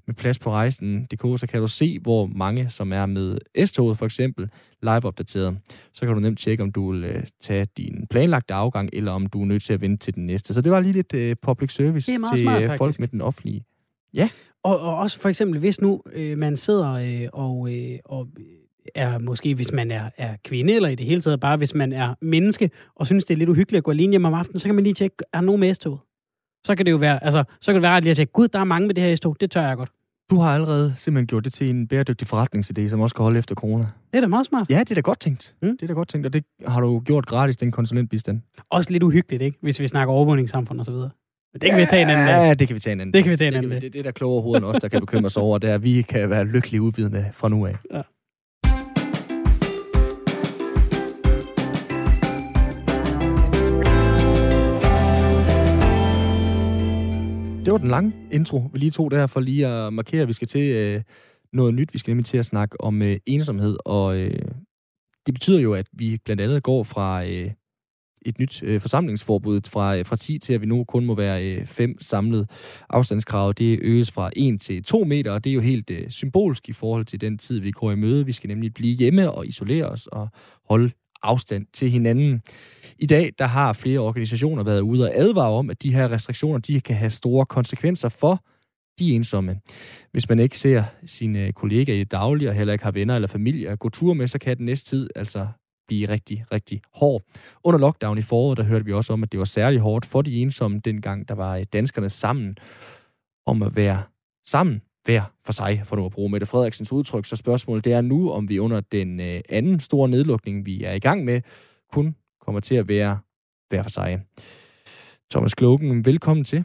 Med 0.07 0.15
pladsporejsen.dk, 0.15 1.39
så 1.39 1.47
kan 1.49 1.62
du 1.62 1.67
se, 1.67 1.99
hvor 1.99 2.25
mange, 2.25 2.69
som 2.69 2.93
er 2.93 3.05
med 3.05 3.38
S-toget 3.65 3.97
for 3.97 4.05
eksempel, 4.05 4.49
live 4.81 5.05
opdateret. 5.05 5.57
Så 5.93 6.05
kan 6.05 6.13
du 6.13 6.19
nemt 6.19 6.39
tjekke, 6.39 6.63
om 6.63 6.71
du 6.71 6.91
vil 6.91 7.03
øh, 7.03 7.23
tage 7.41 7.67
din 7.77 8.07
planlagte 8.10 8.53
afgang, 8.53 8.89
eller 8.93 9.12
om 9.12 9.25
du 9.25 9.41
er 9.41 9.45
nødt 9.45 9.63
til 9.63 9.73
at 9.73 9.81
vente 9.81 10.05
til 10.05 10.15
den 10.15 10.25
næste. 10.25 10.53
Så 10.53 10.62
det 10.62 10.71
var 10.71 10.79
lige 10.79 10.93
lidt 10.93 11.13
uh, 11.13 11.31
public 11.41 11.71
service 11.75 12.12
til 12.12 12.17
smart, 12.17 12.63
uh, 12.63 12.77
folk 12.77 12.99
med 12.99 13.07
den 13.07 13.21
offentlige. 13.21 13.65
Ja. 14.13 14.29
Og, 14.63 14.79
og 14.79 14.97
også 14.97 15.19
for 15.19 15.29
eksempel, 15.29 15.60
hvis 15.60 15.81
nu 15.81 16.01
øh, 16.13 16.38
man 16.38 16.57
sidder 16.57 16.91
øh, 16.93 17.27
og, 17.34 17.73
øh, 17.73 17.99
og 18.05 18.27
er 18.96 19.17
måske, 19.17 19.56
hvis 19.56 19.72
man 19.72 19.91
er, 19.91 20.10
er 20.17 20.36
kvinde, 20.46 20.74
eller 20.74 20.89
i 20.89 20.96
det 20.96 21.06
hele 21.06 21.22
taget 21.22 21.39
bare, 21.39 21.58
hvis 21.58 21.76
man 21.76 21.94
er 21.94 22.15
menneske, 22.22 22.70
og 22.96 23.06
synes, 23.06 23.24
det 23.24 23.34
er 23.34 23.38
lidt 23.38 23.50
uhyggeligt 23.50 23.78
at 23.78 23.84
gå 23.84 23.91
alene 23.91 24.12
hjem 24.12 24.26
om 24.26 24.34
aftenen, 24.34 24.60
så 24.60 24.67
kan 24.67 24.76
man 24.76 24.84
lige 24.84 24.94
tjekke, 24.94 25.15
er 25.34 25.38
der 25.38 25.46
nogen 25.46 25.60
med 25.60 25.74
s 25.74 25.80
Så 26.67 26.76
kan 26.76 26.86
det 26.86 26.91
jo 26.91 26.98
være, 26.98 27.24
altså, 27.24 27.44
så 27.62 27.72
kan 27.72 27.76
det 27.76 27.82
være 27.82 27.98
at 27.98 28.04
lige 28.04 28.12
at 28.12 28.17
sige, 28.17 28.26
gud, 28.26 28.48
der 28.48 28.60
er 28.60 28.63
mange 28.63 28.88
med 28.88 28.96
det 28.96 29.04
her 29.04 29.15
s 29.15 29.20
det 29.39 29.52
tør 29.52 29.62
jeg 29.62 29.78
godt. 29.78 29.91
Du 30.30 30.36
har 30.39 30.54
allerede 30.54 30.94
simpelthen 30.98 31.28
gjort 31.28 31.44
det 31.44 31.54
til 31.54 31.70
en 31.70 31.88
bæredygtig 31.88 32.28
forretningsidé, 32.34 32.88
som 32.88 33.00
også 33.00 33.13
skal 33.13 33.24
holde 33.24 33.39
efter 33.39 33.56
corona. 33.56 33.84
Det 33.84 34.17
er 34.17 34.22
da 34.22 34.28
meget 34.28 34.46
smart. 34.46 34.70
Ja, 34.70 34.80
det 34.80 34.91
er 34.91 34.96
da 34.96 35.02
godt 35.02 35.20
tænkt. 35.20 35.56
Mm. 35.62 35.70
Det 35.70 35.82
er 35.82 35.88
da 35.88 35.94
godt 35.94 36.08
tænkt, 36.08 36.28
og 36.28 36.34
det 36.34 36.44
har 36.67 36.82
du 36.82 37.00
gjort 37.00 37.26
gratis, 37.26 37.58
den 37.58 37.72
konsulentbistand. 37.72 38.41
Også 38.70 38.91
lidt 38.91 39.04
uhyggeligt, 39.04 39.41
ikke? 39.44 39.58
Hvis 39.62 39.80
vi 39.80 39.88
snakker 39.88 40.13
overvågningssamfund 40.13 40.80
og 40.80 40.86
så 40.86 40.91
videre. 40.91 41.10
Men 41.54 41.62
det 41.62 41.70
kan 41.70 41.80
ja, 41.80 41.86
vi 41.86 41.89
tage 41.89 42.02
en 42.02 42.10
anden 42.10 42.28
dag. 42.28 42.48
Ja, 42.48 42.54
det 42.54 42.67
kan 42.67 42.76
vi 42.76 42.80
tage 42.80 42.94
en 42.94 43.00
anden 43.02 43.13
Det 43.13 43.24
kan 43.24 43.32
vi 43.32 43.38
tage 43.38 43.48
en 43.48 43.54
anden 43.54 43.72
dag. 43.72 43.76
Det, 43.76 43.84
det, 43.84 43.94
det 43.94 44.06
der 44.06 44.12
kloge 44.12 44.41
hoved 44.41 44.63
os, 44.63 44.78
der 44.78 44.88
kan 44.88 45.00
bekymre 45.00 45.30
sig 45.30 45.41
over, 45.41 45.58
det 45.58 45.70
er, 45.70 45.74
at 45.74 45.84
vi 45.84 46.02
kan 46.02 46.30
være 46.30 46.44
lykkelige 46.44 46.82
udvidende 46.82 47.30
fra 47.34 47.50
nu 47.50 47.65
af. 47.65 47.76
Ja. 47.94 48.02
Det 57.65 57.71
var 57.74 57.78
den 57.78 57.88
lange 57.88 58.13
intro, 58.32 58.69
vi 58.74 58.80
lige 58.80 58.91
tog 58.91 59.12
der 59.12 59.28
for 59.28 59.39
lige 59.39 59.67
at 59.67 59.93
markere, 59.93 60.21
at 60.21 60.28
vi 60.28 60.34
skal 60.34 60.47
til 60.47 60.76
øh, 60.76 61.02
noget 61.54 61.74
nyt. 61.74 61.93
Vi 61.93 62.00
skal 62.00 62.12
nemlig 62.12 62.26
til 62.26 62.38
at 62.38 62.45
snakke 62.45 62.82
om 62.82 63.02
øh, 63.02 63.17
ensomhed, 63.26 63.78
og 63.86 64.17
øh, 64.17 64.41
det 65.26 65.34
betyder 65.34 65.60
jo, 65.60 65.74
at 65.74 65.88
vi 65.93 66.17
blandt 66.26 66.41
andet 66.41 66.63
går 66.63 66.84
fra 66.84 67.26
øh, 67.26 67.52
et 68.26 68.39
nyt 68.39 68.63
øh, 68.63 68.82
forsamlingsforbud 68.82 69.62
fra, 69.67 69.97
øh, 69.97 70.06
fra 70.06 70.15
10 70.15 70.39
til, 70.39 70.54
at 70.54 70.62
vi 70.62 70.65
nu 70.65 70.84
kun 70.84 71.06
må 71.06 71.15
være 71.15 71.45
øh, 71.45 71.65
fem 71.65 71.95
samlet 72.00 72.50
afstandskrav. 72.89 73.54
Det 73.54 73.80
øges 73.82 74.12
fra 74.12 74.30
1 74.36 74.62
til 74.62 74.84
2 74.84 75.04
meter, 75.04 75.32
og 75.32 75.43
det 75.43 75.50
er 75.50 75.54
jo 75.54 75.62
helt 75.62 75.89
øh, 75.89 76.10
symbolsk 76.10 76.69
i 76.69 76.74
forhold 76.74 77.06
til 77.06 77.21
den 77.21 77.38
tid, 77.38 77.60
vi 77.60 77.71
går 77.71 77.91
i 77.91 77.95
møde. 77.95 78.26
Vi 78.26 78.32
skal 78.32 78.47
nemlig 78.47 78.74
blive 78.74 78.95
hjemme 78.97 79.32
og 79.32 79.47
isolere 79.47 79.86
os 79.86 80.08
og 80.08 80.28
holde 80.69 80.91
afstand 81.23 81.65
til 81.73 81.89
hinanden. 81.89 82.41
I 82.99 83.05
dag 83.05 83.34
der 83.39 83.45
har 83.45 83.73
flere 83.73 83.99
organisationer 83.99 84.63
været 84.63 84.81
ude 84.81 85.03
og 85.03 85.12
advare 85.15 85.51
om, 85.51 85.69
at 85.69 85.84
de 85.84 85.93
her 85.93 86.12
restriktioner 86.12 86.60
de 86.60 86.81
kan 86.81 86.95
have 86.95 87.12
store 87.12 87.45
konsekvenser 87.45 88.10
for 88.10 88.43
de 88.99 89.13
ensomme. 89.13 89.60
Hvis 90.12 90.29
man 90.29 90.39
ikke 90.39 90.60
ser 90.60 90.84
sine 91.05 91.45
øh, 91.45 91.53
kollegaer 91.53 91.95
i 91.95 91.99
det 91.99 92.12
daglige, 92.12 92.49
og 92.49 92.55
heller 92.55 92.73
ikke 92.73 92.86
har 92.86 92.91
venner 92.91 93.15
eller 93.15 93.27
familie 93.27 93.69
at 93.69 93.79
gå 93.79 93.89
tur 93.89 94.13
med, 94.13 94.27
så 94.27 94.39
kan 94.39 94.57
den 94.57 94.65
næste 94.65 94.89
tid 94.89 95.10
altså 95.15 95.47
blive 95.88 96.10
rigtig, 96.10 96.45
rigtig 96.51 96.81
hård. 96.93 97.21
Under 97.63 97.79
lockdown 97.79 98.17
i 98.17 98.21
foråret, 98.21 98.57
der 98.57 98.63
hørte 98.63 98.86
vi 98.86 98.93
også 98.93 99.13
om, 99.13 99.23
at 99.23 99.31
det 99.31 99.39
var 99.39 99.45
særlig 99.45 99.79
hårdt 99.79 100.05
for 100.05 100.21
de 100.21 100.41
ensomme, 100.41 100.79
dengang 100.79 101.27
der 101.27 101.36
var 101.36 101.57
øh, 101.57 101.65
danskerne 101.73 102.10
sammen 102.10 102.57
om 103.45 103.63
at 103.63 103.75
være 103.75 104.03
sammen 104.47 104.81
hver 105.06 105.22
for 105.46 105.54
sig, 105.54 105.82
for 105.86 105.96
nu 105.96 106.06
at 106.06 106.12
bruge 106.12 106.30
Mette 106.32 106.48
Frederiksens 106.48 106.92
udtryk. 106.92 107.26
Så 107.26 107.36
spørgsmålet 107.36 107.86
det 107.86 107.94
er 107.94 108.02
nu, 108.02 108.32
om 108.32 108.50
vi 108.50 108.60
under 108.60 108.82
den 108.92 109.20
øh, 109.20 109.42
anden 109.50 109.80
store 109.80 110.10
nedlukning, 110.10 110.66
vi 110.66 110.84
er 110.84 110.94
i 110.94 111.00
gang 111.00 111.26
med, 111.26 111.42
kun 111.92 112.16
kommer 112.46 112.62
til 112.62 112.76
at 112.76 112.88
være 112.88 113.20
hver 113.70 113.84
for 113.84 113.90
sig. 113.90 114.20
Thomas 115.32 115.56
Klogen, 115.56 116.06
velkommen 116.06 116.44
til. 116.44 116.64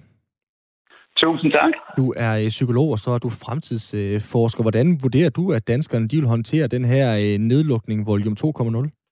Tusind 1.17 1.53
tak. 1.53 1.73
Du 1.97 2.15
er 2.17 2.33
øh, 2.43 2.49
psykolog, 2.49 2.89
og 2.91 2.99
så 2.99 3.11
er 3.11 3.19
du 3.19 3.31
fremtidsforsker. 3.45 4.63
Hvordan 4.63 4.87
vurderer 5.03 5.31
du, 5.31 5.53
at 5.53 5.69
danskerne 5.69 6.09
de 6.09 6.17
vil 6.17 6.29
håndtere 6.35 6.67
den 6.67 6.85
her 6.85 7.07
øh, 7.25 7.39
nedlukning, 7.39 8.07
volume 8.07 8.37
2.0? 8.45 9.07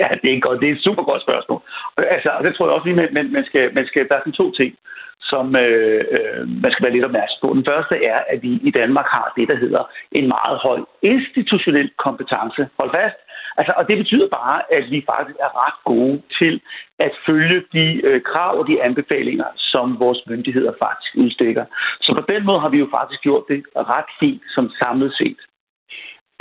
Ja, 0.00 0.08
det 0.22 0.30
er, 0.34 0.40
godt. 0.40 0.60
det 0.60 0.68
er 0.68 0.74
et 0.74 0.86
super 0.88 1.04
godt 1.10 1.22
spørgsmål. 1.22 1.60
Altså, 1.96 2.30
det 2.44 2.54
tror 2.54 2.66
jeg 2.66 2.74
også 2.74 2.86
lige, 2.88 2.96
man, 3.16 3.32
man, 3.36 3.44
skal, 3.44 3.74
man 3.74 3.86
skal, 3.86 4.08
der 4.08 4.14
er 4.14 4.20
sådan 4.20 4.40
to 4.42 4.52
ting 4.52 4.72
som 5.20 5.56
øh, 5.56 6.04
øh, 6.16 6.48
man 6.62 6.70
skal 6.72 6.84
være 6.84 6.92
lidt 6.92 7.04
opmærksom 7.04 7.38
på. 7.42 7.54
Den 7.54 7.66
første 7.70 8.04
er, 8.04 8.18
at 8.32 8.42
vi 8.42 8.52
i 8.62 8.70
Danmark 8.70 9.06
har 9.06 9.32
det, 9.36 9.48
der 9.48 9.56
hedder 9.56 9.82
en 10.12 10.28
meget 10.28 10.58
høj 10.58 10.80
institutionel 11.02 11.90
kompetence. 11.96 12.68
Hold 12.78 12.90
fast. 12.94 13.18
Altså, 13.58 13.72
og 13.76 13.88
det 13.88 13.96
betyder 13.98 14.28
bare, 14.28 14.58
at 14.72 14.84
vi 14.90 15.04
faktisk 15.12 15.36
er 15.46 15.66
ret 15.66 15.78
gode 15.84 16.22
til 16.38 16.60
at 16.98 17.12
følge 17.26 17.62
de 17.72 17.86
øh, 18.06 18.20
krav 18.22 18.58
og 18.58 18.66
de 18.66 18.82
anbefalinger, 18.82 19.48
som 19.56 20.00
vores 20.00 20.20
myndigheder 20.26 20.72
faktisk 20.84 21.10
udstikker. 21.16 21.64
Så 22.00 22.10
på 22.18 22.32
den 22.32 22.46
måde 22.46 22.60
har 22.60 22.68
vi 22.68 22.78
jo 22.78 22.88
faktisk 22.90 23.20
gjort 23.20 23.44
det 23.48 23.64
ret 23.76 24.10
fint 24.20 24.42
som 24.54 24.70
samlet 24.82 25.12
set. 25.14 25.40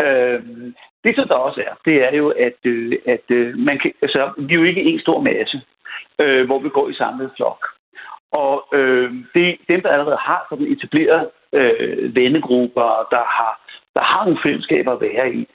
Øh, 0.01 0.41
det, 1.03 1.15
som 1.15 1.27
der 1.27 1.35
også 1.35 1.61
er, 1.67 1.73
det 1.85 1.95
er 2.07 2.15
jo, 2.17 2.29
at, 2.29 2.59
øh, 2.63 2.93
at 3.05 3.25
øh, 3.29 3.57
man 3.57 3.79
kan, 3.79 3.91
altså, 4.01 4.31
vi 4.37 4.53
er 4.53 4.59
jo 4.59 4.63
ikke 4.63 4.83
en 4.83 4.99
stor 4.99 5.21
masse, 5.21 5.61
øh, 6.19 6.45
hvor 6.45 6.59
vi 6.59 6.69
går 6.69 6.89
i 6.89 6.93
samlet 6.93 7.31
flok. 7.37 7.74
Og 8.31 8.67
øh, 8.73 9.11
det, 9.33 9.57
dem, 9.69 9.81
der 9.81 9.89
allerede 9.89 10.17
har 10.19 10.45
sådan 10.49 10.71
etableret 10.73 11.29
øh, 11.53 12.15
vennegrupper, 12.15 13.07
der 13.11 13.23
har, 13.37 13.53
der 13.93 14.01
har 14.01 14.25
nogle 14.25 14.39
fællesskaber 14.43 14.91
at 14.91 15.01
være 15.01 15.33
i, 15.33 15.47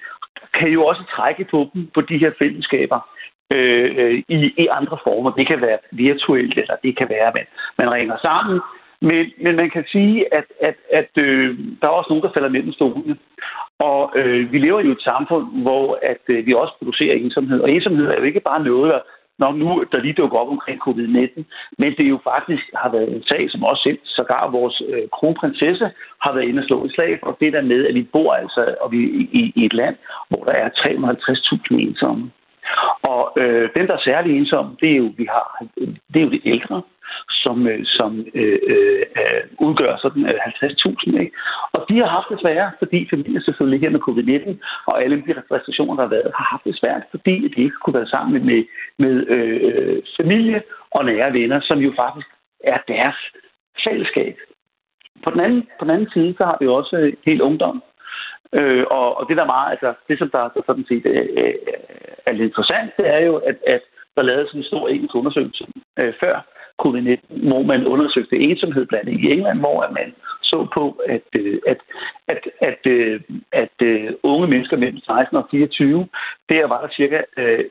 kan 0.58 0.68
jo 0.68 0.84
også 0.86 1.02
trække 1.16 1.44
på 1.50 1.70
dem 1.74 1.86
på 1.94 2.00
de 2.00 2.18
her 2.18 2.32
fællesskaber 2.38 3.00
øh, 3.52 4.22
i, 4.28 4.36
i 4.58 4.66
andre 4.66 4.98
former. 5.04 5.30
Det 5.30 5.46
kan 5.46 5.60
være 5.60 5.78
virtuelt, 5.92 6.58
eller 6.58 6.76
det 6.82 6.98
kan 6.98 7.08
være, 7.08 7.26
at 7.26 7.34
man, 7.34 7.46
man 7.78 7.92
ringer 7.92 8.16
sammen. 8.22 8.60
Men, 9.02 9.26
men 9.44 9.56
man 9.56 9.70
kan 9.70 9.84
sige, 9.92 10.34
at, 10.34 10.44
at, 10.60 10.74
at 10.92 11.10
øh, 11.16 11.58
der 11.80 11.86
er 11.88 11.98
også 11.98 12.10
nogen, 12.10 12.22
der 12.22 12.32
falder 12.34 12.48
mellem 12.48 12.72
stolene. 12.72 13.16
Og 13.78 14.12
øh, 14.16 14.52
vi 14.52 14.58
lever 14.58 14.80
i 14.80 14.88
et 14.88 15.02
samfund, 15.02 15.62
hvor 15.62 15.98
at, 16.02 16.24
øh, 16.28 16.46
vi 16.46 16.54
også 16.54 16.74
producerer 16.78 17.14
ensomhed. 17.14 17.60
Og 17.60 17.70
ensomhed 17.70 18.06
er 18.06 18.16
jo 18.18 18.22
ikke 18.22 18.40
bare 18.40 18.64
noget, 18.64 18.92
der 18.92 19.00
når 19.40 19.52
nu 19.52 19.84
der 19.92 20.00
lige 20.00 20.18
dukker 20.20 20.38
op 20.38 20.48
omkring 20.48 20.78
covid-19, 20.86 21.42
men 21.78 21.90
det 21.98 22.08
jo 22.08 22.18
faktisk 22.24 22.64
har 22.82 22.90
været 22.90 23.08
en 23.16 23.24
sag, 23.30 23.50
som 23.50 23.64
også 23.64 23.82
selv, 23.82 23.98
sågar 24.04 24.50
vores 24.50 24.82
øh, 24.88 25.08
kronprinsesse 25.16 25.90
har 26.24 26.32
været 26.32 26.48
inde 26.48 26.60
og 26.62 26.66
slå 26.66 26.86
i 26.86 26.90
slag, 26.90 27.18
og 27.22 27.36
det 27.40 27.52
der 27.52 27.62
med, 27.62 27.86
at 27.86 27.94
vi 27.94 28.02
bor 28.02 28.32
altså 28.32 28.74
og 28.80 28.92
vi, 28.92 28.98
i, 29.40 29.52
i 29.54 29.64
et 29.64 29.74
land, 29.74 29.96
hvor 30.28 30.44
der 30.44 30.52
er 30.52 30.68
350.000 30.68 31.74
ensomme. 31.74 32.30
Og 33.02 33.32
øh, 33.36 33.68
den, 33.76 33.86
der 33.86 33.94
er 33.94 34.04
særlig 34.04 34.38
ensom, 34.38 34.76
det 34.80 34.90
er 34.92 34.96
jo, 34.96 35.12
vi 35.16 35.26
har, 35.30 35.64
det 36.12 36.18
er 36.20 36.26
jo 36.26 36.30
de 36.30 36.48
ældre 36.48 36.82
som, 37.30 37.66
øh, 37.66 37.80
som 37.84 38.26
øh, 38.34 38.58
øh, 38.72 39.42
udgør 39.66 39.96
sådan 39.96 40.24
øh, 40.24 40.34
50.000. 40.34 41.20
Ikke? 41.20 41.36
Og 41.72 41.80
de 41.88 41.98
har 41.98 42.08
haft 42.16 42.28
det 42.30 42.40
svært, 42.40 42.72
fordi 42.78 43.08
familien 43.10 43.42
selvfølgelig 43.42 43.80
her 43.80 43.90
med 43.90 44.06
covid-19 44.08 44.50
og 44.86 45.02
alle 45.02 45.16
de 45.26 45.34
restriktioner, 45.54 45.94
der 45.94 46.02
har 46.02 46.10
været, 46.16 46.30
har 46.40 46.48
haft 46.54 46.64
det 46.64 46.76
svært, 46.80 47.02
fordi 47.10 47.34
de 47.54 47.60
ikke 47.62 47.80
kunne 47.82 47.98
være 48.00 48.14
sammen 48.14 48.46
med, 48.46 48.64
med 49.00 49.26
øh, 49.34 50.02
familie 50.20 50.62
og 50.90 51.04
nære 51.04 51.32
venner, 51.32 51.60
som 51.60 51.78
jo 51.78 51.92
faktisk 51.96 52.28
er 52.64 52.78
deres 52.88 53.18
fællesskab. 53.84 54.36
På 55.24 55.30
den 55.34 55.40
anden, 55.40 55.62
på 55.78 55.84
den 55.84 55.94
anden 55.94 56.10
side, 56.14 56.34
så 56.38 56.44
har 56.44 56.56
vi 56.60 56.66
også 56.66 57.12
helt 57.26 57.40
ungdom. 57.40 57.82
Øh, 58.52 58.84
og, 58.90 59.16
og 59.18 59.28
det 59.28 59.36
der 59.36 59.52
meget, 59.54 59.70
altså 59.70 59.94
det 60.08 60.18
som 60.18 60.30
der, 60.30 60.48
der 60.54 60.62
sådan 60.66 60.86
set 60.88 61.06
øh, 61.06 61.54
er 62.26 62.32
lidt 62.32 62.48
interessant, 62.50 62.90
det 62.96 63.06
er 63.16 63.20
jo, 63.28 63.36
at, 63.36 63.56
at 63.66 63.82
der 64.16 64.22
lavede 64.22 64.46
sådan 64.46 64.60
en 64.60 64.70
stor 64.70 64.88
engelsk 64.88 65.14
undersøgelse 65.14 65.64
øh, 65.98 66.14
før 66.20 66.34
covid-19, 66.82 67.48
hvor 67.48 67.62
man 67.62 67.86
undersøgte 67.86 68.36
ensomhed 68.36 68.86
blandt 68.86 69.08
i 69.08 69.30
England, 69.32 69.58
hvor 69.60 69.90
man 69.98 70.14
så 70.50 70.58
på, 70.74 70.84
at, 71.14 71.28
øh, 71.40 71.58
at, 71.66 71.80
at, 72.28 72.42
at, 72.60 72.68
at, 72.68 72.92
øh, 72.96 73.20
at 73.52 73.76
uh, 73.90 74.32
unge 74.32 74.46
mennesker 74.48 74.76
mellem 74.76 74.98
16 74.98 75.36
og 75.36 75.46
24, 75.50 76.08
der 76.48 76.66
var 76.66 76.80
der 76.80 76.88
cirka 76.98 77.18
uh, 77.40 77.62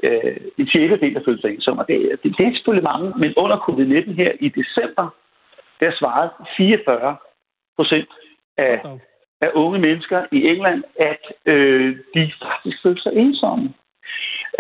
en 0.57 0.67
del, 1.01 1.13
der 1.15 1.25
følte 1.25 1.41
sig 1.41 1.51
ensomme. 1.53 1.83
Det, 1.87 2.19
det, 2.23 2.29
det 2.37 2.45
er 2.45 2.53
selvfølgelig 2.53 2.89
mange, 2.91 3.07
men 3.21 3.33
under 3.37 3.57
covid-19 3.65 4.11
her 4.21 4.31
i 4.39 4.49
december, 4.49 5.07
der 5.79 5.91
svarede 5.99 6.31
44 6.57 7.17
procent 7.77 8.09
af, 8.57 8.81
af 9.41 9.49
unge 9.53 9.79
mennesker 9.79 10.25
i 10.31 10.39
England, 10.53 10.83
at 10.99 11.23
øh, 11.45 11.97
de 12.13 12.31
faktisk 12.43 12.77
følte 12.83 13.01
sig 13.01 13.13
ensomme. 13.15 13.73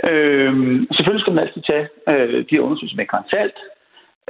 Øh, 0.09 0.53
selvfølgelig 0.95 1.21
skal 1.21 1.33
man 1.33 1.43
altid 1.43 1.61
tage 1.61 1.87
øh, 2.09 2.45
de 2.49 2.61
undersøgelser 2.61 2.97
med 2.97 3.07
grænsalt, 3.07 3.57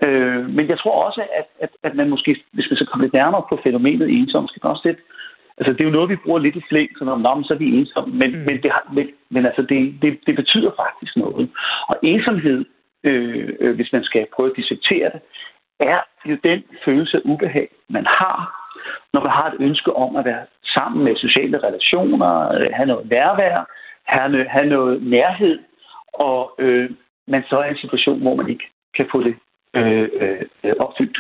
Øh, 0.02 0.50
men 0.50 0.68
jeg 0.70 0.80
tror 0.80 1.06
også, 1.06 1.22
at, 1.40 1.48
at, 1.60 1.70
at 1.84 1.96
man 1.96 2.10
måske, 2.10 2.44
hvis 2.52 2.68
man 2.70 2.78
så 2.78 2.86
kommer 2.86 3.06
lidt 3.06 3.14
nærmere 3.14 3.44
på 3.50 3.60
fænomenet 3.64 4.10
ensom, 4.10 4.48
skal 4.48 4.60
man 4.64 4.72
også 4.72 4.88
lidt 4.88 5.00
Altså, 5.60 5.74
det 5.74 5.82
er 5.82 5.90
jo 5.90 5.98
noget, 5.98 6.10
vi 6.10 6.24
bruger 6.26 6.40
lidt 6.40 6.56
i 6.56 6.68
flæng, 6.70 6.90
så 6.98 7.04
når 7.06 7.44
så 7.44 7.54
er 7.54 7.58
vi 7.58 7.78
ensomme. 7.78 8.16
Men, 8.16 8.32
mm. 8.32 8.46
men, 8.48 8.64
det, 8.64 8.72
har, 8.72 8.84
men, 8.94 9.08
men 9.30 9.46
altså, 9.46 9.62
det, 9.62 9.96
det, 10.02 10.20
det 10.28 10.36
betyder 10.36 10.72
faktisk 10.84 11.18
noget. 11.18 11.50
Og 11.88 11.96
ensomhed, 12.04 12.66
øh, 13.04 13.50
øh, 13.60 13.76
hvis 13.76 13.94
man 13.94 14.04
skal 14.04 14.28
prøve 14.36 14.50
at 14.50 14.58
dissektere 14.58 15.10
det, 15.14 15.22
er 15.80 16.00
jo 16.26 16.38
den 16.44 16.64
følelse 16.86 17.18
af 17.18 17.22
ubehag, 17.26 17.70
man 17.90 18.06
har, 18.06 18.40
når 19.14 19.22
man 19.22 19.32
har 19.32 19.48
et 19.48 19.58
ønske 19.60 19.96
om 19.96 20.16
at 20.16 20.26
være 20.26 20.46
sammen 20.74 21.04
med 21.04 21.16
sociale 21.16 21.58
relationer, 21.58 22.54
øh, 22.56 22.70
have 22.74 22.88
noget 22.88 23.10
nærvær, 23.10 23.66
have, 24.04 24.46
have 24.50 24.66
noget 24.66 25.04
nærhed, 25.04 25.60
og 26.14 26.56
øh, 26.60 26.90
man 27.28 27.44
så 27.50 27.58
er 27.58 27.66
i 27.66 27.72
en 27.72 27.78
situation, 27.78 28.22
hvor 28.22 28.36
man 28.36 28.50
ikke 28.50 28.68
kan 28.96 29.08
få 29.12 29.24
det 29.24 29.36
øh, 29.76 30.08
øh, 30.64 30.74
opfyldt. 30.80 31.18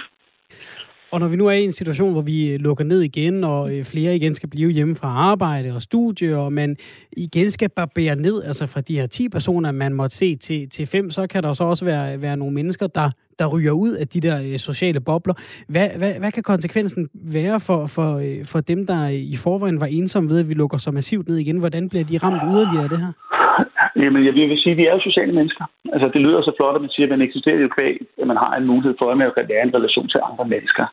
Og 1.12 1.19
når 1.19 1.27
vi 1.27 1.35
nu 1.35 1.47
er 1.47 1.51
i 1.51 1.63
en 1.63 1.71
situation, 1.71 2.12
hvor 2.12 2.21
vi 2.21 2.57
lukker 2.57 2.83
ned 2.83 3.01
igen, 3.01 3.43
og 3.43 3.77
øh, 3.77 3.83
flere 3.83 4.15
igen 4.15 4.35
skal 4.35 4.49
blive 4.49 4.71
hjemme 4.71 4.95
fra 4.95 5.07
arbejde 5.07 5.75
og 5.75 5.81
studie, 5.81 6.38
og 6.38 6.53
man 6.53 6.75
igen 7.17 7.51
skal 7.51 7.69
barbere 7.69 8.15
ned, 8.15 8.43
altså 8.43 8.67
fra 8.67 8.81
de 8.81 8.99
her 8.99 9.07
10 9.07 9.29
personer, 9.29 9.71
man 9.71 9.93
måtte 9.93 10.15
se 10.15 10.35
til, 10.35 10.69
til 10.69 10.88
5, 10.88 11.09
så 11.09 11.27
kan 11.27 11.43
der 11.43 11.53
så 11.53 11.63
også 11.63 11.85
være, 11.85 12.21
være 12.21 12.38
nogle 12.38 12.53
mennesker, 12.53 12.88
der, 12.88 13.09
der 13.39 13.47
ryger 13.47 13.71
ud 13.71 13.91
af 14.01 14.07
de 14.07 14.19
der 14.19 14.38
øh, 14.51 14.57
sociale 14.57 14.99
bobler. 14.99 15.33
Hvad, 15.69 15.89
hvad, 15.97 16.13
hvad 16.19 16.31
kan 16.31 16.43
konsekvensen 16.43 17.09
være 17.13 17.59
for, 17.59 17.88
for, 17.88 18.17
øh, 18.17 18.45
for 18.45 18.59
dem, 18.59 18.85
der 18.85 19.07
i 19.07 19.35
forvejen 19.43 19.79
var 19.79 19.85
ensomme 19.85 20.29
ved, 20.29 20.39
at 20.39 20.49
vi 20.49 20.53
lukker 20.53 20.77
så 20.77 20.91
massivt 20.91 21.27
ned 21.27 21.38
igen? 21.38 21.59
Hvordan 21.59 21.89
bliver 21.89 22.05
de 22.05 22.17
ramt 22.17 22.41
yderligere 22.51 22.83
af 22.83 22.89
det 22.89 22.99
her? 22.99 23.13
Jamen, 23.95 24.25
jeg 24.25 24.33
vil 24.33 24.59
sige, 24.59 24.71
at 24.71 24.77
vi 24.77 24.85
er 24.85 24.93
jo 24.93 24.99
sociale 24.99 25.33
mennesker. 25.33 25.65
Altså, 25.93 26.08
det 26.13 26.21
lyder 26.21 26.41
så 26.41 26.54
flot, 26.58 26.75
at 26.75 26.82
man 26.82 26.89
siger, 26.89 27.06
at 27.06 27.13
man 27.15 27.28
eksisterer 27.28 27.60
jo 27.65 27.69
kvæg, 27.78 27.95
at 28.21 28.28
man 28.28 28.38
har 28.38 28.52
en 28.56 28.65
mulighed 28.71 28.95
for, 28.99 29.12
at 29.12 29.17
man 29.17 29.32
kan 29.38 29.49
være 29.49 29.63
en 29.63 29.75
relation 29.78 30.08
til 30.10 30.19
andre 30.30 30.45
mennesker. 30.54 30.86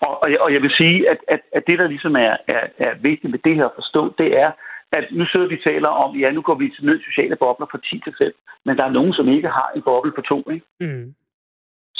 Og, 0.00 0.22
og, 0.22 0.30
jeg, 0.30 0.40
og 0.40 0.52
jeg 0.54 0.62
vil 0.62 0.70
sige, 0.80 1.10
at, 1.10 1.18
at, 1.28 1.40
at 1.52 1.62
det, 1.66 1.78
der 1.78 1.88
ligesom 1.88 2.14
er, 2.16 2.36
er, 2.54 2.64
er 2.78 2.92
vigtigt 3.00 3.30
med 3.30 3.40
det 3.46 3.54
her 3.54 3.64
at 3.64 3.78
forstå, 3.80 4.14
det 4.18 4.28
er, 4.44 4.50
at 4.92 5.04
nu 5.10 5.24
sidder 5.26 5.48
vi 5.48 5.60
taler 5.64 5.88
om, 5.88 6.16
ja, 6.16 6.30
nu 6.30 6.42
går 6.42 6.54
vi 6.54 6.68
til 6.68 6.84
ned 6.86 7.00
sociale 7.00 7.36
bobler 7.36 7.66
fra 7.70 7.78
10 7.78 8.00
til 8.04 8.14
5, 8.18 8.32
men 8.64 8.76
der 8.76 8.84
er 8.84 8.96
nogen, 8.98 9.12
som 9.12 9.28
ikke 9.28 9.48
har 9.48 9.70
en 9.76 9.82
boble 9.82 10.12
på 10.12 10.20
2, 10.20 10.50
ikke? 10.50 10.66
Mm. 10.80 11.14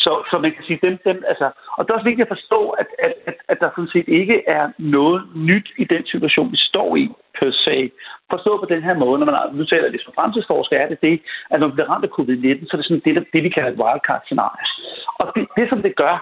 Så, 0.04 0.12
så 0.30 0.38
man 0.38 0.52
kan 0.52 0.64
sige, 0.64 0.78
dem, 0.82 0.98
dem, 1.08 1.24
altså, 1.30 1.46
og 1.76 1.80
det 1.80 1.90
er 1.90 1.98
også 1.98 2.10
vigtigt 2.10 2.28
at 2.28 2.36
forstå, 2.36 2.60
at, 2.68 2.86
at, 2.98 3.12
at, 3.26 3.36
at 3.48 3.60
der 3.60 3.70
sådan 3.70 3.94
set 3.94 4.08
ikke 4.08 4.36
er 4.46 4.64
noget 4.78 5.20
nyt 5.34 5.68
i 5.78 5.84
den 5.84 6.06
situation, 6.06 6.52
vi 6.52 6.56
står 6.56 6.96
i, 6.96 7.04
per 7.38 7.50
se. 7.66 7.90
Forstå 8.32 8.52
på 8.58 8.66
den 8.74 8.82
her 8.82 8.94
måde, 8.94 9.18
når 9.18 9.26
man 9.26 9.36
nu 9.52 9.64
taler 9.64 9.90
det 9.90 10.02
som 10.02 10.12
fremtidsforsker, 10.14 10.76
er 10.76 10.88
det 10.88 11.00
det, 11.02 11.20
at 11.50 11.60
når 11.60 11.68
vi 11.68 11.72
bliver 11.74 11.90
ramt 11.90 12.04
af 12.08 12.14
covid-19, 12.18 12.66
så 12.66 12.72
er 12.72 12.80
det 12.80 12.86
sådan 12.86 13.06
det, 13.06 13.26
det 13.32 13.42
vi 13.42 13.48
kalder 13.48 13.70
et 13.70 13.80
wildcard-scenarie. 13.82 14.66
Og 15.20 15.32
det, 15.34 15.48
det, 15.56 15.68
som 15.68 15.82
det 15.82 15.96
gør, 15.96 16.16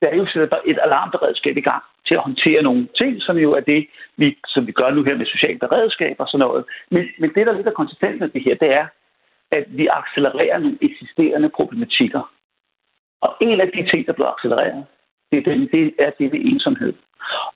det 0.00 0.08
er 0.12 0.16
jo 0.16 0.26
sætter 0.26 0.58
et 0.66 0.78
alarmberedskab 0.82 1.56
i 1.56 1.66
gang 1.70 1.82
til 2.06 2.14
at 2.14 2.24
håndtere 2.28 2.62
nogle 2.62 2.88
ting, 3.00 3.22
som 3.22 3.36
jo 3.36 3.50
er 3.52 3.60
det, 3.60 3.86
vi, 4.16 4.36
som 4.46 4.66
vi 4.66 4.72
gør 4.72 4.90
nu 4.90 5.02
her 5.04 5.16
med 5.16 5.26
socialt 5.26 5.60
beredskab 5.60 6.16
og 6.18 6.28
sådan 6.28 6.44
noget. 6.46 6.64
Men, 6.90 7.04
men 7.18 7.30
det, 7.34 7.46
der 7.46 7.52
lidt 7.52 7.66
af 7.66 7.74
konsekvensen 7.74 8.22
af 8.22 8.30
det 8.30 8.42
her, 8.44 8.54
det 8.54 8.72
er, 8.72 8.86
at 9.52 9.64
vi 9.68 9.88
accelererer 10.00 10.58
nogle 10.58 10.78
eksisterende 10.80 11.48
problematikker. 11.48 12.22
Og 13.20 13.36
en 13.40 13.60
af 13.60 13.68
de 13.74 13.90
ting, 13.90 14.06
der 14.06 14.12
blev 14.12 14.26
accelereret, 14.26 14.86
det 15.32 15.38
er, 15.38 15.42
den, 15.50 15.60
det, 15.72 15.94
er 15.98 16.10
det 16.18 16.32
ved 16.32 16.40
ensomhed. 16.40 16.92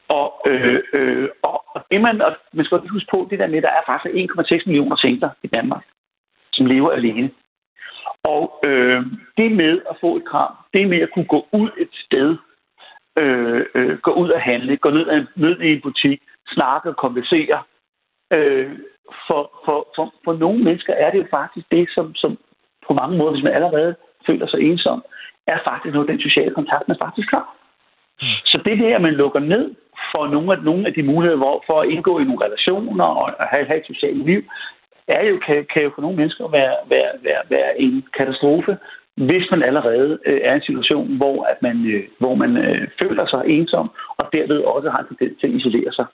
Og, 0.09 0.43
øh, 0.47 0.83
øh, 0.93 1.29
og, 1.43 1.65
og 1.75 1.85
det 1.91 2.01
man, 2.01 2.23
og 2.23 2.37
man 2.53 2.65
skal 2.65 2.79
huske 2.79 3.11
på, 3.11 3.27
det 3.31 3.39
der 3.39 3.47
med, 3.47 3.63
der 3.63 3.69
er 3.69 3.83
faktisk 3.87 4.15
1,6 4.15 4.63
millioner 4.67 4.97
tænker 4.97 5.29
i 5.43 5.47
Danmark, 5.47 5.85
som 6.53 6.67
lever 6.67 6.91
alene. 6.91 7.31
Og 8.25 8.61
øh, 8.65 9.03
det 9.37 9.53
med 9.53 9.81
at 9.91 9.97
få 10.01 10.17
et 10.17 10.25
kram, 10.25 10.53
det 10.75 10.89
med 10.89 11.01
at 11.01 11.11
kunne 11.15 11.31
gå 11.35 11.49
ud 11.53 11.71
et 11.79 11.95
sted, 12.07 12.37
øh, 13.19 13.67
øh, 13.75 13.99
gå 13.99 14.13
ud 14.13 14.31
og 14.31 14.41
handle, 14.41 14.77
gå 14.77 14.91
ned, 14.91 15.27
ned 15.37 15.61
i 15.61 15.73
en 15.73 15.81
butik, 15.81 16.23
snakke 16.47 16.89
og 16.89 16.97
konversere, 16.97 17.63
øh, 18.33 18.79
for, 19.27 19.43
for, 19.65 19.79
for, 19.97 20.15
for 20.25 20.33
nogle 20.33 20.65
mennesker 20.65 20.93
er 20.93 21.11
det 21.11 21.19
jo 21.19 21.27
faktisk 21.31 21.67
det, 21.71 21.89
som, 21.95 22.15
som 22.15 22.39
på 22.87 22.95
mange 22.95 23.19
måder, 23.19 23.33
hvis 23.33 23.45
man 23.45 23.53
allerede 23.53 23.95
føler 24.27 24.47
sig 24.47 24.61
ensom, 24.61 25.05
er 25.53 25.59
faktisk 25.69 25.93
noget 25.95 26.13
den 26.13 26.21
sociale 26.27 26.55
kontakt, 26.59 26.89
man 26.89 27.03
faktisk 27.05 27.31
har. 27.37 27.47
Mm. 28.23 28.37
Så 28.51 28.57
det 28.67 28.79
der, 28.79 28.97
at 28.97 29.03
man 29.03 29.15
lukker 29.23 29.41
ned 29.41 29.65
for 30.13 30.25
nogle 30.35 30.49
af, 30.55 30.59
nogle 30.71 30.87
af 30.89 30.93
de 30.95 31.03
muligheder 31.03 31.43
hvor, 31.43 31.65
for 31.69 31.77
at 31.81 31.89
indgå 31.95 32.13
i 32.19 32.25
nogle 32.25 32.45
relationer 32.47 33.05
og 33.05 33.27
at 33.43 33.47
have, 33.53 33.67
have 33.71 33.81
et 33.81 33.91
socialt 33.93 34.27
liv, 34.31 34.43
er 35.09 35.23
jo, 35.31 35.37
kan, 35.47 35.67
kan 35.73 35.83
jo 35.83 35.91
for 35.95 36.03
nogle 36.03 36.17
mennesker 36.17 36.49
være, 36.49 36.77
være, 36.95 37.13
være, 37.27 37.43
være 37.51 37.81
en 37.81 38.05
katastrofe, 38.19 38.73
hvis 39.17 39.47
man 39.51 39.63
allerede 39.63 40.19
øh, 40.27 40.41
er 40.45 40.53
i 40.53 40.57
en 40.57 40.69
situation, 40.69 41.17
hvor, 41.17 41.45
at 41.45 41.59
man, 41.63 41.77
øh, 41.95 42.03
hvor 42.19 42.35
man 42.35 42.57
øh, 42.57 42.89
føler 43.03 43.27
sig 43.27 43.43
ensom, 43.47 43.91
og 44.19 44.25
derved 44.33 44.59
også 44.75 44.91
har 44.91 44.99
en 44.99 45.07
tendens 45.09 45.41
til 45.41 45.47
at 45.47 45.55
isolere 45.55 45.93
sig. 45.93 46.07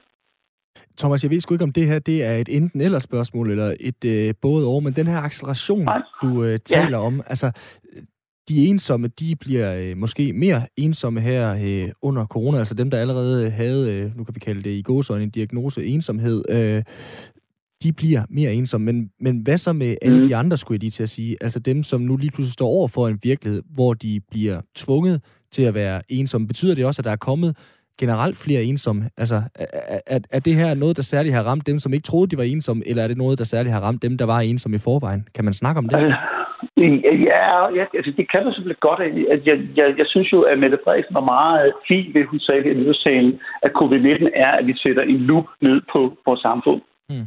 Thomas, 0.99 1.25
jeg 1.25 1.31
ved 1.31 1.41
sgu 1.41 1.55
ikke, 1.55 1.65
om 1.65 1.73
det 1.73 1.87
her 1.87 1.99
det 1.99 2.19
er 2.25 2.37
et 2.37 2.49
enten-eller 2.49 2.99
spørgsmål, 2.99 3.51
eller 3.51 3.75
et 3.81 4.05
øh, 4.15 4.35
både 4.43 4.67
over, 4.67 4.81
men 4.81 4.93
den 4.93 5.07
her 5.07 5.21
acceleration, 5.29 5.85
Nej. 5.85 6.03
du 6.23 6.45
øh, 6.45 6.59
taler 6.59 6.99
ja. 6.99 7.07
om, 7.07 7.15
altså, 7.27 7.49
de 8.51 8.67
ensomme, 8.67 9.09
de 9.09 9.37
bliver 9.37 9.75
øh, 9.75 9.97
måske 9.97 10.33
mere 10.33 10.63
ensomme 10.77 11.21
her 11.21 11.57
øh, 11.65 11.93
under 12.03 12.27
corona, 12.27 12.59
altså 12.59 12.75
dem, 12.75 12.91
der 12.91 12.99
allerede 12.99 13.51
havde, 13.51 13.93
øh, 13.93 14.17
nu 14.17 14.25
kan 14.25 14.35
vi 14.35 14.41
kalde 14.41 14.63
det 14.63 14.71
i 14.71 14.83
gåsøjne, 14.83 15.25
en 15.25 15.31
diagnose 15.31 15.85
ensomhed, 15.85 16.43
øh, 16.49 16.83
de 17.83 17.93
bliver 17.93 18.23
mere 18.29 18.55
ensomme. 18.55 18.93
Men, 18.93 19.11
men 19.21 19.39
hvad 19.39 19.59
så 19.59 19.73
med 19.73 19.97
alle 20.03 20.19
mm. 20.19 20.29
de 20.29 20.37
andre, 20.37 20.57
skulle 20.57 20.77
jeg 20.77 20.81
lige 20.81 20.91
til 20.91 21.03
at 21.03 21.09
sige? 21.09 21.37
Altså 21.41 21.59
dem, 21.59 21.83
som 21.83 22.01
nu 22.01 22.17
lige 22.17 22.31
pludselig 22.31 22.53
står 22.53 22.69
over 22.69 22.89
for 22.89 23.09
en 23.09 23.19
virkelighed, 23.23 23.63
hvor 23.75 23.95
de 23.95 24.21
bliver 24.31 24.61
tvunget 24.75 25.23
til 25.53 25.63
at 25.63 25.75
være 25.75 26.01
ensomme. 26.09 26.47
Betyder 26.47 26.75
det 26.75 26.85
også, 26.85 27.01
at 27.01 27.05
der 27.05 27.11
er 27.11 27.17
kommet 27.17 27.57
generelt 27.99 28.37
flere 28.37 28.65
ensomme? 28.65 29.11
Altså, 29.17 29.43
er, 29.55 30.01
er, 30.07 30.19
er 30.31 30.41
det 30.41 30.55
her 30.55 30.75
noget, 30.75 30.97
der 30.97 31.03
særligt 31.03 31.35
har 31.35 31.43
ramt 31.43 31.67
dem, 31.67 31.79
som 31.79 31.93
ikke 31.93 32.05
troede, 32.05 32.31
de 32.31 32.37
var 32.37 32.43
ensomme, 32.43 32.89
eller 32.89 33.03
er 33.03 33.09
det 33.09 33.17
noget, 33.17 33.39
der 33.39 33.45
særligt 33.45 33.73
har 33.73 33.81
ramt 33.81 34.03
dem, 34.03 34.19
der 34.19 34.25
var 34.25 34.41
ensomme 34.41 34.75
i 34.75 34.79
forvejen? 34.79 35.29
Kan 35.35 35.45
man 35.45 35.55
snakke 35.55 35.79
om 35.79 35.89
det? 35.89 35.97
Altså, 35.97 36.17
Ja, 36.77 37.75
ja 37.79 37.85
altså, 37.95 38.13
det 38.17 38.31
kan 38.31 38.45
du 38.45 38.53
selvfølgelig 38.53 38.81
godt. 38.81 39.01
Jeg, 39.01 39.41
jeg, 39.47 39.59
jeg, 39.77 39.99
jeg 39.99 40.07
synes 40.07 40.33
jo, 40.33 40.41
at 40.43 40.59
Mette 40.59 40.79
Frederiksen 40.85 41.15
var 41.15 41.31
meget 41.37 41.73
fin 41.89 42.15
ved, 42.15 42.25
hun 42.25 42.41
sagde 42.41 42.71
i 42.71 42.75
nyhedssagen, 42.75 43.41
at 43.63 43.71
covid-19 43.81 44.29
er, 44.35 44.51
at 44.51 44.67
vi 44.67 44.75
sætter 44.77 45.03
en 45.03 45.19
lup 45.31 45.47
ned 45.61 45.81
på 45.93 46.17
vores 46.27 46.41
samfund. 46.41 46.81
Mm. 47.11 47.27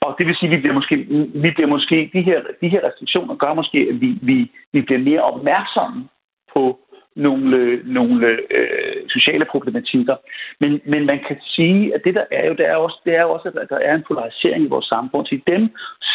Og 0.00 0.14
det 0.18 0.26
vil 0.26 0.36
sige, 0.36 0.50
at 0.50 0.56
vi 0.56 0.60
bliver 0.60 0.74
måske, 0.74 0.96
vi 1.44 1.50
bliver 1.50 1.66
måske 1.76 2.10
de, 2.12 2.22
her, 2.22 2.40
de 2.60 2.68
her 2.68 2.80
restriktioner 2.88 3.34
gør 3.34 3.54
måske, 3.54 3.78
at 3.90 4.00
vi, 4.00 4.18
vi, 4.22 4.50
vi 4.72 4.80
bliver 4.80 4.98
mere 4.98 5.22
opmærksomme 5.22 6.08
på 6.54 6.78
nogle, 7.16 7.80
nogle 7.84 8.26
øh, 8.50 9.08
sociale 9.08 9.44
problematikker. 9.44 10.16
Men, 10.60 10.80
men 10.86 11.06
man 11.06 11.20
kan 11.28 11.36
sige, 11.40 11.94
at 11.94 12.00
det 12.04 12.14
der 12.14 12.24
er 12.30 12.46
jo, 12.48 12.54
det 12.54 12.66
er 12.66 12.76
også, 12.76 12.98
det 13.04 13.16
er 13.16 13.24
også 13.24 13.48
at 13.48 13.68
der 13.70 13.78
er 13.78 13.94
en 13.94 14.04
polarisering 14.08 14.64
i 14.64 14.68
vores 14.68 14.86
samfund 14.86 15.26
til 15.26 15.42
dem, 15.46 15.62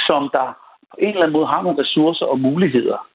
som 0.07 0.29
der 0.33 0.64
på 0.91 0.97
en 0.99 1.09
eller 1.09 1.21
anden 1.21 1.37
måde 1.37 1.47
har 1.47 1.61
nogle 1.61 1.81
ressourcer 1.81 2.25
og 2.25 2.39
muligheder, 2.39 3.07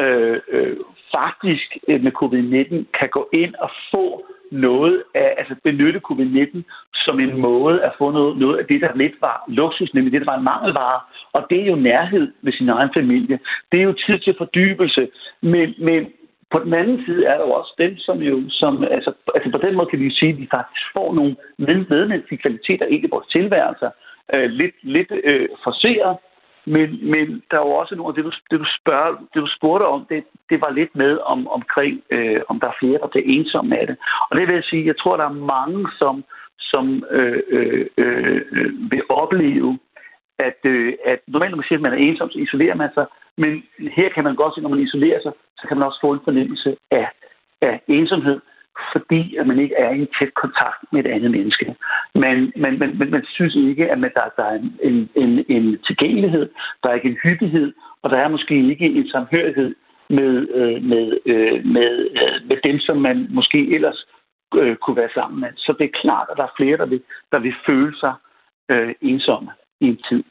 øh, 0.00 0.40
øh, 0.48 0.76
faktisk 1.16 1.68
øh, 1.88 2.02
med 2.02 2.12
covid-19 2.20 2.98
kan 2.98 3.08
gå 3.08 3.28
ind 3.32 3.54
og 3.54 3.70
få 3.90 4.26
noget 4.50 5.02
af, 5.14 5.34
altså 5.38 5.54
benytte 5.64 6.00
covid-19 6.08 6.62
som 7.04 7.20
en 7.20 7.40
måde 7.40 7.82
at 7.82 7.92
få 7.98 8.10
noget, 8.10 8.38
noget 8.38 8.58
af 8.58 8.66
det, 8.66 8.80
der 8.80 8.94
lidt 8.94 9.16
var 9.20 9.44
luksus, 9.48 9.94
nemlig 9.94 10.12
det, 10.12 10.20
der 10.20 10.32
var 10.32 10.38
en 10.38 10.44
mangelvare. 10.44 11.00
Og 11.32 11.46
det 11.50 11.60
er 11.60 11.66
jo 11.66 11.76
nærhed 11.76 12.32
med 12.42 12.52
sin 12.52 12.68
egen 12.68 12.90
familie. 12.94 13.38
Det 13.72 13.78
er 13.80 13.84
jo 13.84 13.94
tid 14.06 14.18
til 14.18 14.34
fordybelse. 14.38 15.08
Men, 15.40 15.74
men 15.78 16.06
på 16.52 16.58
den 16.64 16.74
anden 16.74 17.04
side 17.06 17.26
er 17.26 17.36
der 17.38 17.46
jo 17.46 17.52
også 17.52 17.74
dem, 17.78 17.96
som 17.96 18.18
jo, 18.18 18.42
som, 18.48 18.84
altså, 18.84 19.12
altså 19.34 19.50
på 19.50 19.58
den 19.66 19.74
måde 19.76 19.88
kan 19.90 20.00
vi 20.00 20.04
jo 20.04 20.14
sige, 20.14 20.32
at 20.32 20.38
de 20.38 20.54
faktisk 20.56 20.84
får 20.96 21.14
nogle 21.14 21.36
medmenneskelige 21.58 22.42
kvaliteter 22.42 22.86
ind 22.86 23.04
i 23.04 23.12
vores 23.14 23.26
tilværelser, 23.26 23.90
øh, 24.34 24.50
lidt, 24.50 24.76
lidt 24.82 25.12
øh, 25.24 25.48
forseret, 25.64 26.16
men, 26.66 27.10
men 27.10 27.42
der 27.50 27.56
er 27.56 27.66
jo 27.66 27.72
også 27.80 27.94
nogle 27.94 28.10
af 28.10 28.14
det, 28.14 28.24
du, 28.24 28.32
det, 28.50 28.60
du, 28.60 28.66
spørger, 28.80 29.10
det, 29.34 29.40
du 29.42 29.48
spurgte 29.56 29.84
om, 29.84 30.06
det, 30.10 30.24
det 30.50 30.60
var 30.60 30.70
lidt 30.70 30.96
med 30.96 31.18
om, 31.18 31.48
omkring, 31.48 32.02
øh, 32.10 32.40
om 32.48 32.60
der 32.60 32.68
er 32.68 32.78
flere, 32.80 32.98
der 32.98 33.06
bliver 33.06 33.26
ensomme 33.26 33.78
af 33.78 33.86
det. 33.86 33.96
Og 34.30 34.36
det 34.36 34.46
vil 34.46 34.54
jeg 34.54 34.64
sige, 34.64 34.86
jeg 34.86 34.98
tror, 34.98 35.16
der 35.16 35.24
er 35.24 35.44
mange, 35.56 35.88
som, 35.98 36.24
som 36.58 37.04
øh, 37.10 37.42
øh, 37.48 37.86
øh, 37.96 38.42
øh 38.52 38.90
vil 38.90 39.02
opleve, 39.08 39.78
at, 40.38 40.58
øh, 40.64 40.92
at 41.04 41.18
normalt 41.26 41.50
når 41.50 41.56
man 41.56 41.68
siger, 41.68 41.78
at 41.78 41.86
man 41.86 41.92
er 41.92 42.04
ensom, 42.08 42.30
så 42.30 42.38
isolerer 42.38 42.74
man 42.74 42.90
sig. 42.94 43.06
Men 43.36 43.62
her 43.98 44.08
kan 44.08 44.24
man 44.24 44.36
godt 44.36 44.54
se, 44.54 44.60
når 44.60 44.74
man 44.74 44.86
isolerer 44.86 45.20
sig, 45.22 45.32
så 45.58 45.64
kan 45.68 45.76
man 45.76 45.86
også 45.86 46.00
få 46.00 46.12
en 46.12 46.24
fornemmelse 46.24 46.76
af, 46.90 47.08
af 47.60 47.80
ensomhed, 47.88 48.40
fordi 48.92 49.36
at 49.36 49.46
man 49.46 49.58
ikke 49.58 49.74
er 49.74 49.92
i 49.94 50.06
tæt 50.18 50.34
kontakt 50.34 50.80
med 50.92 51.04
et 51.04 51.10
andet 51.10 51.30
menneske. 51.30 51.76
Men, 52.14 52.52
men, 52.56 52.78
men, 52.78 52.98
men 52.98 53.10
man 53.10 53.24
synes 53.34 53.54
ikke, 53.54 53.90
at 53.92 53.98
man, 53.98 54.10
der, 54.14 54.26
der 54.36 54.44
er 54.44 54.58
en, 54.82 55.10
en, 55.22 55.44
en 55.48 55.78
tilgængelighed, 55.86 56.50
der 56.82 56.88
er 56.88 56.94
ikke 56.94 57.08
en 57.08 57.22
hyppighed, 57.22 57.72
og 58.02 58.10
der 58.10 58.16
er 58.16 58.28
måske 58.28 58.54
ikke 58.70 58.86
en 58.86 59.08
samhørighed 59.08 59.74
med, 60.10 60.32
øh, 60.58 60.82
med, 60.82 61.06
øh, 61.26 61.64
med, 61.66 61.92
øh, 62.20 62.48
med 62.48 62.56
dem, 62.64 62.78
som 62.78 62.96
man 62.96 63.26
måske 63.30 63.74
ellers 63.74 64.06
øh, 64.54 64.76
kunne 64.76 64.96
være 64.96 65.14
sammen 65.14 65.40
med. 65.40 65.48
Så 65.56 65.74
det 65.78 65.84
er 65.84 66.00
klart, 66.02 66.26
at 66.30 66.36
der 66.36 66.44
er 66.44 66.54
flere, 66.56 66.76
der 66.76 66.86
vil, 66.86 67.02
der 67.32 67.38
vil 67.38 67.54
føle 67.66 67.96
sig 68.02 68.14
øh, 68.70 68.94
ensomme 69.00 69.50
i 69.80 69.86
en 69.86 69.98
tid. 70.08 70.24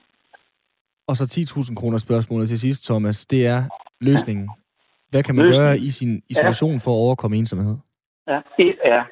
Og 1.07 1.15
så 1.17 1.23
10.000 1.23 1.75
kroner 1.75 1.97
spørgsmålet 1.97 2.49
til 2.49 2.59
sidst, 2.59 2.85
Thomas. 2.85 3.25
Det 3.25 3.47
er 3.47 3.63
løsningen. 4.01 4.49
Hvad 5.09 5.23
kan 5.23 5.35
man 5.35 5.45
løsningen. 5.45 5.67
gøre 5.67 5.77
i 5.77 5.89
sin 5.89 6.21
isolation 6.29 6.71
ja. 6.71 6.77
for 6.83 6.91
at 6.91 7.01
overkomme 7.05 7.37
ensomhed? 7.37 7.77
Er, 8.27 8.41
et 8.59 8.77
er, 8.83 9.03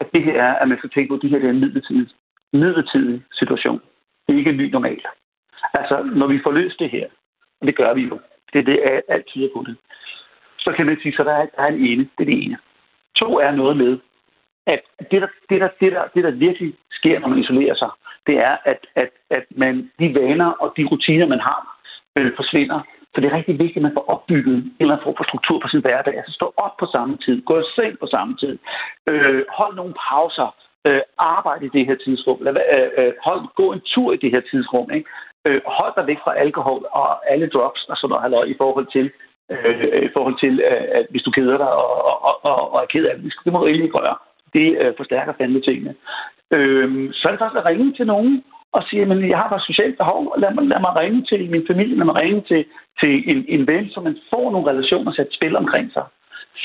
at 0.00 0.06
det 0.14 0.22
her 0.24 0.42
er, 0.42 0.54
at 0.54 0.68
man 0.68 0.78
skal 0.78 0.90
tænke 0.90 1.08
på, 1.08 1.14
at 1.14 1.22
det 1.22 1.30
her 1.30 1.38
er 1.38 1.50
en 1.50 1.60
midlertidig, 1.60 2.08
midlertidig 2.52 3.22
situation. 3.32 3.80
Det 4.26 4.34
er 4.34 4.38
ikke 4.38 4.50
en 4.50 4.56
ny 4.56 4.70
normal. 4.70 5.00
Altså, 5.74 6.02
når 6.02 6.26
vi 6.26 6.40
får 6.44 6.52
løst 6.52 6.78
det 6.78 6.90
her, 6.90 7.06
og 7.60 7.66
det 7.66 7.76
gør 7.76 7.94
vi 7.94 8.02
jo, 8.02 8.20
det 8.52 8.58
er 8.58 8.64
det, 8.64 9.02
alt 9.08 9.26
tyder 9.26 9.48
på 9.54 9.64
det, 9.66 9.76
så 10.58 10.72
kan 10.76 10.86
man 10.86 10.98
sige, 11.02 11.16
så 11.16 11.24
der 11.24 11.32
er, 11.32 11.46
der 11.56 11.62
er 11.62 11.66
en 11.66 11.86
ene, 11.86 12.08
det 12.18 12.20
er 12.20 12.24
det 12.24 12.44
ene. 12.44 12.58
To 13.16 13.38
er 13.38 13.50
noget 13.50 13.76
med, 13.76 13.98
at 14.66 14.80
det 15.10 15.22
der, 15.22 15.28
det, 15.50 15.60
der, 15.60 15.68
det, 15.80 15.92
der, 15.92 16.04
det, 16.14 16.24
der 16.24 16.30
virkelig 16.30 16.74
sker, 16.90 17.18
når 17.20 17.28
man 17.28 17.38
isolerer 17.38 17.74
sig, 17.74 17.90
det 18.26 18.36
er, 18.38 18.56
at, 18.64 18.86
at, 18.94 19.10
at 19.30 19.44
man, 19.50 19.90
de 19.98 20.14
vaner 20.14 20.50
og 20.50 20.74
de 20.76 20.84
rutiner, 20.84 21.26
man 21.26 21.40
har, 21.40 21.60
øh, 22.16 22.32
forsvinder. 22.36 22.80
Så 23.14 23.20
det 23.20 23.26
er 23.28 23.36
rigtig 23.36 23.58
vigtigt, 23.58 23.76
at 23.76 23.82
man 23.88 23.96
får 23.98 24.10
opbygget 24.14 24.56
en 24.56 24.76
eller 24.80 24.94
anden 24.94 25.04
form 25.04 25.16
for 25.16 25.24
struktur 25.24 25.58
på 25.60 25.68
sin 25.68 25.80
hverdag. 25.80 26.14
Altså 26.16 26.32
stå 26.32 26.46
op 26.56 26.76
på 26.76 26.86
samme 26.86 27.16
tid, 27.24 27.42
gå 27.42 27.60
i 27.60 27.64
seng 27.76 27.98
på 27.98 28.06
samme 28.06 28.36
tid, 28.36 28.58
øh, 29.10 29.42
hold 29.58 29.74
nogle 29.76 29.94
pauser, 30.08 30.50
øh, 30.86 31.02
arbejde 31.18 31.66
i 31.66 31.74
det 31.76 31.86
her 31.86 31.96
tidsrum, 32.04 32.38
lad, 32.42 32.52
øh, 32.76 32.90
øh, 32.98 33.12
hold, 33.24 33.40
gå 33.60 33.72
en 33.72 33.82
tur 33.92 34.12
i 34.12 34.16
det 34.16 34.30
her 34.30 34.42
tidsrum. 34.50 34.90
Ikke? 34.90 35.08
Øh, 35.46 35.60
hold 35.66 35.92
dig 35.96 36.06
væk 36.06 36.20
fra 36.24 36.38
alkohol 36.44 36.82
og 36.90 37.32
alle 37.32 37.48
drugs 37.54 37.84
og 37.90 37.96
sådan 37.96 38.08
noget 38.08 38.22
halløj 38.22 38.44
i 38.44 38.56
forhold 38.62 38.86
til, 38.96 39.06
øh, 39.50 40.02
i 40.08 40.10
forhold 40.16 40.36
til 40.44 40.54
øh, 40.70 40.84
at 40.98 41.06
hvis 41.10 41.22
du 41.22 41.30
keder 41.30 41.56
dig 41.56 41.72
og, 41.82 42.04
og, 42.28 42.44
og, 42.44 42.72
og 42.72 42.82
er 42.82 42.86
ked 42.86 43.04
af 43.04 43.16
det. 43.16 43.34
Det 43.44 43.52
må 43.52 43.58
du 43.58 43.66
egentlig 43.66 43.84
ikke 43.84 43.98
gøre. 43.98 44.16
Det 44.56 44.68
øh, 44.80 44.92
forstærker 44.96 45.32
fandme 45.38 45.60
tingene. 45.60 45.94
Øh, 46.50 47.12
så 47.12 47.22
er 47.28 47.32
det 47.32 47.38
faktisk 47.38 47.60
at 47.60 47.66
ringe 47.70 47.92
til 47.92 48.06
nogen 48.06 48.44
og 48.76 48.82
siger, 48.88 49.02
at 49.10 49.28
jeg 49.32 49.38
har 49.42 49.48
bare 49.52 49.68
socialt 49.70 49.96
behov. 50.00 50.20
Lad 50.42 50.52
mig, 50.54 50.64
lad 50.72 50.80
mig 50.86 50.92
ringe 51.00 51.20
til 51.30 51.50
min 51.54 51.66
familie, 51.70 51.96
lad 51.96 52.06
mig 52.10 52.16
ringe 52.22 52.40
til, 52.50 52.62
til 53.00 53.12
en, 53.30 53.38
en 53.54 53.66
ven, 53.70 53.84
så 53.92 53.98
man 54.00 54.16
får 54.30 54.46
nogle 54.52 54.70
relationer 54.70 55.12
sat 55.12 55.30
spil 55.36 55.56
omkring 55.62 55.86
sig. 55.96 56.06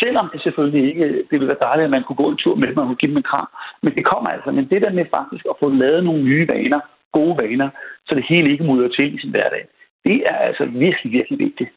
Selvom 0.01 0.29
det 0.33 0.39
selvfølgelig 0.41 0.83
ikke, 0.89 1.05
det 1.29 1.35
ville 1.37 1.51
være 1.51 1.65
dejligt, 1.67 1.85
at 1.85 1.95
man 1.95 2.03
kunne 2.03 2.21
gå 2.23 2.27
en 2.29 2.41
tur 2.43 2.55
med 2.55 2.67
dem 2.67 2.77
og 2.77 2.97
give 2.97 3.11
dem 3.11 3.17
en 3.17 3.29
kram. 3.31 3.49
Men 3.83 3.95
det 3.95 4.05
kommer 4.05 4.29
altså. 4.29 4.51
Men 4.51 4.69
det 4.71 4.81
der 4.81 4.91
med 4.97 5.05
faktisk 5.17 5.45
at 5.49 5.59
få 5.59 5.69
lavet 5.69 6.03
nogle 6.03 6.23
nye 6.23 6.47
vaner, 6.47 6.79
gode 7.11 7.37
vaner, 7.37 7.69
så 8.07 8.15
det 8.15 8.25
hele 8.29 8.51
ikke 8.51 8.63
mudrer 8.63 8.89
til 8.89 9.15
i 9.15 9.19
sin 9.21 9.31
hverdag, 9.31 9.63
det 10.03 10.17
er 10.31 10.37
altså 10.49 10.65
virkelig, 10.65 11.11
virkelig 11.17 11.39
vigtigt. 11.39 11.69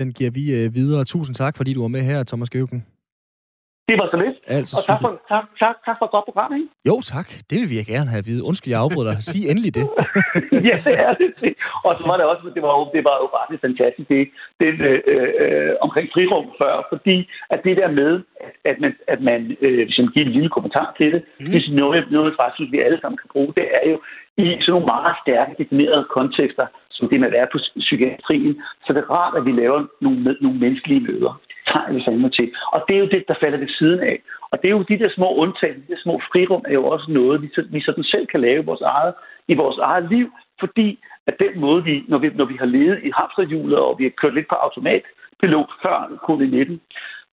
Den 0.00 0.12
giver 0.12 0.30
vi 0.38 0.44
øh, 0.58 0.74
videre. 0.74 1.04
Tusind 1.04 1.34
tak, 1.34 1.56
fordi 1.56 1.72
du 1.72 1.80
var 1.80 1.88
med 1.88 2.02
her, 2.10 2.24
Thomas 2.24 2.50
Gøvken. 2.50 2.95
Det 3.88 3.96
var 4.00 4.08
så 4.12 4.16
lidt. 4.24 4.36
Altså, 4.56 4.74
og 4.78 4.82
tak 4.90 5.00
for, 5.04 5.10
tak, 5.32 5.44
tak, 5.62 5.76
tak 5.86 5.96
for 5.98 6.06
et 6.08 6.12
godt 6.16 6.26
program, 6.28 6.50
ikke? 6.58 6.68
Jo, 6.90 6.96
tak. 7.14 7.28
Det 7.50 7.56
vil 7.60 7.68
vi 7.70 7.76
gerne 7.94 8.10
have 8.12 8.22
at 8.24 8.28
vide. 8.30 8.42
Undskyld, 8.50 8.72
jeg 8.72 8.80
afbryder 8.86 9.10
dig. 9.12 9.22
Sig 9.22 9.42
endelig 9.50 9.72
det. 9.78 9.86
ja, 10.68 10.76
det 10.86 10.94
er 11.06 11.14
det. 11.20 11.54
Og 11.86 11.92
så 11.98 12.02
var 12.10 12.16
det 12.18 12.26
også, 12.32 12.42
det 12.56 12.62
var 12.66 12.72
jo, 12.78 12.82
det 12.94 13.02
var 13.08 13.16
jo 13.22 13.26
faktisk 13.36 13.60
fantastisk, 13.68 14.08
det, 14.14 14.22
det 14.60 14.68
øh, 14.88 15.30
øh, 15.44 15.72
omkring 15.84 16.06
frirum 16.14 16.46
før, 16.60 16.74
fordi 16.92 17.16
at 17.54 17.60
det 17.66 17.74
der 17.80 17.90
med, 18.00 18.12
at, 18.70 18.76
man, 18.82 18.92
at 19.14 19.20
man 19.28 19.40
øh, 19.64 19.82
hvis 19.86 19.98
man 19.98 20.12
giver 20.14 20.26
en 20.26 20.36
lille 20.36 20.50
kommentar 20.56 20.88
til 20.98 21.08
det, 21.14 21.22
mm. 21.40 21.50
hvis 21.52 21.66
noget, 21.82 22.00
noget 22.16 22.34
faktisk 22.40 22.56
synes, 22.58 22.72
vi 22.72 22.86
alle 22.86 23.00
sammen 23.00 23.18
kan 23.22 23.30
bruge, 23.34 23.52
det 23.58 23.66
er 23.78 23.84
jo 23.90 23.96
i 24.44 24.46
sådan 24.60 24.72
nogle 24.74 24.92
meget 24.94 25.14
stærke 25.24 25.52
definerede 25.62 26.04
kontekster, 26.18 26.66
som 26.96 27.08
det 27.08 27.20
med 27.20 27.28
at 27.28 27.36
være 27.38 27.48
på 27.52 27.58
psykiatrien, 27.86 28.62
så 28.84 28.92
det 28.92 29.00
er 29.02 29.10
rart, 29.16 29.34
at 29.38 29.44
vi 29.48 29.52
laver 29.52 29.86
nogle, 30.00 30.36
nogle 30.40 30.58
menneskelige 30.58 31.06
møder 31.08 31.32
tager 31.70 31.92
vi 31.92 32.02
fandme 32.06 32.30
til. 32.30 32.48
Og 32.72 32.84
det 32.88 32.94
er 32.96 33.00
jo 33.00 33.08
det, 33.14 33.24
der 33.28 33.34
falder 33.40 33.58
ved 33.58 33.68
siden 33.68 34.00
af. 34.00 34.18
Og 34.50 34.62
det 34.62 34.68
er 34.68 34.76
jo 34.78 34.82
de 34.82 34.98
der 34.98 35.10
små 35.16 35.34
undtagelser, 35.34 35.86
de 35.86 35.92
der 35.92 36.02
små 36.02 36.20
frirum, 36.30 36.62
er 36.68 36.72
jo 36.72 36.86
også 36.86 37.06
noget, 37.10 37.42
vi, 37.42 37.48
vi 37.68 37.80
sådan 37.80 38.04
selv 38.04 38.26
kan 38.26 38.40
lave 38.40 38.62
i 38.62 38.66
vores 38.70 38.80
eget, 38.80 39.14
i 39.48 39.54
vores 39.54 39.78
eget 39.78 40.08
liv, 40.10 40.32
fordi 40.60 40.98
at 41.26 41.34
den 41.38 41.60
måde, 41.60 41.84
vi, 41.84 42.04
når, 42.08 42.18
vi, 42.18 42.28
når 42.34 42.44
vi 42.44 42.56
har 42.56 42.66
levet 42.66 43.00
i 43.04 43.10
hamsterhjulet, 43.16 43.78
og 43.78 43.98
vi 43.98 44.04
har 44.04 44.10
kørt 44.20 44.34
lidt 44.34 44.48
på 44.48 44.54
automatpilot 44.54 45.70
før 45.82 45.96
covid-19, 46.26 46.72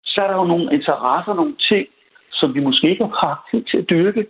så 0.05 0.23
er 0.23 0.29
der 0.29 0.37
jo 0.37 0.45
nogle 0.45 0.73
interesser, 0.73 1.35
nogle 1.35 1.57
ting, 1.71 1.87
som 2.33 2.55
vi 2.55 2.61
måske 2.61 2.91
ikke 2.91 3.05
har 3.05 3.29
haft 3.29 3.51
tid 3.51 3.63
til 3.65 3.79
at 3.79 3.91
dyrke. 3.91 4.27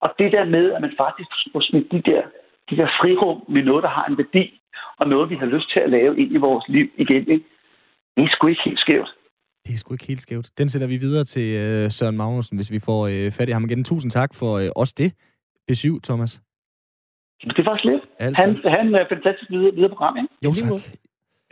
Og 0.00 0.14
det 0.18 0.32
der 0.32 0.44
med, 0.44 0.72
at 0.72 0.80
man 0.80 0.94
faktisk 0.96 1.30
får 1.52 1.60
smidt 1.60 1.92
de 1.92 2.02
der, 2.10 2.22
de 2.70 2.76
der 2.76 2.86
frirum 3.00 3.44
med 3.48 3.62
noget, 3.62 3.82
der 3.82 3.88
har 3.88 4.04
en 4.04 4.18
værdi, 4.18 4.60
og 4.98 5.08
noget, 5.08 5.30
vi 5.30 5.34
har 5.34 5.46
lyst 5.46 5.70
til 5.72 5.80
at 5.80 5.90
lave 5.90 6.18
ind 6.20 6.32
i 6.32 6.36
vores 6.36 6.64
liv 6.68 6.88
igen, 6.96 7.30
ikke? 7.30 7.44
det 8.16 8.24
er 8.24 8.28
sgu 8.28 8.46
ikke 8.46 8.62
helt 8.64 8.78
skævt. 8.78 9.14
Det 9.66 9.74
er 9.74 9.78
sgu 9.78 9.94
ikke 9.94 10.06
helt 10.06 10.22
skævt. 10.22 10.50
Den 10.58 10.68
sender 10.68 10.86
vi 10.86 10.96
videre 10.96 11.24
til 11.24 11.54
øh, 11.54 11.90
Søren 11.90 12.16
Magnussen, 12.16 12.56
hvis 12.58 12.70
vi 12.70 12.78
får 12.78 13.06
øh, 13.06 13.30
fat 13.30 13.48
i 13.48 13.52
ham 13.52 13.64
igen. 13.64 13.84
Tusind 13.84 14.10
tak 14.10 14.34
for 14.34 14.58
øh, 14.58 14.68
også 14.76 14.94
det. 14.98 15.12
B7, 15.70 16.00
Thomas. 16.04 16.42
Det 17.56 17.66
var 17.66 17.78
slet. 17.78 18.00
Altså. 18.18 18.42
Han, 18.42 18.56
han 18.78 18.94
er 18.94 19.04
fantastisk 19.08 19.50
videre, 19.50 19.74
videre 19.74 19.88
program, 19.88 20.16
ikke? 20.16 20.28
Jo, 20.44 20.52
tak. 20.52 20.98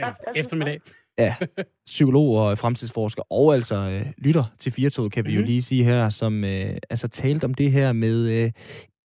Ja, 0.01 0.13
eftermiddag. 0.41 0.81
Ja, 1.19 1.35
psykolog 1.87 2.29
og 2.37 2.59
fremtidsforsker, 2.59 3.23
og 3.31 3.55
altså 3.55 3.75
øh, 3.75 4.13
lytter 4.19 4.45
til 4.59 4.73
Firtoget, 4.73 5.13
kan 5.13 5.25
vi 5.25 5.29
mm-hmm. 5.29 5.37
jo 5.37 5.41
mhm. 5.41 5.47
lige 5.47 5.63
sige 5.63 5.85
her, 5.85 6.09
som 6.09 6.45
øh, 6.45 6.77
altså 6.91 7.09
talt 7.09 7.45
om 7.45 7.55
det 7.55 7.73
her 7.73 7.93
med 7.93 8.45
øh, 8.45 8.51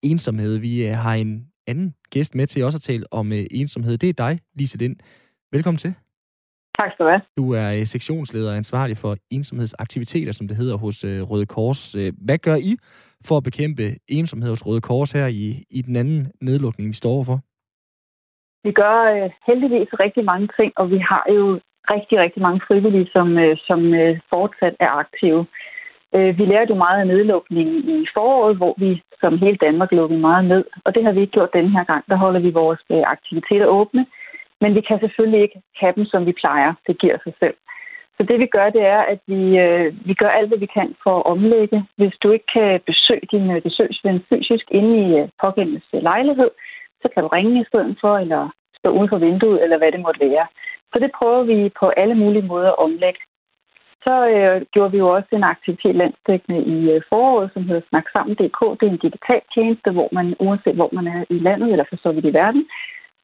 ensomhed. 0.02 0.58
Vi 0.58 0.86
øh, 0.86 0.94
har 0.94 1.14
en 1.14 1.46
anden 1.66 1.94
gæst 2.10 2.34
med 2.34 2.46
til 2.46 2.64
også 2.64 2.78
at 2.78 2.82
tale 2.82 3.04
om 3.10 3.32
øh, 3.32 3.46
ensomhed. 3.50 3.98
Det 3.98 4.08
er 4.08 4.12
dig, 4.12 4.40
Lise 4.54 4.78
Lind. 4.78 4.96
Velkommen 5.52 5.78
til. 5.78 5.94
Tak 6.78 6.92
skal 6.92 7.04
du 7.04 7.10
have. 7.10 7.22
Du 7.36 7.52
er 7.52 7.68
øh, 7.76 7.84
sektionsleder 7.94 8.50
og 8.50 8.56
ansvarlig 8.56 8.96
for 8.96 9.14
ensomhedsaktiviteter, 9.30 10.32
som 10.32 10.48
det 10.48 10.56
hedder 10.56 10.76
hos 10.76 11.04
øh, 11.04 11.30
Røde 11.30 11.46
Kors. 11.46 11.94
Øh, 11.94 12.12
hvad 12.26 12.38
gør 12.38 12.56
I 12.70 12.72
for 13.28 13.36
at 13.36 13.44
bekæmpe 13.48 13.82
ensomhed 14.08 14.50
hos 14.50 14.66
Røde 14.66 14.80
Kors 14.80 15.12
her 15.12 15.26
i, 15.26 15.44
i 15.70 15.82
den 15.82 15.96
anden 15.96 16.32
nedlukning, 16.40 16.88
vi 16.88 16.94
står 16.94 17.10
overfor? 17.10 17.38
Vi 18.66 18.72
gør 18.72 18.96
øh, 19.14 19.30
heldigvis 19.48 19.88
rigtig 20.04 20.24
mange 20.24 20.48
ting, 20.58 20.72
og 20.76 20.90
vi 20.90 20.98
har 20.98 21.24
jo 21.36 21.60
rigtig, 21.94 22.18
rigtig 22.18 22.42
mange 22.42 22.60
frivillige, 22.68 23.08
som, 23.12 23.38
øh, 23.38 23.56
som 23.68 23.94
øh, 23.94 24.20
fortsat 24.30 24.74
er 24.80 24.90
aktive. 25.02 25.46
Øh, 26.14 26.38
vi 26.38 26.44
lærte 26.44 26.72
jo 26.72 26.78
meget 26.84 27.00
af 27.00 27.06
nedlukningen 27.06 27.78
i 27.96 28.06
foråret, 28.16 28.56
hvor 28.56 28.74
vi 28.78 29.02
som 29.20 29.38
hele 29.38 29.58
Danmark 29.66 29.92
lukkede 29.92 30.20
meget 30.20 30.44
ned, 30.44 30.64
og 30.84 30.94
det 30.94 31.04
har 31.04 31.12
vi 31.12 31.20
ikke 31.20 31.36
gjort 31.38 31.58
den 31.58 31.68
her 31.70 31.84
gang. 31.84 32.04
Der 32.08 32.16
holder 32.16 32.40
vi 32.40 32.50
vores 32.50 32.80
øh, 32.90 33.02
aktiviteter 33.14 33.66
åbne. 33.66 34.06
Men 34.64 34.74
vi 34.74 34.80
kan 34.88 34.98
selvfølgelig 35.00 35.42
ikke 35.42 35.60
have 35.80 35.94
dem, 35.96 36.04
som 36.12 36.26
vi 36.26 36.32
plejer. 36.42 36.72
Det 36.86 36.94
giver 37.02 37.18
sig 37.24 37.34
selv. 37.42 37.56
Så 38.16 38.22
det 38.28 38.38
vi 38.38 38.46
gør, 38.46 38.70
det 38.70 38.84
er, 38.96 39.02
at 39.12 39.20
vi, 39.26 39.58
øh, 39.64 40.06
vi 40.08 40.14
gør 40.14 40.28
alt, 40.28 40.48
hvad 40.48 40.58
vi 40.58 40.70
kan 40.78 40.88
for 41.02 41.14
at 41.18 41.26
omlægge. 41.34 41.78
Hvis 41.96 42.14
du 42.22 42.30
ikke 42.30 42.48
kan 42.56 42.80
besøge 42.90 43.26
din 43.32 43.46
øh, 43.54 43.62
besøgsven 43.62 44.24
fysisk 44.28 44.66
inde 44.78 44.92
i 45.04 45.06
øh, 45.20 45.28
pågældendes 45.42 45.88
øh, 45.94 46.02
lejlighed, 46.02 46.50
så 47.02 47.06
kan 47.12 47.22
du 47.22 47.28
ringe 47.28 47.60
i 47.60 47.68
stedet 47.70 47.96
for, 48.00 48.18
eller 48.18 48.42
stå 48.78 48.88
uden 48.90 49.08
for 49.08 49.18
vinduet, 49.18 49.62
eller 49.62 49.78
hvad 49.78 49.92
det 49.92 50.00
måtte 50.00 50.20
være. 50.30 50.46
Så 50.92 50.96
det 50.98 51.10
prøver 51.18 51.42
vi 51.42 51.58
på 51.80 51.86
alle 51.88 52.14
mulige 52.14 52.48
måder 52.52 52.70
at 52.72 52.82
omlægge. 52.86 53.20
Så 54.04 54.14
øh, 54.34 54.62
gjorde 54.72 54.92
vi 54.92 54.98
jo 54.98 55.08
også 55.16 55.30
en 55.32 55.44
aktivitet 55.54 55.94
landstækkende 55.94 56.60
i 56.76 56.78
øh, 56.92 57.02
foråret, 57.08 57.50
som 57.52 57.62
hedder 57.68 57.88
Snak 57.88 58.06
Sammen.dk. 58.12 58.60
Det 58.78 58.86
er 58.86 58.92
en 58.92 59.04
digital 59.06 59.40
tjeneste, 59.54 59.90
hvor 59.90 60.08
man, 60.12 60.26
uanset 60.40 60.74
hvor 60.74 60.90
man 60.92 61.06
er 61.06 61.24
i 61.30 61.38
landet, 61.48 61.68
eller 61.72 61.84
for 61.88 61.96
så 62.02 62.12
vidt 62.12 62.30
i 62.30 62.32
verden, 62.42 62.64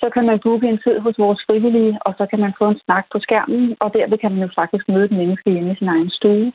så 0.00 0.06
kan 0.14 0.24
man 0.26 0.38
booke 0.44 0.68
en 0.68 0.80
tid 0.84 0.96
hos 1.04 1.18
vores 1.18 1.40
frivillige, 1.46 1.98
og 2.06 2.12
så 2.18 2.24
kan 2.30 2.40
man 2.44 2.52
få 2.58 2.64
en 2.68 2.80
snak 2.84 3.04
på 3.12 3.18
skærmen, 3.26 3.76
og 3.80 3.88
derved 3.94 4.18
kan 4.18 4.32
man 4.32 4.42
jo 4.46 4.50
faktisk 4.60 4.84
møde 4.88 5.08
den 5.08 5.16
menneske 5.16 5.50
hjemme 5.50 5.72
i 5.72 5.78
sin 5.78 5.88
egen 5.88 6.10
stue. 6.10 6.52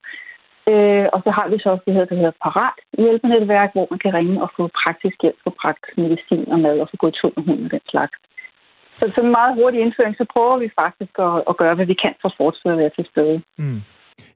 Øh, 0.71 1.07
og 1.13 1.19
så 1.25 1.29
har 1.37 1.47
vi 1.49 1.57
så 1.59 1.69
også 1.69 1.83
det 1.87 1.93
her, 1.93 2.05
der 2.05 2.15
hedder 2.15 2.39
Parat 2.43 2.79
hjælpenetværk, 2.97 3.71
hvor 3.73 3.87
man 3.91 3.99
kan 3.99 4.13
ringe 4.13 4.41
og 4.43 4.49
få 4.57 4.63
praktisk 4.81 5.17
hjælp 5.21 5.39
for 5.43 5.53
praktisk 5.61 5.97
medicin 5.97 6.51
og 6.53 6.59
mad 6.59 6.79
og 6.79 6.87
få 6.91 6.97
gået 6.97 7.13
tur 7.13 7.31
med 7.35 7.43
hunden 7.47 7.65
og 7.65 7.71
den 7.71 7.85
slags. 7.93 8.15
Så 8.99 9.11
som 9.11 9.25
en 9.25 9.31
meget 9.31 9.55
hurtig 9.55 9.79
indføring, 9.81 10.15
så 10.17 10.25
prøver 10.33 10.57
vi 10.57 10.69
faktisk 10.81 11.13
at, 11.27 11.35
at 11.49 11.57
gøre, 11.57 11.75
hvad 11.75 11.85
vi 11.85 11.97
kan 12.03 12.13
for 12.21 12.29
at 12.29 12.37
fortsætte 12.37 12.71
at 12.75 12.77
være 12.77 12.95
til 12.97 13.05
stede. 13.11 13.41
Mm. 13.57 13.81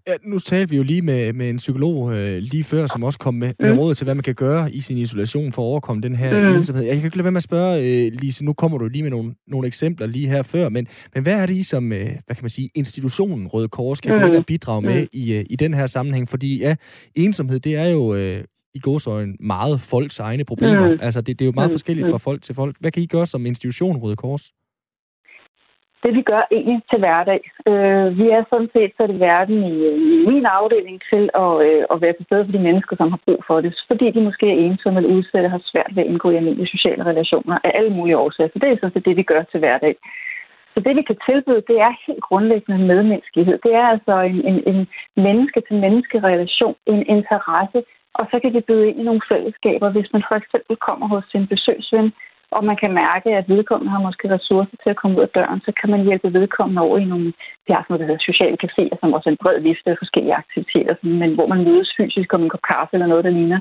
Ja, 0.07 0.13
nu 0.23 0.39
talte 0.39 0.69
vi 0.69 0.77
jo 0.77 0.83
lige 0.83 1.01
med, 1.01 1.33
med 1.33 1.49
en 1.49 1.57
psykolog 1.57 2.13
øh, 2.13 2.37
lige 2.37 2.63
før, 2.63 2.87
som 2.87 3.03
også 3.03 3.19
kom 3.19 3.33
med, 3.33 3.53
mm. 3.59 3.65
med 3.65 3.77
råd 3.77 3.95
til, 3.95 4.03
hvad 4.03 4.15
man 4.15 4.23
kan 4.23 4.35
gøre 4.35 4.73
i 4.73 4.79
sin 4.81 4.97
isolation 4.97 5.51
for 5.51 5.61
at 5.61 5.65
overkomme 5.65 6.03
den 6.03 6.15
her 6.15 6.49
mm. 6.49 6.55
ensomhed. 6.55 6.85
Jeg 6.85 6.95
kan 6.95 7.05
ikke 7.05 7.17
lade 7.17 7.23
være 7.23 7.31
med 7.31 7.37
at 7.37 7.43
spørge, 7.43 8.05
øh, 8.05 8.11
Lise, 8.13 8.45
nu 8.45 8.53
kommer 8.53 8.77
du 8.77 8.87
lige 8.87 9.03
med 9.03 9.11
nogle, 9.11 9.35
nogle 9.47 9.67
eksempler 9.67 10.07
lige 10.07 10.27
her 10.27 10.43
før, 10.43 10.69
men, 10.69 10.87
men 11.13 11.23
hvad 11.23 11.33
er 11.33 11.45
det 11.45 11.53
I 11.53 11.63
som, 11.63 11.93
øh, 11.93 12.05
hvad 12.25 12.35
kan 12.35 12.43
man 12.43 12.49
sige, 12.49 12.69
institutionen 12.75 13.47
Røde 13.47 13.67
Kors 13.67 14.01
kan 14.01 14.15
mm. 14.15 14.21
gå 14.21 14.27
ind 14.27 14.35
og 14.35 14.45
bidrage 14.45 14.81
med 14.81 15.01
mm. 15.01 15.07
i, 15.13 15.33
øh, 15.33 15.45
i 15.49 15.55
den 15.55 15.73
her 15.73 15.87
sammenhæng? 15.87 16.29
Fordi 16.29 16.59
ja, 16.59 16.75
ensomhed, 17.15 17.59
det 17.59 17.75
er 17.75 17.87
jo 17.87 18.15
øh, 18.15 18.43
i 18.73 18.79
gåsøjne 18.79 19.33
meget 19.39 19.81
folks 19.81 20.19
egne 20.19 20.45
problemer. 20.45 20.91
Mm. 20.91 20.99
Altså, 21.01 21.21
det, 21.21 21.39
det 21.39 21.45
er 21.45 21.47
jo 21.47 21.53
meget 21.55 21.69
mm. 21.69 21.73
forskelligt 21.73 22.07
fra 22.07 22.17
folk 22.17 22.41
til 22.41 22.55
folk. 22.55 22.75
Hvad 22.79 22.91
kan 22.91 23.03
I 23.03 23.05
gøre 23.05 23.27
som 23.27 23.45
institution 23.45 23.97
Røde 23.97 24.15
Kors? 24.15 24.51
Det, 26.03 26.11
vi 26.17 26.21
gør 26.31 26.43
egentlig 26.51 26.81
til 26.89 26.99
hverdag. 26.99 27.41
Øh, 27.69 28.07
vi 28.19 28.25
er 28.37 28.43
sådan 28.49 28.69
set 28.75 28.91
sat 28.97 29.11
i 29.15 29.19
verden 29.29 29.57
i, 29.73 29.75
i 30.23 30.25
min 30.31 30.45
afdeling 30.45 30.97
til 31.11 31.23
at, 31.43 31.53
øh, 31.67 31.83
at 31.91 32.01
være 32.01 32.13
til 32.15 32.25
stede 32.25 32.45
for 32.45 32.51
de 32.51 32.65
mennesker, 32.67 32.95
som 32.95 33.09
har 33.13 33.21
brug 33.25 33.39
for 33.47 33.61
det. 33.61 33.71
Fordi 33.87 34.11
de 34.15 34.21
måske 34.27 34.45
er 34.51 34.61
ensomme 34.65 34.99
eller 34.99 35.15
udsatte 35.15 35.49
har 35.49 35.61
svært 35.71 35.91
ved 35.95 36.03
at 36.03 36.09
indgå 36.09 36.29
i 36.29 36.35
almindelige 36.35 36.73
sociale 36.75 37.03
relationer 37.11 37.57
af 37.63 37.71
alle 37.77 37.93
mulige 37.97 38.17
årsager. 38.17 38.49
Så 38.53 38.59
det 38.59 38.67
er 38.67 38.75
sådan 38.75 38.93
set 38.93 39.05
det, 39.05 39.17
vi 39.17 39.23
gør 39.31 39.43
til 39.43 39.59
hverdag. 39.59 39.95
Så 40.73 40.79
det, 40.85 40.95
vi 40.95 41.01
kan 41.01 41.17
tilbyde, 41.29 41.67
det 41.71 41.77
er 41.87 42.01
helt 42.07 42.23
grundlæggende 42.29 42.85
medmenneskelighed. 42.91 43.57
Det 43.65 43.73
er 43.81 43.85
altså 43.93 44.13
en, 44.31 44.39
en, 44.49 44.57
en 44.71 44.87
menneske-til-menneske-relation, 45.25 46.75
en 46.85 47.01
interesse, 47.15 47.79
og 48.19 48.23
så 48.31 48.39
kan 48.39 48.53
vi 48.53 48.61
byde 48.67 48.87
ind 48.89 48.99
i 48.99 49.03
nogle 49.03 49.27
fællesskaber, 49.31 49.89
hvis 49.89 50.09
man 50.13 50.23
for 50.29 50.35
eksempel 50.35 50.75
kommer 50.87 51.07
hos 51.07 51.23
sin 51.31 51.47
besøgsven, 51.47 52.13
og 52.51 52.61
man 52.69 52.77
kan 52.81 52.91
mærke, 53.03 53.29
at 53.39 53.49
vedkommende 53.49 53.91
har 53.91 54.01
måske 54.07 54.25
ressourcer 54.35 54.77
til 54.83 54.89
at 54.89 54.99
komme 55.01 55.17
ud 55.17 55.27
af 55.27 55.33
døren, 55.37 55.61
så 55.65 55.71
kan 55.79 55.89
man 55.93 56.05
hjælpe 56.07 56.33
vedkommende 56.33 56.81
over 56.81 56.97
i 56.97 57.05
nogle, 57.05 57.29
det 57.65 57.71
har 57.75 57.81
sådan 57.81 57.91
noget, 57.91 58.01
der 58.01 58.09
hedder 58.09 58.29
sociale 58.31 58.57
caféer, 58.63 58.95
som 58.99 59.13
også 59.13 59.29
er 59.29 59.33
en 59.33 59.43
bred 59.43 59.59
vifte 59.67 59.89
af 59.91 60.01
forskellige 60.03 60.39
aktiviteter, 60.41 60.95
men 61.21 61.33
hvor 61.35 61.47
man 61.53 61.63
mødes 61.67 61.89
fysisk 61.97 62.33
om 62.33 62.43
en 62.43 62.53
kop 62.53 62.65
kaffe 62.71 62.93
eller 62.93 63.11
noget, 63.11 63.25
der 63.25 63.37
ligner. 63.39 63.59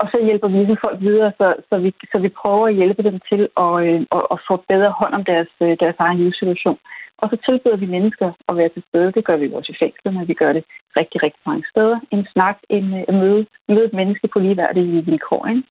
Og 0.00 0.06
så 0.12 0.16
hjælper 0.26 0.48
vi 0.48 0.56
ligesom 0.56 0.84
folk 0.86 0.98
videre, 1.00 1.32
så, 1.38 1.46
så, 1.68 1.74
vi, 1.84 1.90
så 2.12 2.18
vi 2.18 2.28
prøver 2.40 2.66
at 2.68 2.74
hjælpe 2.80 3.02
dem 3.02 3.16
til 3.30 3.42
at, 3.64 3.74
øh, 3.86 4.00
at, 4.16 4.22
at 4.34 4.38
få 4.48 4.54
bedre 4.72 4.90
hånd 5.00 5.14
om 5.18 5.24
deres, 5.24 5.52
øh, 5.64 5.76
deres 5.82 5.96
egen 5.98 6.18
livssituation. 6.18 6.78
Og 7.18 7.26
så 7.30 7.36
tilbyder 7.46 7.76
vi 7.76 7.86
mennesker 7.86 8.28
at 8.48 8.56
være 8.56 8.68
til 8.68 8.82
stede. 8.88 9.12
Det 9.12 9.24
gør 9.24 9.36
vi 9.36 9.52
også 9.52 9.72
i 9.72 9.80
fængslet, 9.82 10.14
men 10.14 10.28
vi 10.28 10.34
gør 10.34 10.52
det 10.52 10.64
rigtig, 10.96 11.22
rigtig 11.22 11.42
mange 11.46 11.64
steder. 11.72 11.98
En 12.10 12.26
snak, 12.32 12.56
en, 12.68 12.84
en 12.84 13.14
øh, 13.14 13.14
møde, 13.20 13.46
møde 13.68 13.84
et 13.84 13.92
menneske 13.92 14.28
på 14.28 14.38
ligeværdige 14.38 15.04
vilkår. 15.04 15.46
Ikke? 15.46 15.62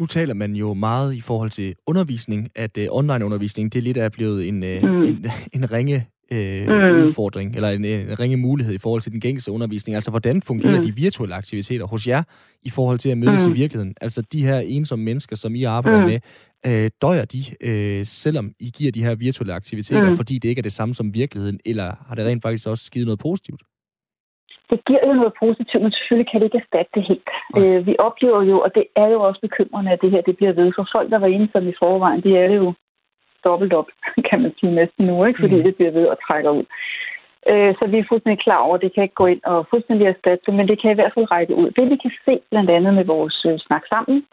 Nu 0.00 0.06
taler 0.06 0.34
man 0.34 0.54
jo 0.54 0.74
meget 0.74 1.14
i 1.14 1.20
forhold 1.20 1.50
til 1.50 1.74
undervisning, 1.86 2.48
at 2.54 2.78
uh, 2.78 2.84
online-undervisning, 2.90 3.72
det 3.72 3.78
er 3.78 3.82
lidt 3.82 3.96
er 3.96 4.08
blevet 4.08 4.48
en, 4.48 4.54
uh, 4.54 4.90
mm. 4.90 5.02
en, 5.02 5.26
en 5.62 5.72
ringe 5.72 6.06
uh, 6.32 6.38
mm. 6.38 7.06
udfordring, 7.06 7.54
eller 7.56 7.68
en, 7.68 7.84
en 7.84 8.18
ringe 8.18 8.36
mulighed 8.36 8.74
i 8.74 8.78
forhold 8.78 9.02
til 9.02 9.12
den 9.12 9.20
gængse 9.20 9.50
undervisning. 9.50 9.94
Altså, 9.94 10.10
hvordan 10.10 10.42
fungerer 10.42 10.76
mm. 10.78 10.86
de 10.86 10.94
virtuelle 10.94 11.34
aktiviteter 11.34 11.86
hos 11.86 12.06
jer 12.06 12.22
i 12.62 12.70
forhold 12.70 12.98
til 12.98 13.08
at 13.08 13.18
mødes 13.18 13.46
mm. 13.46 13.52
i 13.52 13.54
virkeligheden? 13.54 13.94
Altså, 14.00 14.22
de 14.32 14.44
her 14.44 14.58
ensomme 14.58 15.04
mennesker, 15.04 15.36
som 15.36 15.54
I 15.54 15.64
arbejder 15.64 16.00
mm. 16.00 16.06
med, 16.06 16.84
uh, 16.84 16.90
døjer 17.02 17.24
de, 17.24 17.44
uh, 17.66 18.06
selvom 18.06 18.52
I 18.60 18.70
giver 18.70 18.92
de 18.92 19.04
her 19.04 19.14
virtuelle 19.14 19.54
aktiviteter, 19.54 20.10
mm. 20.10 20.16
fordi 20.16 20.38
det 20.38 20.48
ikke 20.48 20.58
er 20.58 20.62
det 20.62 20.72
samme 20.72 20.94
som 20.94 21.14
virkeligheden, 21.14 21.60
eller 21.64 21.94
har 22.06 22.14
det 22.14 22.26
rent 22.26 22.42
faktisk 22.42 22.68
også 22.68 22.90
givet 22.90 23.06
noget 23.06 23.18
positivt? 23.18 23.60
Det 24.70 24.84
giver 24.86 25.06
jo 25.06 25.12
noget 25.12 25.34
positivt, 25.44 25.82
men 25.82 25.92
selvfølgelig 25.92 26.30
kan 26.30 26.40
det 26.40 26.46
ikke 26.46 26.62
erstatte 26.62 26.92
det 26.94 27.02
helt. 27.10 27.28
Ja. 27.56 27.60
Øh, 27.60 27.86
vi 27.86 27.94
oplever 27.98 28.42
jo, 28.42 28.56
og 28.60 28.70
det 28.74 28.84
er 28.96 29.08
jo 29.14 29.20
også 29.28 29.40
bekymrende, 29.40 29.90
at 29.92 30.02
det 30.02 30.10
her 30.10 30.20
det 30.20 30.36
bliver 30.36 30.52
ved. 30.52 30.72
For 30.76 30.86
folk, 30.92 31.10
der 31.10 31.18
var 31.18 31.26
ensomme 31.26 31.70
i 31.70 31.80
forvejen, 31.82 32.22
de 32.22 32.36
er 32.36 32.48
det 32.48 32.56
jo 32.56 32.72
dobbelt 33.44 33.72
op, 33.72 33.88
kan 34.30 34.42
man 34.42 34.52
sige 34.60 34.74
næsten 34.74 35.06
nu, 35.06 35.24
ikke? 35.24 35.40
fordi 35.40 35.56
mm. 35.56 35.62
det 35.62 35.76
bliver 35.76 35.90
ved 35.90 36.06
at 36.08 36.18
trække 36.26 36.50
ud. 36.50 36.64
Øh, 37.50 37.74
så 37.78 37.84
vi 37.86 37.98
er 37.98 38.08
fuldstændig 38.08 38.42
klar 38.44 38.60
over, 38.66 38.74
at 38.76 38.82
det 38.82 38.94
kan 38.94 39.02
ikke 39.02 39.20
gå 39.22 39.26
ind 39.26 39.42
og 39.44 39.66
fuldstændig 39.70 40.06
erstatte 40.06 40.42
det, 40.46 40.54
men 40.54 40.68
det 40.68 40.80
kan 40.80 40.90
i 40.90 40.94
hvert 40.94 41.14
fald 41.14 41.30
række 41.30 41.54
ud. 41.54 41.70
Det 41.70 41.90
vi 41.90 41.96
kan 41.96 42.12
se 42.24 42.40
blandt 42.50 42.70
andet 42.70 42.94
med 42.94 43.04
vores 43.04 43.44
øh, 43.48 43.58
snak 43.58 43.84
sammen, 43.88 44.26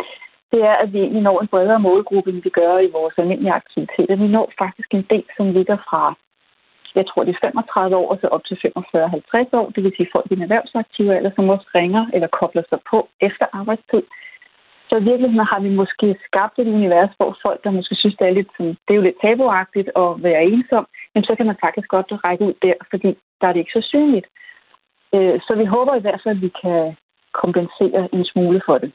det 0.52 0.62
er, 0.72 0.76
at 0.84 0.94
vi 0.94 1.00
egentlig 1.00 1.22
når 1.22 1.40
en 1.40 1.48
bredere 1.48 1.80
målgruppe, 1.80 2.30
end 2.30 2.44
vi 2.44 2.50
gør 2.50 2.78
i 2.78 2.92
vores 2.92 3.14
almindelige 3.18 3.58
aktiviteter. 3.62 4.16
Vi 4.16 4.28
når 4.28 4.52
faktisk 4.58 4.94
en 4.94 5.08
del, 5.10 5.24
som 5.38 5.52
ligger 5.58 5.78
fra 5.90 6.16
jeg 7.00 7.06
tror, 7.08 7.24
det 7.24 7.34
er 7.34 7.46
35 7.48 7.96
år 8.02 8.08
og 8.12 8.18
så 8.22 8.28
op 8.36 8.44
til 8.46 8.56
45-50 8.56 9.60
år, 9.60 9.68
det 9.76 9.84
vil 9.84 9.94
sige 9.98 10.14
folk 10.16 10.28
i 10.30 10.34
en 10.34 10.46
erhvervsaktive 10.48 11.16
alder, 11.16 11.32
som 11.36 11.50
også 11.50 11.68
ringer 11.76 12.04
eller 12.14 12.36
kobler 12.40 12.64
sig 12.70 12.80
på 12.92 13.00
efter 13.28 13.46
arbejdstid. 13.60 14.04
Så 14.90 14.96
i 14.98 15.08
virkeligheden 15.10 15.52
har 15.54 15.60
vi 15.66 15.70
måske 15.82 16.08
skabt 16.28 16.60
et 16.60 16.68
univers, 16.78 17.14
hvor 17.18 17.38
folk, 17.46 17.60
der 17.64 17.72
måske 17.78 17.96
synes, 17.96 18.16
det 18.20 18.28
er 18.28 18.38
lidt, 18.40 18.52
det 18.58 18.92
er 18.92 19.00
jo 19.00 19.08
lidt 19.08 19.22
tabuagtigt 19.22 19.90
at 20.04 20.10
være 20.28 20.44
ensom, 20.54 20.86
men 21.14 21.24
så 21.24 21.36
kan 21.36 21.46
man 21.46 21.62
faktisk 21.66 21.88
godt 21.88 22.12
række 22.26 22.44
ud 22.48 22.54
der, 22.62 22.74
fordi 22.92 23.10
der 23.40 23.48
er 23.48 23.54
det 23.54 23.60
ikke 23.60 23.78
så 23.80 23.84
synligt. 23.94 24.28
Øh, 25.16 25.40
så 25.48 25.56
vi 25.62 25.66
håber 25.66 25.96
i 25.96 26.04
hvert 26.06 26.22
fald, 26.24 26.36
at 26.36 26.42
vi 26.42 26.52
kan 26.62 26.96
kompensere 27.44 28.10
en 28.14 28.26
smule 28.26 28.62
for 28.66 28.78
det. 28.78 28.92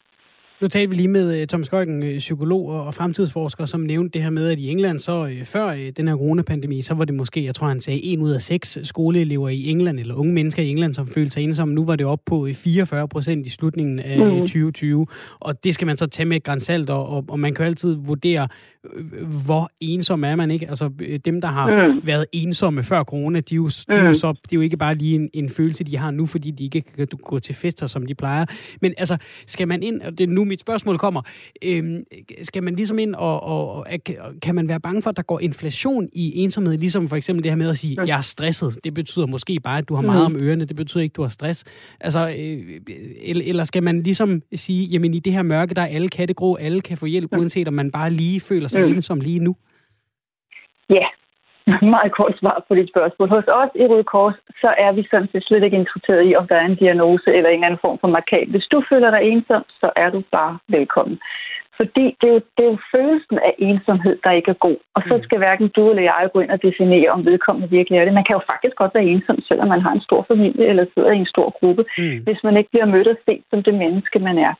Nu 0.62 0.68
talte 0.68 0.90
vi 0.90 0.96
lige 0.96 1.08
med 1.08 1.40
øh, 1.40 1.46
Thomas 1.46 1.68
Gøjken, 1.68 2.02
øh, 2.02 2.18
psykolog 2.18 2.66
og 2.66 2.94
fremtidsforsker, 2.94 3.66
som 3.66 3.80
nævnte 3.80 4.10
det 4.10 4.22
her 4.22 4.30
med, 4.30 4.48
at 4.48 4.58
i 4.58 4.70
England, 4.70 4.98
så 4.98 5.26
øh, 5.26 5.44
før 5.44 5.90
den 5.96 6.08
her 6.08 6.16
coronapandemi, 6.16 6.82
så 6.82 6.94
var 6.94 7.04
det 7.04 7.14
måske, 7.14 7.44
jeg 7.44 7.54
tror 7.54 7.68
han 7.68 7.80
sagde, 7.80 8.04
en 8.04 8.22
ud 8.22 8.30
af 8.30 8.40
seks 8.40 8.78
skoleelever 8.82 9.48
i 9.48 9.70
England, 9.70 10.00
eller 10.00 10.14
unge 10.14 10.32
mennesker 10.32 10.62
i 10.62 10.68
England, 10.68 10.94
som 10.94 11.06
følte 11.06 11.30
sig 11.30 11.42
ensomme. 11.42 11.74
Nu 11.74 11.84
var 11.84 11.96
det 11.96 12.06
op 12.06 12.20
på 12.26 12.48
44 12.54 13.08
procent 13.08 13.46
i 13.46 13.50
slutningen 13.50 13.98
af 13.98 14.18
mm. 14.18 14.40
2020. 14.40 15.06
Og 15.40 15.64
det 15.64 15.74
skal 15.74 15.86
man 15.86 15.96
så 15.96 16.06
tage 16.06 16.26
med 16.26 16.36
et 16.36 16.44
grænsalt, 16.44 16.90
og, 16.90 17.08
og, 17.08 17.24
og 17.28 17.40
man 17.40 17.54
kan 17.54 17.64
jo 17.64 17.66
altid 17.66 17.96
vurdere, 18.04 18.48
hvor 19.46 19.70
ensom 19.80 20.24
er 20.24 20.36
man 20.36 20.50
ikke? 20.50 20.68
Altså 20.68 20.90
dem, 21.24 21.40
der 21.40 21.48
har 21.48 21.92
mm. 21.92 22.00
været 22.06 22.26
ensomme 22.32 22.82
før 22.82 23.04
corona, 23.04 23.40
de 23.40 23.54
er 23.54 23.56
jo, 23.56 23.68
de 23.68 23.84
er 23.88 24.02
jo, 24.02 24.08
mm. 24.08 24.14
så, 24.14 24.32
det 24.32 24.52
er 24.52 24.56
jo 24.56 24.60
ikke 24.60 24.76
bare 24.76 24.94
lige 24.94 25.14
en, 25.14 25.30
en 25.32 25.48
følelse, 25.48 25.84
de 25.84 25.96
har 25.96 26.10
nu, 26.10 26.26
fordi 26.26 26.50
de 26.50 26.64
ikke 26.64 26.80
kan 26.80 27.06
gå 27.06 27.38
til 27.38 27.54
fester, 27.54 27.86
som 27.86 28.06
de 28.06 28.14
plejer. 28.14 28.44
Men 28.80 28.94
altså, 28.98 29.16
skal 29.46 29.68
man 29.68 29.82
ind, 29.82 30.00
og 30.00 30.18
det 30.18 30.24
er 30.24 30.28
nu 30.28 30.44
mit 30.52 30.60
spørgsmål 30.60 30.98
kommer, 30.98 31.22
øhm, 31.64 32.04
skal 32.42 32.62
man 32.62 32.76
ligesom 32.76 32.98
ind, 32.98 33.14
og, 33.14 33.42
og, 33.42 33.74
og 33.74 33.86
kan 34.42 34.54
man 34.54 34.68
være 34.68 34.80
bange 34.80 35.02
for, 35.02 35.10
at 35.10 35.16
der 35.16 35.22
går 35.22 35.40
inflation 35.40 36.08
i 36.12 36.38
ensomhed, 36.42 36.78
ligesom 36.78 37.08
for 37.08 37.16
eksempel 37.16 37.42
det 37.44 37.50
her 37.50 37.56
med 37.56 37.70
at 37.70 37.78
sige, 37.78 37.96
jeg 38.06 38.18
er 38.18 38.20
stresset, 38.20 38.78
det 38.84 38.94
betyder 38.94 39.26
måske 39.26 39.60
bare, 39.60 39.78
at 39.78 39.88
du 39.88 39.94
har 39.94 40.02
meget 40.02 40.30
mm. 40.30 40.36
om 40.36 40.42
ørerne, 40.42 40.64
det 40.64 40.76
betyder 40.76 41.02
ikke, 41.02 41.12
at 41.12 41.16
du 41.16 41.22
har 41.22 41.28
stress. 41.28 41.64
Altså, 42.00 42.28
øh, 42.28 42.80
eller, 43.22 43.44
eller 43.46 43.64
skal 43.64 43.82
man 43.82 44.02
ligesom 44.02 44.42
sige, 44.54 44.86
jamen 44.86 45.14
i 45.14 45.18
det 45.18 45.32
her 45.32 45.42
mørke, 45.42 45.74
der 45.74 45.82
er 45.82 45.86
alle 45.86 46.08
kattegrå, 46.08 46.54
alle 46.54 46.80
kan 46.80 46.96
få 46.96 47.06
hjælp, 47.06 47.32
uanset 47.36 47.68
om 47.68 47.74
man 47.74 47.90
bare 47.90 48.10
lige 48.10 48.40
føler 48.40 48.68
sig 48.68 48.80
mm. 48.80 48.92
ensom 48.92 49.20
lige 49.20 49.38
nu? 49.38 49.56
Ja, 50.90 51.06
meget 51.94 52.12
kort 52.18 52.34
svar 52.40 52.64
på 52.68 52.74
dit 52.74 52.88
spørgsmål. 52.88 53.28
Hos 53.28 53.44
os 53.60 53.72
i 53.74 53.86
Røde 53.86 54.04
Kors, 54.04 54.34
så 54.62 54.74
er 54.84 54.92
vi 54.92 55.02
sådan 55.10 55.28
set 55.32 55.44
slet 55.44 55.62
ikke 55.64 55.80
interesseret 55.82 56.22
i, 56.28 56.36
om 56.40 56.46
der 56.48 56.56
er 56.56 56.66
en 56.66 56.80
diagnose 56.84 57.30
eller 57.36 57.50
en 57.50 57.64
anden 57.64 57.82
form 57.84 57.98
for 58.00 58.08
markat. 58.08 58.48
Hvis 58.48 58.66
du 58.72 58.82
føler 58.90 59.10
dig 59.10 59.22
ensom, 59.22 59.64
så 59.80 59.90
er 59.96 60.10
du 60.10 60.22
bare 60.32 60.58
velkommen. 60.68 61.18
Fordi 61.76 62.04
det 62.20 62.28
er, 62.28 62.34
jo, 62.36 62.42
det 62.56 62.62
er 62.64 62.70
jo 62.74 62.78
følelsen 62.94 63.38
af 63.48 63.54
ensomhed, 63.58 64.18
der 64.24 64.30
ikke 64.30 64.50
er 64.50 64.64
god. 64.66 64.76
Og 64.94 65.02
så 65.08 65.16
mm. 65.16 65.22
skal 65.22 65.38
hverken 65.38 65.68
du 65.76 65.90
eller 65.90 66.02
jeg 66.02 66.30
gå 66.32 66.40
ind 66.40 66.50
og 66.50 66.62
definere, 66.62 67.10
om 67.10 67.26
vedkommende 67.26 67.70
virkelig 67.70 67.98
er 67.98 68.04
det. 68.04 68.14
Man 68.14 68.24
kan 68.24 68.36
jo 68.38 68.42
faktisk 68.52 68.76
godt 68.76 68.94
være 68.94 69.10
ensom, 69.12 69.38
selvom 69.48 69.68
man 69.68 69.80
har 69.80 69.92
en 69.92 70.06
stor 70.08 70.24
familie 70.28 70.66
eller 70.66 70.84
sidder 70.94 71.12
i 71.12 71.22
en 71.24 71.32
stor 71.34 71.48
gruppe, 71.58 71.84
mm. 71.98 72.18
hvis 72.24 72.40
man 72.44 72.56
ikke 72.56 72.70
bliver 72.70 72.86
mødt 72.86 73.08
og 73.08 73.16
set 73.26 73.42
som 73.50 73.62
det 73.62 73.74
menneske, 73.74 74.18
man 74.18 74.38
er. 74.38 74.54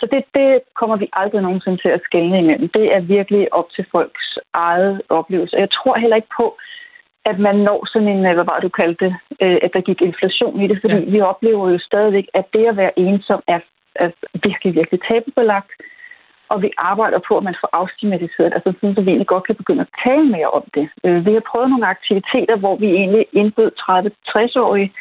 Så 0.00 0.08
det, 0.12 0.24
det 0.34 0.60
kommer 0.80 0.96
vi 0.96 1.08
aldrig 1.12 1.42
nogensinde 1.42 1.78
til 1.82 1.88
at 1.88 2.04
skælne 2.04 2.38
imellem. 2.38 2.68
Det 2.68 2.94
er 2.96 3.00
virkelig 3.00 3.52
op 3.52 3.68
til 3.76 3.84
folks 3.92 4.38
eget 4.52 5.02
oplevelse. 5.08 5.56
Jeg 5.56 5.70
tror 5.70 5.98
heller 5.98 6.16
ikke 6.16 6.34
på, 6.36 6.56
at 7.30 7.38
man 7.38 7.56
når 7.56 7.86
sådan 7.92 8.08
en, 8.08 8.22
hvad 8.34 8.48
var 8.52 8.60
du 8.60 8.68
kaldte 8.68 9.04
det, 9.04 9.14
øh, 9.42 9.58
at 9.62 9.70
der 9.74 9.80
gik 9.80 10.00
inflation 10.02 10.60
i 10.62 10.66
det, 10.68 10.78
fordi 10.80 11.00
ja. 11.04 11.10
vi 11.10 11.20
oplever 11.20 11.70
jo 11.70 11.78
stadigvæk, 11.78 12.26
at 12.34 12.44
det 12.52 12.66
at 12.66 12.76
være 12.76 12.98
ensom 12.98 13.40
er, 13.46 13.60
er 13.94 14.10
virkelig, 14.48 14.74
virkelig 14.74 15.00
tabubelagt, 15.08 15.70
og 16.52 16.62
vi 16.62 16.70
arbejder 16.90 17.20
på, 17.28 17.32
at 17.36 17.44
man 17.48 17.60
får 17.60 17.70
afstigmatiseret, 17.80 18.52
altså 18.56 18.70
sådan, 18.72 18.94
så 18.94 19.00
vi 19.02 19.10
egentlig 19.10 19.32
godt 19.34 19.46
kan 19.46 19.60
begynde 19.60 19.86
at 19.86 19.94
tale 20.04 20.26
mere 20.36 20.50
om 20.58 20.64
det. 20.76 20.86
Øh, 21.04 21.26
vi 21.26 21.32
har 21.32 21.44
prøvet 21.50 21.70
nogle 21.70 21.92
aktiviteter, 21.94 22.56
hvor 22.56 22.76
vi 22.76 22.88
egentlig 23.00 23.24
indbød 23.32 23.70
30-60-årige 23.82 24.92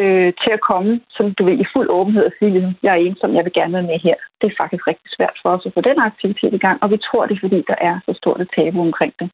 øh, 0.00 0.32
til 0.42 0.50
at 0.56 0.64
komme, 0.70 1.00
som 1.16 1.34
du 1.34 1.44
vil, 1.44 1.60
i 1.60 1.70
fuld 1.72 1.88
åbenhed 1.98 2.24
og 2.24 2.32
sige, 2.38 2.50
ligesom, 2.50 2.74
jeg 2.82 2.92
er 2.92 3.02
ensom, 3.06 3.34
jeg 3.36 3.44
vil 3.44 3.58
gerne 3.58 3.74
være 3.78 3.90
med 3.90 3.98
her. 4.06 4.16
Det 4.40 4.46
er 4.46 4.60
faktisk 4.62 4.86
rigtig 4.86 5.10
svært 5.16 5.36
for 5.42 5.48
os 5.54 5.66
at 5.66 5.74
få 5.74 5.80
den 5.80 5.98
aktivitet 6.10 6.52
i 6.54 6.64
gang, 6.66 6.82
og 6.82 6.90
vi 6.90 6.98
tror 6.98 7.26
det, 7.26 7.34
er, 7.36 7.44
fordi 7.46 7.58
der 7.70 7.78
er 7.88 7.94
så 8.06 8.12
stort 8.20 8.40
et 8.40 8.50
tabu 8.56 8.80
omkring 8.80 9.14
det. 9.20 9.30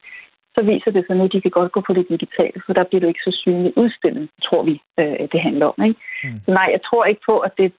Så 0.55 0.61
viser 0.63 0.91
det 0.91 1.05
sig 1.07 1.17
nu, 1.17 1.25
at 1.25 1.33
de 1.33 1.41
kan 1.41 1.51
godt 1.51 1.73
gå 1.73 1.81
på 1.81 1.93
det 1.93 2.07
digitale, 2.09 2.59
for 2.67 2.73
der 2.73 2.85
bliver 2.85 3.01
du 3.01 3.09
ikke 3.09 3.27
så 3.29 3.33
synligt 3.43 3.77
udstillet, 3.77 4.29
tror 4.47 4.63
vi, 4.63 4.75
øh, 5.01 5.29
det 5.33 5.41
handler 5.41 5.67
om. 5.67 5.79
Ikke? 5.89 6.01
Mm. 6.25 6.41
Så 6.45 6.51
nej, 6.59 6.69
jeg 6.75 6.83
tror 6.83 7.05
ikke 7.05 7.23
på, 7.31 7.39
at 7.39 7.53
det, 7.59 7.73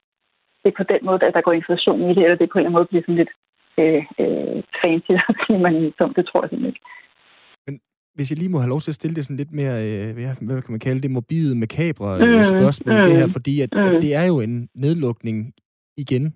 det 0.61 0.69
er 0.71 0.77
på 0.77 0.87
den 0.93 1.01
måde, 1.07 1.25
at 1.25 1.33
der 1.33 1.41
går 1.41 1.51
inflation 1.51 2.09
i 2.09 2.13
det, 2.15 2.23
eller 2.23 2.37
det 2.37 2.49
på 2.49 2.57
en 2.57 2.59
eller 2.59 2.69
anden 2.69 2.79
måde 2.79 2.91
bliver 2.91 3.03
sådan 3.03 3.21
lidt 3.21 3.33
øh, 3.83 4.03
øh, 4.23 4.57
fancy 4.81 5.11
at 5.29 5.35
sige, 5.43 5.59
man 5.59 5.75
ensom. 5.75 6.13
Det 6.17 6.25
tror 6.27 6.41
jeg 6.41 6.49
simpelthen 6.49 6.73
ikke 6.73 6.85
hvis 8.15 8.31
jeg 8.31 8.37
lige 8.37 8.49
må 8.49 8.59
have 8.59 8.69
lov 8.69 8.81
til 8.81 8.91
at 8.91 8.95
stille 8.95 9.15
det 9.15 9.25
sådan 9.25 9.37
lidt 9.37 9.51
mere, 9.51 9.83
øh, 9.85 10.15
hvad 10.15 10.61
kan 10.61 10.71
man 10.71 10.79
kalde 10.79 11.01
det, 11.01 11.11
morbide, 11.11 11.55
makabre 11.55 12.25
mm, 12.25 12.43
spørgsmål, 12.43 12.97
mm, 12.97 13.03
det 13.03 13.17
her, 13.17 13.27
fordi 13.27 13.61
at, 13.61 13.69
mm. 13.73 13.81
at 13.81 14.01
det 14.01 14.15
er 14.15 14.23
jo 14.23 14.39
en 14.39 14.69
nedlukning 14.75 15.53
igen, 15.97 16.33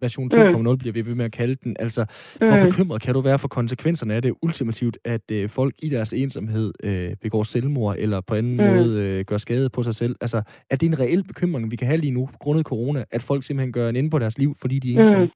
version 0.00 0.30
2.0 0.34 0.58
mm. 0.58 0.78
bliver 0.78 0.92
vi 0.92 1.06
ved 1.06 1.14
med 1.14 1.24
at 1.24 1.32
kalde 1.32 1.54
den. 1.54 1.76
Altså, 1.78 2.04
mm. 2.40 2.48
hvor 2.48 2.58
bekymret 2.64 3.02
kan 3.02 3.14
du 3.14 3.20
være 3.20 3.38
for 3.38 3.48
konsekvenserne 3.48 4.14
af 4.14 4.22
det 4.22 4.34
ultimativt, 4.42 4.98
at 5.04 5.30
øh, 5.32 5.48
folk 5.48 5.74
i 5.82 5.88
deres 5.88 6.12
ensomhed 6.12 6.72
øh, 6.84 7.16
begår 7.22 7.42
selvmord, 7.42 7.96
eller 7.98 8.20
på 8.20 8.34
anden 8.34 8.56
mm. 8.56 8.64
måde 8.64 9.02
øh, 9.02 9.24
gør 9.24 9.38
skade 9.38 9.70
på 9.70 9.82
sig 9.82 9.94
selv? 9.94 10.16
Altså, 10.20 10.42
er 10.70 10.76
det 10.76 10.86
en 10.86 10.98
reel 10.98 11.24
bekymring, 11.24 11.70
vi 11.70 11.76
kan 11.76 11.86
have 11.86 12.00
lige 12.00 12.10
nu, 12.10 12.28
grundet 12.40 12.66
corona, 12.66 13.04
at 13.10 13.22
folk 13.22 13.42
simpelthen 13.42 13.72
gør 13.72 13.88
en 13.88 13.96
ende 13.96 14.10
på 14.10 14.18
deres 14.18 14.38
liv, 14.38 14.54
fordi 14.60 14.78
de 14.78 14.94
er 14.94 15.00
ensomme? 15.00 15.24
Mm. 15.24 15.30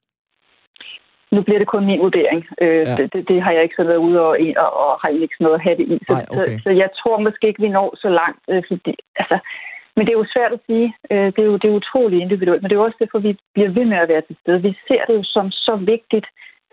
Nu 1.34 1.42
bliver 1.42 1.60
det 1.60 1.68
kun 1.68 1.86
min 1.86 2.00
vurdering. 2.06 2.40
Øh, 2.62 2.84
ja. 2.88 2.96
det, 2.96 3.12
det, 3.12 3.28
det 3.28 3.42
har 3.42 3.52
jeg 3.52 3.62
ikke 3.62 3.78
så 3.78 3.84
været 3.90 4.04
ude 4.06 4.20
og, 4.20 4.32
og, 4.64 4.70
og 4.82 4.90
har 5.02 5.08
ikke 5.08 5.36
sådan 5.36 5.44
noget 5.46 5.58
at 5.58 5.64
have 5.66 5.76
det 5.80 5.86
i. 5.94 5.96
Så, 6.08 6.14
Ej, 6.14 6.24
okay. 6.30 6.58
så, 6.58 6.62
så 6.64 6.70
jeg 6.82 6.88
tror 7.00 7.24
måske 7.26 7.48
ikke, 7.48 7.62
vi 7.62 7.68
når 7.68 7.88
så 8.04 8.08
langt. 8.20 8.42
Øh, 8.52 8.62
fordi, 8.68 8.94
altså, 9.20 9.38
men 9.94 10.02
det 10.06 10.12
er 10.12 10.20
jo 10.22 10.32
svært 10.34 10.52
at 10.52 10.64
sige. 10.66 10.88
Øh, 11.10 11.28
det, 11.34 11.40
er 11.42 11.48
jo, 11.52 11.56
det 11.56 11.68
er 11.68 11.80
utroligt 11.80 12.22
individuelt. 12.22 12.62
Men 12.62 12.68
det 12.68 12.76
er 12.76 12.82
jo 12.82 12.88
også 12.88 13.00
derfor, 13.02 13.18
vi 13.18 13.32
bliver 13.54 13.70
ved 13.78 13.84
med 13.92 13.98
at 13.98 14.08
være 14.08 14.24
til 14.26 14.36
stede. 14.42 14.62
Vi 14.68 14.72
ser 14.88 15.02
det 15.08 15.14
jo 15.14 15.24
som 15.36 15.50
så 15.50 15.74
vigtigt, 15.76 16.26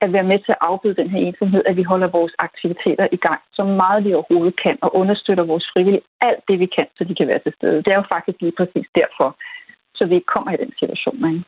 at 0.03 0.14
være 0.14 0.30
med 0.32 0.39
til 0.39 0.51
at 0.55 0.64
afbøde 0.70 0.99
den 1.01 1.09
her 1.09 1.20
ensomhed, 1.20 1.62
at 1.66 1.76
vi 1.78 1.84
holder 1.84 2.07
vores 2.07 2.34
aktiviteter 2.39 3.07
i 3.12 3.20
gang 3.28 3.41
så 3.53 3.64
meget 3.64 4.05
vi 4.05 4.14
overhovedet 4.14 4.62
kan, 4.64 4.78
og 4.82 4.95
understøtter 4.95 5.43
vores 5.43 5.66
frivillige 5.74 6.07
alt 6.22 6.43
det, 6.47 6.59
vi 6.59 6.66
kan, 6.66 6.88
så 6.97 7.03
de 7.03 7.16
kan 7.16 7.28
være 7.28 7.39
til 7.43 7.53
stede. 7.57 7.78
Det 7.84 7.91
er 7.91 7.99
jo 8.01 8.12
faktisk 8.16 8.38
lige 8.41 8.57
præcis 8.59 8.88
derfor, 8.95 9.28
så 9.95 10.05
vi 10.05 10.16
ikke 10.16 10.34
kommer 10.36 10.51
i 10.51 10.62
den 10.64 10.72
situation. 10.80 11.20
Ikke? 11.32 11.43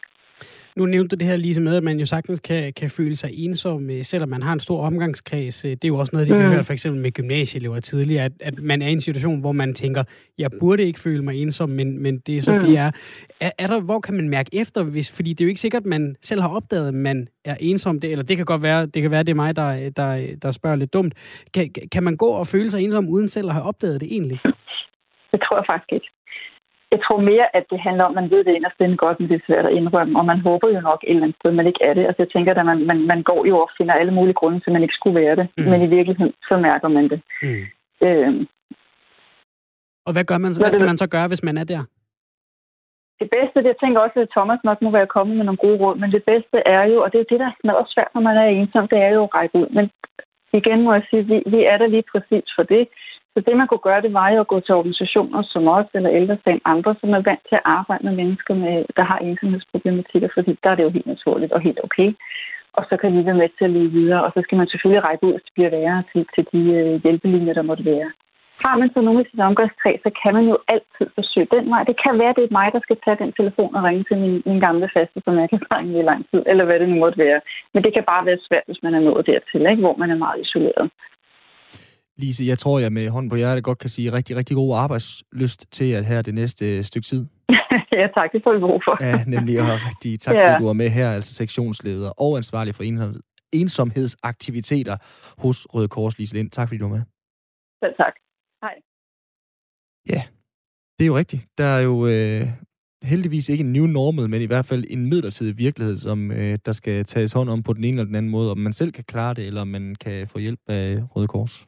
Nu 0.77 0.85
nævnte 0.85 1.15
du 1.15 1.19
det 1.19 1.27
her 1.27 1.35
lige 1.35 1.61
med, 1.61 1.75
at 1.75 1.83
man 1.83 1.99
jo 1.99 2.05
sagtens 2.05 2.39
kan, 2.39 2.73
kan 2.73 2.89
føle 2.89 3.15
sig 3.15 3.29
ensom, 3.33 3.89
øh, 3.89 4.03
selvom 4.03 4.29
man 4.29 4.43
har 4.43 4.53
en 4.53 4.59
stor 4.59 4.85
omgangskreds. 4.85 5.65
Øh, 5.65 5.71
det 5.71 5.83
er 5.83 5.87
jo 5.87 5.97
også 5.97 6.09
noget, 6.13 6.27
det 6.27 6.35
vi 6.35 6.41
mm. 6.41 6.47
har 6.47 6.55
hørt 6.55 6.65
for 6.65 6.73
eksempel 6.73 7.01
med 7.01 7.11
gymnasieelever 7.11 7.79
tidligere, 7.79 8.25
at, 8.25 8.31
at 8.41 8.59
man 8.59 8.81
er 8.81 8.87
i 8.87 8.91
en 8.91 9.01
situation, 9.01 9.39
hvor 9.39 9.51
man 9.51 9.73
tænker, 9.73 10.03
jeg 10.37 10.49
burde 10.59 10.83
ikke 10.83 10.99
føle 10.99 11.23
mig 11.23 11.41
ensom, 11.41 11.69
men, 11.69 12.03
men 12.03 12.19
det 12.19 12.37
er 12.37 12.41
så 12.41 12.53
mm. 12.53 12.59
det 12.59 12.77
er. 12.77 12.91
er. 13.39 13.51
Er 13.57 13.67
der, 13.67 13.81
hvor 13.81 13.99
kan 13.99 14.13
man 14.13 14.29
mærke 14.29 14.49
efter, 14.61 14.83
hvis, 14.83 15.15
fordi 15.15 15.29
det 15.29 15.41
er 15.41 15.45
jo 15.45 15.49
ikke 15.49 15.61
sikkert, 15.61 15.81
at 15.81 15.85
man 15.85 16.15
selv 16.21 16.41
har 16.41 16.55
opdaget, 16.55 16.87
at 16.87 16.93
man 16.93 17.27
er 17.45 17.55
ensom, 17.59 17.99
det, 17.99 18.11
eller 18.11 18.23
det 18.23 18.37
kan 18.37 18.45
godt 18.45 18.63
være, 18.63 18.85
det 18.85 19.01
kan 19.01 19.11
være, 19.11 19.23
det 19.23 19.31
er 19.31 19.35
mig, 19.35 19.55
der, 19.55 19.89
der, 19.89 20.35
der 20.41 20.51
spørger 20.51 20.75
lidt 20.75 20.93
dumt. 20.93 21.13
Kan, 21.53 21.69
kan 21.91 22.03
man 22.03 22.17
gå 22.17 22.27
og 22.27 22.47
føle 22.47 22.69
sig 22.69 22.81
ensom, 22.83 23.07
uden 23.07 23.29
selv 23.29 23.47
at 23.47 23.53
have 23.53 23.65
opdaget 23.65 24.01
det 24.01 24.07
egentlig? 24.11 24.39
Det 25.31 25.41
tror 25.41 25.57
jeg 25.57 25.65
faktisk 25.67 25.91
ikke. 25.93 26.09
Jeg 26.93 26.99
tror 27.05 27.19
mere, 27.31 27.45
at 27.57 27.65
det 27.71 27.79
handler 27.87 28.03
om, 28.03 28.11
at 28.11 28.19
man 28.19 28.31
ved 28.33 28.41
det 28.43 28.53
inderst 28.55 28.79
inden 28.79 28.97
godt, 29.03 29.19
men 29.19 29.29
det 29.29 29.35
er 29.37 29.47
svært 29.47 29.65
at 29.65 29.75
indrømme, 29.79 30.19
og 30.19 30.25
man 30.31 30.39
håber 30.47 30.67
jo 30.75 30.81
nok 30.89 31.01
et 31.03 31.09
eller 31.09 31.23
andet 31.23 31.39
sted, 31.39 31.51
man 31.51 31.67
ikke 31.69 31.83
er 31.89 31.93
det. 31.93 32.05
Altså 32.07 32.21
jeg 32.23 32.31
tænker, 32.31 32.51
at 32.53 32.65
man, 32.65 32.79
man, 32.89 32.99
man 33.11 33.21
går 33.29 33.41
jo 33.45 33.55
og 33.63 33.69
finder 33.77 33.93
alle 33.93 34.13
mulige 34.17 34.39
grunde 34.39 34.59
til, 34.59 34.69
at 34.69 34.73
man 34.73 34.85
ikke 34.85 34.99
skulle 34.99 35.19
være 35.21 35.35
det, 35.35 35.47
mm. 35.57 35.63
men 35.71 35.81
i 35.81 35.93
virkeligheden, 35.97 36.33
så 36.49 36.57
mærker 36.57 36.87
man 36.87 37.05
det. 37.11 37.19
Mm. 37.43 37.63
Øhm, 38.07 38.47
og 40.05 40.11
hvad, 40.13 40.25
gør 40.29 40.37
man, 40.37 40.51
hvad 40.61 40.71
skal 40.71 40.91
man 40.91 41.01
så 41.03 41.07
gøre, 41.15 41.27
hvis 41.27 41.43
man 41.43 41.57
er 41.57 41.63
der? 41.63 41.83
Det 43.21 43.29
bedste, 43.37 43.59
det 43.59 43.71
jeg 43.73 43.81
tænker 43.83 43.99
også, 44.01 44.19
at 44.19 44.33
Thomas 44.35 44.61
nok 44.63 44.79
må 44.81 44.89
være 44.91 45.13
kommet 45.15 45.35
med 45.37 45.45
nogle 45.45 45.63
gode 45.65 45.77
råd, 45.83 45.95
men 46.01 46.11
det 46.11 46.23
bedste 46.31 46.57
er 46.65 46.83
jo, 46.91 46.97
og 47.03 47.11
det 47.11 47.19
er 47.19 47.29
det, 47.31 47.39
der 47.39 47.47
er 47.49 47.59
smadret 47.61 47.87
svært, 47.93 48.11
når 48.15 48.21
man 48.21 48.37
er 48.37 48.47
ensom, 48.47 48.87
det 48.87 48.99
er 49.07 49.11
jo 49.17 49.23
at 49.23 49.33
række 49.35 49.55
ud. 49.61 49.69
Men 49.77 49.85
igen 50.59 50.81
må 50.83 50.93
jeg 50.93 51.05
sige, 51.09 51.23
vi, 51.31 51.37
vi 51.53 51.59
er 51.71 51.77
der 51.77 51.87
lige 51.87 52.09
præcis 52.11 52.47
for 52.55 52.63
det. 52.63 52.87
Så 53.33 53.39
det, 53.45 53.57
man 53.57 53.67
kunne 53.67 53.87
gøre, 53.89 54.01
det 54.01 54.13
var 54.13 54.29
jo 54.29 54.39
at 54.39 54.51
gå 54.53 54.59
til 54.59 54.75
organisationer 54.75 55.41
som 55.41 55.67
os, 55.67 55.89
eller 55.93 56.11
ældresagen 56.19 56.61
andre, 56.65 56.95
som 57.01 57.09
er 57.09 57.21
vant 57.29 57.43
til 57.49 57.55
at 57.55 57.67
arbejde 57.77 58.05
med 58.05 58.15
mennesker, 58.21 58.53
med, 58.53 58.85
der 58.97 59.03
har 59.03 59.17
ensomhedsproblematikker, 59.17 60.29
fordi 60.33 60.51
der 60.63 60.69
er 60.69 60.75
det 60.75 60.83
jo 60.83 60.95
helt 60.97 61.11
naturligt 61.13 61.51
og 61.51 61.61
helt 61.61 61.79
okay. 61.83 62.09
Og 62.77 62.83
så 62.89 62.97
kan 62.97 63.09
vi 63.15 63.25
være 63.25 63.41
med 63.41 63.49
til 63.57 63.65
at 63.65 63.75
leve 63.77 63.91
videre, 63.99 64.23
og 64.23 64.31
så 64.35 64.39
skal 64.43 64.57
man 64.57 64.67
selvfølgelig 64.67 65.03
række 65.07 65.25
ud, 65.27 65.33
hvis 65.33 65.45
det 65.47 65.53
bliver 65.57 65.69
værre 65.69 66.03
til, 66.11 66.21
til 66.35 66.43
de 66.51 66.61
øh, 66.77 67.01
hjælpelinjer, 67.03 67.53
der 67.53 67.69
måtte 67.69 67.85
være. 67.85 68.09
Har 68.65 68.77
man 68.77 68.89
så 68.93 68.99
nogen 69.01 69.21
i 69.21 69.29
sit 69.29 69.39
omgangskreds, 69.49 70.01
så 70.05 70.11
kan 70.21 70.33
man 70.37 70.45
jo 70.51 70.57
altid 70.73 71.05
forsøge 71.17 71.47
den 71.55 71.65
vej. 71.73 71.83
Det 71.89 71.97
kan 72.03 72.13
være, 72.21 72.33
det 72.37 72.43
er 72.43 72.57
mig, 72.59 72.67
der 72.75 72.81
skal 72.83 72.97
tage 73.05 73.21
den 73.23 73.31
telefon 73.39 73.75
og 73.75 73.83
ringe 73.83 74.03
til 74.09 74.17
min, 74.23 74.35
min 74.45 74.59
gamle 74.65 74.89
faste, 74.93 75.17
som 75.25 75.33
jeg 75.39 75.49
kan 75.49 75.61
ringe 75.75 75.99
i 75.99 76.07
lang 76.11 76.21
tid, 76.31 76.41
eller 76.51 76.65
hvad 76.65 76.79
det 76.79 76.89
nu 76.89 76.95
måtte 77.03 77.23
være. 77.25 77.39
Men 77.73 77.83
det 77.83 77.91
kan 77.93 78.03
bare 78.11 78.25
være 78.25 78.45
svært, 78.47 78.65
hvis 78.67 78.83
man 78.83 78.93
er 78.95 79.03
nået 79.07 79.27
dertil, 79.27 79.61
ikke? 79.71 79.83
hvor 79.85 79.95
man 80.01 80.11
er 80.11 80.23
meget 80.25 80.41
isoleret. 80.45 80.85
Lise, 82.17 82.43
jeg 82.45 82.59
tror, 82.59 82.79
jeg 82.79 82.93
med 82.93 83.09
hånden 83.09 83.29
på 83.29 83.35
hjertet 83.35 83.63
godt 83.63 83.77
kan 83.77 83.89
sige 83.89 84.13
rigtig, 84.13 84.35
rigtig 84.35 84.55
god 84.55 84.75
arbejdslyst 84.75 85.71
til 85.71 85.91
at 85.91 86.05
her 86.05 86.21
det 86.21 86.33
næste 86.33 86.83
stykke 86.83 87.05
tid. 87.05 87.25
ja, 87.99 88.07
tak. 88.15 88.31
Det 88.31 88.43
får 88.43 88.53
vi 88.53 88.59
brug 88.59 88.81
for. 88.85 89.03
ja, 89.03 89.23
nemlig. 89.27 89.59
Og 89.59 89.67
rigtig 89.89 90.19
tak, 90.19 90.35
ja. 90.35 90.45
fordi 90.45 90.61
du 90.61 90.65
var 90.65 90.73
med 90.73 90.89
her, 90.89 91.11
altså 91.11 91.33
sektionsleder 91.33 92.11
og 92.21 92.37
ansvarlig 92.37 92.75
for 92.75 92.83
ensomhedsaktiviteter 93.53 94.97
hos 95.41 95.67
Røde 95.73 95.87
Kors, 95.87 96.17
Lise 96.17 96.35
Lind. 96.35 96.49
Tak, 96.49 96.67
fordi 96.67 96.77
du 96.77 96.87
var 96.87 96.95
med. 96.95 97.03
Selv 97.83 97.95
tak. 97.97 98.13
Hej. 98.63 98.75
Ja, 100.09 100.21
det 100.99 101.05
er 101.05 101.07
jo 101.07 101.17
rigtigt. 101.17 101.47
Der 101.57 101.63
er 101.63 101.79
jo 101.79 102.07
øh, 102.07 102.43
heldigvis 103.03 103.49
ikke 103.49 103.63
en 103.63 103.73
new 103.73 103.85
normal, 103.85 104.29
men 104.29 104.41
i 104.41 104.45
hvert 104.45 104.65
fald 104.65 104.83
en 104.89 105.09
midlertidig 105.09 105.57
virkelighed, 105.57 105.95
som 105.97 106.31
øh, 106.31 106.57
der 106.65 106.71
skal 106.71 107.05
tages 107.05 107.33
hånd 107.33 107.49
om 107.49 107.63
på 107.63 107.73
den 107.73 107.83
ene 107.83 107.95
eller 107.95 108.05
den 108.05 108.15
anden 108.15 108.31
måde, 108.31 108.51
om 108.51 108.57
man 108.57 108.73
selv 108.73 108.91
kan 108.91 109.03
klare 109.03 109.33
det, 109.33 109.47
eller 109.47 109.61
om 109.61 109.67
man 109.67 109.95
kan 109.95 110.27
få 110.27 110.39
hjælp 110.39 110.59
af 110.67 111.03
Røde 111.15 111.27
Kors. 111.27 111.65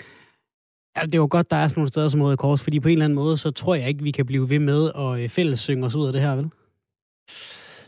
Ja, 0.98 1.06
det 1.06 1.16
er 1.16 1.20
jo 1.20 1.28
godt, 1.32 1.52
der 1.52 1.58
er 1.58 1.68
sådan 1.68 1.80
nogle 1.80 1.90
steder 1.90 2.10
som 2.10 2.22
Røde 2.22 2.38
Kors, 2.38 2.62
fordi 2.62 2.80
på 2.80 2.88
en 2.88 2.92
eller 2.92 3.06
anden 3.06 3.16
måde, 3.16 3.38
så 3.38 3.52
tror 3.52 3.76
jeg 3.76 3.88
ikke, 3.88 4.04
vi 4.04 4.12
kan 4.12 4.26
blive 4.26 4.50
ved 4.50 4.60
med 4.60 4.92
at 4.96 5.24
øh, 5.24 5.30
fælles 5.30 5.60
synge 5.60 5.86
os 5.86 5.96
ud 5.96 6.08
af 6.08 6.14
det 6.14 6.22
her, 6.22 6.36
vel? 6.36 6.50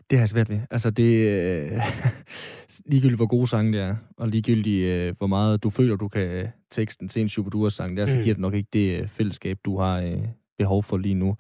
Det 0.09 0.17
har 0.17 0.23
jeg 0.23 0.29
svært 0.29 0.49
ved. 0.49 0.59
Altså, 0.71 0.89
det 0.91 1.27
øh, 1.27 1.71
ligegyldigt, 2.91 3.17
hvor 3.17 3.27
gode 3.27 3.47
sange 3.47 3.73
det 3.73 3.81
er, 3.81 3.95
og 4.17 4.27
ligegyldigt, 4.27 4.85
øh, 4.85 5.15
hvor 5.17 5.27
meget 5.27 5.63
du 5.63 5.69
føler, 5.69 5.95
du 5.95 6.07
kan 6.07 6.47
teksten 6.71 7.07
til 7.07 7.21
en 7.21 7.29
Shubidua-sang, 7.29 7.97
der, 7.97 8.05
så 8.05 8.15
mm. 8.15 8.21
giver 8.21 8.33
det 8.33 8.41
nok 8.41 8.53
ikke 8.53 8.69
det 8.73 9.01
øh, 9.01 9.07
fællesskab, 9.07 9.57
du 9.65 9.79
har 9.79 10.01
øh, 10.01 10.27
behov 10.57 10.83
for 10.83 10.97
lige 10.97 11.15
nu. 11.15 11.35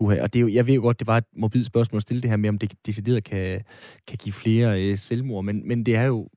Uha. 0.00 0.22
Og 0.22 0.32
det 0.32 0.38
er 0.38 0.40
jo, 0.40 0.48
jeg 0.48 0.66
ved 0.66 0.74
jo 0.74 0.80
godt, 0.80 0.98
det 0.98 1.06
var 1.06 1.16
et 1.16 1.24
mobilt 1.36 1.66
spørgsmål 1.66 1.98
at 1.98 2.02
stille 2.02 2.22
det 2.22 2.30
her 2.30 2.36
med, 2.36 2.48
om 2.48 2.58
det 2.58 2.72
decideret 2.86 3.24
kan, 3.24 3.64
kan 4.06 4.18
give 4.18 4.32
flere 4.32 4.82
øh, 4.82 4.96
selvmord, 4.96 5.44
men, 5.44 5.68
men 5.68 5.86
det 5.86 5.96
er 5.96 6.02
jo 6.02 6.28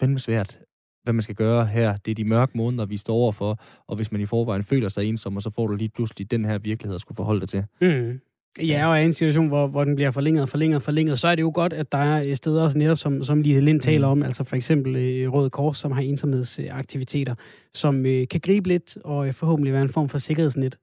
fandme 0.00 0.18
svært 0.18 0.58
hvad 1.06 1.12
man 1.12 1.22
skal 1.22 1.34
gøre 1.34 1.66
her. 1.66 1.96
Det 1.96 2.10
er 2.10 2.14
de 2.14 2.24
mørke 2.24 2.52
måneder, 2.58 2.86
vi 2.86 2.96
står 2.96 3.14
overfor, 3.14 3.60
og 3.88 3.96
hvis 3.96 4.12
man 4.12 4.20
i 4.20 4.26
forvejen 4.26 4.64
føler 4.64 4.88
sig 4.88 5.04
ensom, 5.04 5.36
og 5.36 5.42
så 5.42 5.50
får 5.50 5.66
du 5.66 5.74
lige 5.74 5.88
pludselig 5.88 6.30
den 6.30 6.44
her 6.44 6.58
virkelighed 6.58 6.94
at 6.94 7.00
skulle 7.00 7.16
forholde 7.16 7.40
dig 7.40 7.48
til. 7.48 7.64
Mm. 7.80 8.20
Ja, 8.62 8.88
og 8.88 9.02
i 9.02 9.04
en 9.04 9.12
situation, 9.12 9.48
hvor, 9.48 9.66
hvor 9.66 9.84
den 9.84 9.94
bliver 9.94 10.10
forlænget, 10.10 10.48
forlænget, 10.48 10.82
forlænget, 10.82 11.18
så 11.18 11.28
er 11.28 11.34
det 11.34 11.42
jo 11.42 11.52
godt, 11.54 11.72
at 11.72 11.92
der 11.92 11.98
er 11.98 12.34
steder 12.34 12.74
netop, 12.74 12.98
som, 12.98 13.24
som 13.24 13.40
Lise 13.40 13.60
Lind 13.60 13.80
taler 13.80 14.06
mm. 14.06 14.12
om, 14.12 14.22
altså 14.22 14.44
for 14.44 14.56
eksempel 14.56 14.96
øh, 14.96 15.32
Røde 15.32 15.50
Kors, 15.50 15.78
som 15.78 15.92
har 15.92 16.00
ensomhedsaktiviteter, 16.00 17.34
som 17.74 18.06
øh, 18.06 18.28
kan 18.28 18.40
gribe 18.40 18.68
lidt 18.68 18.96
og 19.04 19.26
øh, 19.26 19.32
forhåbentlig 19.32 19.72
være 19.72 19.82
en 19.82 19.88
form 19.88 20.08
for 20.08 20.18
sikkerhedsnet. 20.18 20.78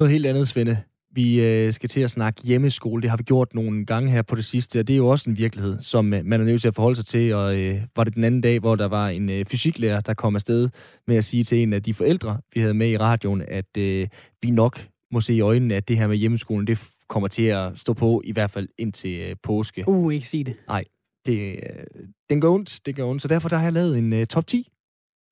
Noget 0.00 0.12
helt 0.12 0.26
andet, 0.26 0.48
Svende. 0.48 0.76
Vi 1.18 1.40
øh, 1.40 1.72
skal 1.72 1.88
til 1.88 2.00
at 2.00 2.10
snakke 2.10 2.42
hjemmeskole. 2.42 3.02
Det 3.02 3.10
har 3.10 3.16
vi 3.16 3.22
gjort 3.22 3.54
nogle 3.54 3.86
gange 3.86 4.10
her 4.10 4.22
på 4.22 4.36
det 4.36 4.44
sidste, 4.44 4.80
og 4.80 4.88
det 4.88 4.92
er 4.92 4.96
jo 4.96 5.08
også 5.08 5.30
en 5.30 5.38
virkelighed, 5.38 5.80
som 5.80 6.14
øh, 6.14 6.24
man 6.24 6.40
er 6.40 6.44
nødt 6.44 6.60
til 6.60 6.68
at 6.68 6.74
forholde 6.74 6.96
sig 6.96 7.06
til. 7.06 7.34
Og 7.34 7.56
øh, 7.56 7.82
var 7.96 8.04
det 8.04 8.14
den 8.14 8.24
anden 8.24 8.40
dag, 8.40 8.58
hvor 8.58 8.76
der 8.76 8.88
var 8.88 9.08
en 9.08 9.30
øh, 9.30 9.44
fysiklærer, 9.44 10.00
der 10.00 10.14
kom 10.14 10.34
afsted 10.34 10.68
med 11.06 11.16
at 11.16 11.24
sige 11.24 11.44
til 11.44 11.62
en 11.62 11.72
af 11.72 11.82
de 11.82 11.94
forældre, 11.94 12.40
vi 12.54 12.60
havde 12.60 12.74
med 12.74 12.90
i 12.90 12.96
radioen, 12.96 13.42
at 13.48 13.76
øh, 13.78 14.08
vi 14.42 14.50
nok 14.50 14.88
må 15.12 15.20
se 15.20 15.34
i 15.34 15.40
øjnene, 15.40 15.74
at 15.74 15.88
det 15.88 15.98
her 15.98 16.06
med 16.06 16.16
hjemmeskolen, 16.16 16.66
det 16.66 16.90
kommer 17.08 17.28
til 17.28 17.42
at 17.42 17.78
stå 17.78 17.92
på, 17.92 18.22
i 18.24 18.32
hvert 18.32 18.50
fald 18.50 18.68
indtil 18.78 19.20
øh, 19.20 19.36
påske. 19.42 19.88
Uh, 19.88 20.14
ikke 20.14 20.28
sige 20.28 20.44
det. 20.44 20.56
Nej, 20.68 20.84
det, 21.26 21.50
øh, 21.50 22.06
den 22.30 22.40
går 22.40 22.54
ondt, 22.54 22.80
det 22.86 22.96
går 22.96 23.10
ondt. 23.10 23.22
Så 23.22 23.28
derfor 23.28 23.48
der 23.48 23.56
har 23.56 23.64
jeg 23.64 23.72
lavet 23.72 23.98
en 23.98 24.12
øh, 24.12 24.26
top 24.26 24.46
10. 24.46 24.68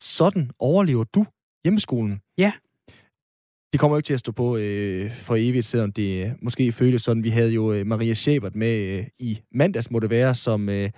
Sådan 0.03 0.51
overlever 0.59 1.05
du 1.05 1.27
hjemmeskolen. 1.65 2.21
Ja. 2.39 2.53
Det 3.77 3.81
kommer 3.81 3.95
jo 3.95 3.99
ikke 3.99 4.07
til 4.07 4.15
at 4.15 4.21
stå 4.21 4.33
på 4.33 4.57
øh, 4.57 5.11
for 5.11 5.37
evigt, 5.37 5.67
selvom 5.67 5.93
det 5.93 6.25
øh, 6.25 6.31
måske 6.43 6.73
føles 6.73 7.03
sådan. 7.03 7.25
Vi 7.25 7.29
havde 7.29 7.51
jo 7.51 7.73
øh, 7.73 7.87
Maria 7.87 8.13
Schäbert 8.13 8.51
med 8.55 8.99
øh, 8.99 9.05
i 9.19 9.41
mandags, 9.55 9.91
må 9.91 10.01
det 10.01 10.11
være, 10.11 10.35
som 10.35 10.69
øh, 10.69 10.91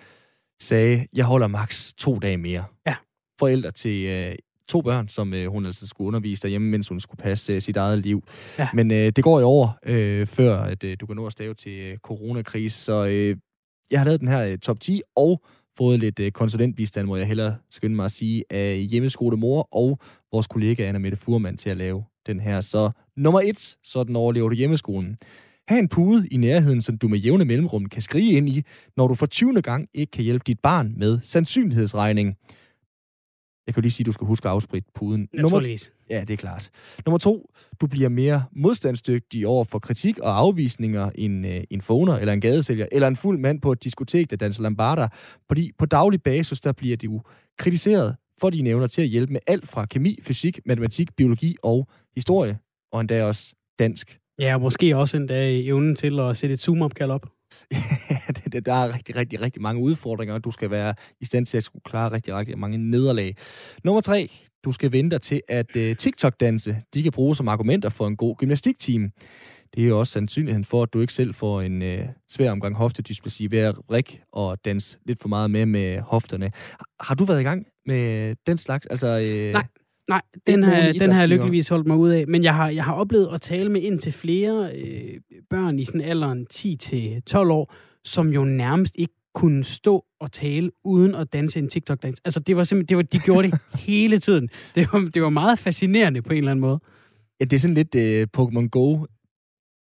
sagde, 0.60 1.06
jeg 1.14 1.24
holder 1.24 1.46
maks 1.46 1.94
to 1.98 2.18
dage 2.18 2.36
mere. 2.36 2.64
Ja. 2.86 2.94
Forældre 3.38 3.70
til 3.70 4.04
øh, 4.04 4.34
to 4.68 4.82
børn, 4.82 5.08
som 5.08 5.34
øh, 5.34 5.46
hun 5.46 5.66
altså 5.66 5.86
skulle 5.86 6.08
undervise 6.08 6.42
derhjemme, 6.42 6.68
mens 6.68 6.88
hun 6.88 7.00
skulle 7.00 7.22
passe 7.22 7.52
øh, 7.52 7.60
sit 7.60 7.76
eget 7.76 7.98
liv. 7.98 8.22
Ja. 8.58 8.68
Men 8.74 8.90
øh, 8.90 9.12
det 9.16 9.24
går 9.24 9.40
i 9.40 9.42
år, 9.42 9.78
øh, 9.86 10.26
før 10.26 10.58
at 10.58 10.84
øh, 10.84 10.96
du 11.00 11.06
kan 11.06 11.16
nå 11.16 11.26
at 11.26 11.32
stave 11.32 11.54
til 11.54 11.80
øh, 11.80 11.96
coronakrise. 11.98 12.84
Så 12.84 13.06
øh, 13.06 13.36
jeg 13.90 14.00
har 14.00 14.04
lavet 14.04 14.20
den 14.20 14.28
her 14.28 14.44
øh, 14.44 14.58
top 14.58 14.80
10, 14.80 15.02
og 15.16 15.42
fået 15.78 16.00
lidt 16.00 16.20
øh, 16.20 16.32
konsulentbistand, 16.32 17.06
må 17.06 17.16
jeg 17.16 17.26
hellere 17.26 17.56
skynde 17.70 17.96
mig 17.96 18.04
at 18.04 18.12
sige, 18.12 18.44
af 18.50 18.86
hjemmeskolemor 18.90 19.68
og 19.72 19.98
vores 20.32 20.46
kollega 20.46 20.88
Anna 20.88 20.98
Mette 20.98 21.16
Furman 21.16 21.56
til 21.56 21.70
at 21.70 21.76
lave 21.76 22.04
den 22.28 22.40
her. 22.40 22.60
Så 22.60 22.90
nummer 23.16 23.40
et, 23.40 23.76
sådan 23.82 24.16
overlever 24.16 24.48
du 24.48 24.54
hjemmeskolen. 24.54 25.16
Ha' 25.68 25.78
en 25.78 25.88
pude 25.88 26.28
i 26.28 26.36
nærheden, 26.36 26.82
som 26.82 26.98
du 26.98 27.08
med 27.08 27.18
jævne 27.18 27.44
mellemrum 27.44 27.86
kan 27.86 28.02
skrige 28.02 28.32
ind 28.32 28.48
i, 28.48 28.62
når 28.96 29.08
du 29.08 29.14
for 29.14 29.26
20. 29.26 29.62
gang 29.62 29.88
ikke 29.94 30.10
kan 30.10 30.24
hjælpe 30.24 30.44
dit 30.46 30.60
barn 30.60 30.94
med 30.96 31.18
sandsynlighedsregning. 31.22 32.36
Jeg 33.66 33.74
kan 33.74 33.82
lige 33.82 33.92
sige, 33.92 34.04
at 34.04 34.06
du 34.06 34.12
skal 34.12 34.26
huske 34.26 34.48
at 34.48 34.52
afspritte 34.52 34.90
puden. 34.94 35.28
Nummer, 35.34 35.78
ja, 36.10 36.20
det 36.20 36.30
er 36.30 36.36
klart. 36.36 36.70
Nummer 37.06 37.18
to, 37.18 37.50
du 37.80 37.86
bliver 37.86 38.08
mere 38.08 38.44
modstandsdygtig 38.56 39.46
over 39.46 39.64
for 39.64 39.78
kritik 39.78 40.18
og 40.18 40.38
afvisninger 40.38 41.10
end 41.14 41.46
øh, 41.46 41.60
en 41.70 41.80
foner 41.80 42.14
eller 42.14 42.32
en 42.32 42.40
gadesælger, 42.40 42.86
eller 42.92 43.08
en 43.08 43.16
fuld 43.16 43.38
mand 43.38 43.60
på 43.60 43.72
et 43.72 43.84
diskotek, 43.84 44.30
der 44.30 44.36
danser 44.36 44.62
lambarder. 44.62 45.08
Fordi 45.48 45.72
på 45.78 45.86
daglig 45.86 46.22
basis, 46.22 46.60
der 46.60 46.72
bliver 46.72 46.96
du 46.96 47.22
kritiseret 47.58 48.16
for 48.40 48.50
dine 48.50 48.70
evner 48.70 48.86
til 48.86 49.02
at 49.02 49.08
hjælpe 49.08 49.32
med 49.32 49.40
alt 49.46 49.68
fra 49.68 49.86
kemi, 49.86 50.18
fysik, 50.22 50.60
matematik, 50.66 51.16
biologi 51.16 51.56
og 51.62 51.88
historie, 52.14 52.58
og 52.92 53.00
endda 53.00 53.24
også 53.24 53.54
dansk. 53.78 54.18
Ja, 54.38 54.54
og 54.54 54.60
måske 54.60 54.96
også 54.96 55.16
endda 55.16 55.60
evnen 55.60 55.96
til 55.96 56.20
at 56.20 56.36
sætte 56.36 56.52
et 56.52 56.60
zoom-opkald 56.60 57.10
op. 57.10 57.26
Ja, 58.54 58.60
der 58.60 58.74
er 58.74 58.94
rigtig, 58.94 59.16
rigtig, 59.16 59.40
rigtig 59.40 59.62
mange 59.62 59.82
udfordringer, 59.82 60.34
og 60.34 60.44
du 60.44 60.50
skal 60.50 60.70
være 60.70 60.94
i 61.20 61.24
stand 61.24 61.46
til 61.46 61.56
at 61.56 61.64
skulle 61.64 61.82
klare 61.84 62.12
rigtig, 62.12 62.34
rigtig 62.34 62.58
mange 62.58 62.78
nederlag. 62.78 63.36
Nummer 63.84 64.00
tre, 64.00 64.30
du 64.64 64.72
skal 64.72 64.92
vente 64.92 65.14
dig 65.14 65.22
til, 65.22 65.42
at 65.48 65.76
uh, 65.76 65.96
TikTok-danse, 65.96 66.76
de 66.94 67.02
kan 67.02 67.12
bruges 67.12 67.38
som 67.38 67.48
argumenter 67.48 67.88
for 67.88 68.06
en 68.06 68.16
god 68.16 68.36
gymnastikteam. 68.36 69.10
Det 69.74 69.84
er 69.84 69.88
jo 69.88 69.98
også 69.98 70.12
sandsynligheden 70.12 70.64
for, 70.64 70.82
at 70.82 70.92
du 70.92 71.00
ikke 71.00 71.12
selv 71.12 71.34
får 71.34 71.60
en 71.62 71.82
uh, 71.82 71.98
svær 72.28 72.50
omgang 72.50 72.76
hoftedysplasi 72.76 73.46
ved 73.50 73.58
at 73.58 73.74
rig 73.90 74.04
og 74.32 74.64
danse 74.64 74.98
lidt 75.06 75.20
for 75.20 75.28
meget 75.28 75.50
med 75.50 75.66
med 75.66 76.00
hofterne. 76.00 76.50
Har 77.00 77.14
du 77.14 77.24
været 77.24 77.40
i 77.40 77.44
gang 77.44 77.66
med 77.86 78.34
den 78.46 78.58
slags? 78.58 78.86
Altså, 78.86 79.06
uh, 79.18 79.52
Nej, 79.52 79.66
Nej, 80.08 80.22
den, 80.46 80.62
har, 80.62 80.92
den 80.92 81.10
har 81.10 81.20
jeg 81.20 81.28
lykkeligvis 81.28 81.68
holdt 81.68 81.86
mig 81.86 81.96
ud 81.96 82.10
af. 82.10 82.26
Men 82.28 82.42
jeg 82.42 82.54
har, 82.54 82.68
jeg 82.68 82.84
har 82.84 82.92
oplevet 82.92 83.28
at 83.34 83.40
tale 83.40 83.68
med 83.68 83.82
ind 83.82 83.98
til 83.98 84.12
flere 84.12 84.70
øh, 84.76 85.20
børn 85.50 85.78
i 85.78 85.84
sådan 85.84 86.00
alderen 86.00 86.46
10-12 86.54 87.36
år, 87.36 87.74
som 88.04 88.28
jo 88.28 88.44
nærmest 88.44 88.94
ikke 88.98 89.14
kunne 89.34 89.64
stå 89.64 90.04
og 90.20 90.32
tale 90.32 90.70
uden 90.84 91.14
at 91.14 91.32
danse 91.32 91.58
en 91.58 91.68
TikTok-dans. 91.68 92.20
Altså, 92.24 92.40
det 92.40 92.56
var 92.56 92.64
simpelthen, 92.64 92.88
det 92.88 92.96
var, 92.96 93.02
de 93.02 93.18
gjorde 93.18 93.50
det 93.50 93.58
hele 93.88 94.18
tiden. 94.18 94.48
Det 94.74 94.88
var, 94.92 95.10
det 95.14 95.22
var 95.22 95.28
meget 95.28 95.58
fascinerende 95.58 96.22
på 96.22 96.32
en 96.32 96.38
eller 96.38 96.50
anden 96.50 96.60
måde. 96.60 96.80
Ja, 97.40 97.44
det 97.44 97.52
er 97.52 97.60
sådan 97.60 97.74
lidt 97.74 97.94
uh, 97.94 98.42
Pokémon 98.42 98.68
Go, 98.68 99.06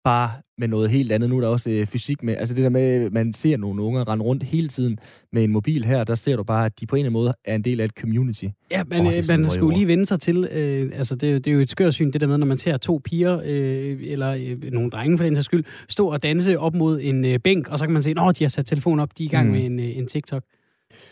bare 0.08 0.32
med 0.58 0.68
noget 0.68 0.89
helt 0.89 1.12
andet. 1.12 1.30
Nu 1.30 1.38
er 1.38 1.41
der 1.41 1.47
også 1.47 1.70
øh, 1.70 1.88
fysik 1.88 2.24
med. 2.24 2.38
Altså 2.38 2.55
det 2.55 2.64
der 2.64 2.70
med, 2.70 3.10
man 3.10 3.34
ser 3.34 3.58
nogle 3.58 3.82
unger 3.82 4.08
rende 4.08 4.26
rundt 4.26 4.43
hele 4.43 4.68
tiden 4.68 4.99
med 5.34 5.43
en 5.43 5.51
mobil 5.51 5.86
her, 5.86 6.03
der 6.03 6.16
ser 6.16 6.36
du 6.36 6.43
bare, 6.43 6.66
at 6.66 6.80
de 6.80 6.86
på 6.86 6.95
en 6.95 6.99
eller 6.99 7.10
anden 7.10 7.14
måde 7.14 7.34
er 7.45 7.55
en 7.55 7.62
del 7.62 7.80
af 7.80 7.86
et 7.86 7.91
community. 7.91 8.45
Ja, 8.72 8.84
men 8.84 9.08
oh, 9.08 9.14
man 9.28 9.49
skulle 9.51 9.78
lige 9.78 9.88
vende 9.88 10.05
sig 10.05 10.20
til, 10.20 10.47
øh, 10.51 10.91
altså 10.93 11.16
det, 11.16 11.45
det 11.45 11.51
er 11.51 11.55
jo 11.55 11.62
et 11.62 11.70
skørt 11.70 11.93
syn, 11.93 12.12
det 12.12 12.22
der 12.22 12.28
med, 12.28 12.38
når 12.38 12.45
man 12.45 12.58
ser 12.58 12.78
to 12.78 13.01
piger, 13.03 13.41
øh, 13.45 13.97
eller 14.01 14.32
øh, 14.32 14.72
nogle 14.72 14.89
drenge 14.89 15.18
for 15.18 15.26
den 15.26 15.36
sags 15.36 15.45
skyld, 15.45 15.64
stå 15.89 16.08
og 16.08 16.24
danse 16.24 16.60
op 16.60 16.76
mod 16.76 16.99
en 17.01 17.26
øh, 17.26 17.39
bænk, 17.39 17.68
og 17.68 17.80
så 17.80 17.86
kan 17.86 17.93
man 17.93 18.03
se, 18.03 18.10
at 18.10 18.39
de 18.39 18.43
har 18.43 18.49
sat 18.49 18.66
telefonen 18.66 18.99
op, 18.99 19.18
de 19.18 19.24
er 19.24 19.28
i 19.28 19.30
gang 19.30 19.47
mm. 19.47 19.53
med 19.53 19.66
en, 19.66 19.80
øh, 19.80 19.97
en 19.97 20.08
TikTok. 20.08 20.43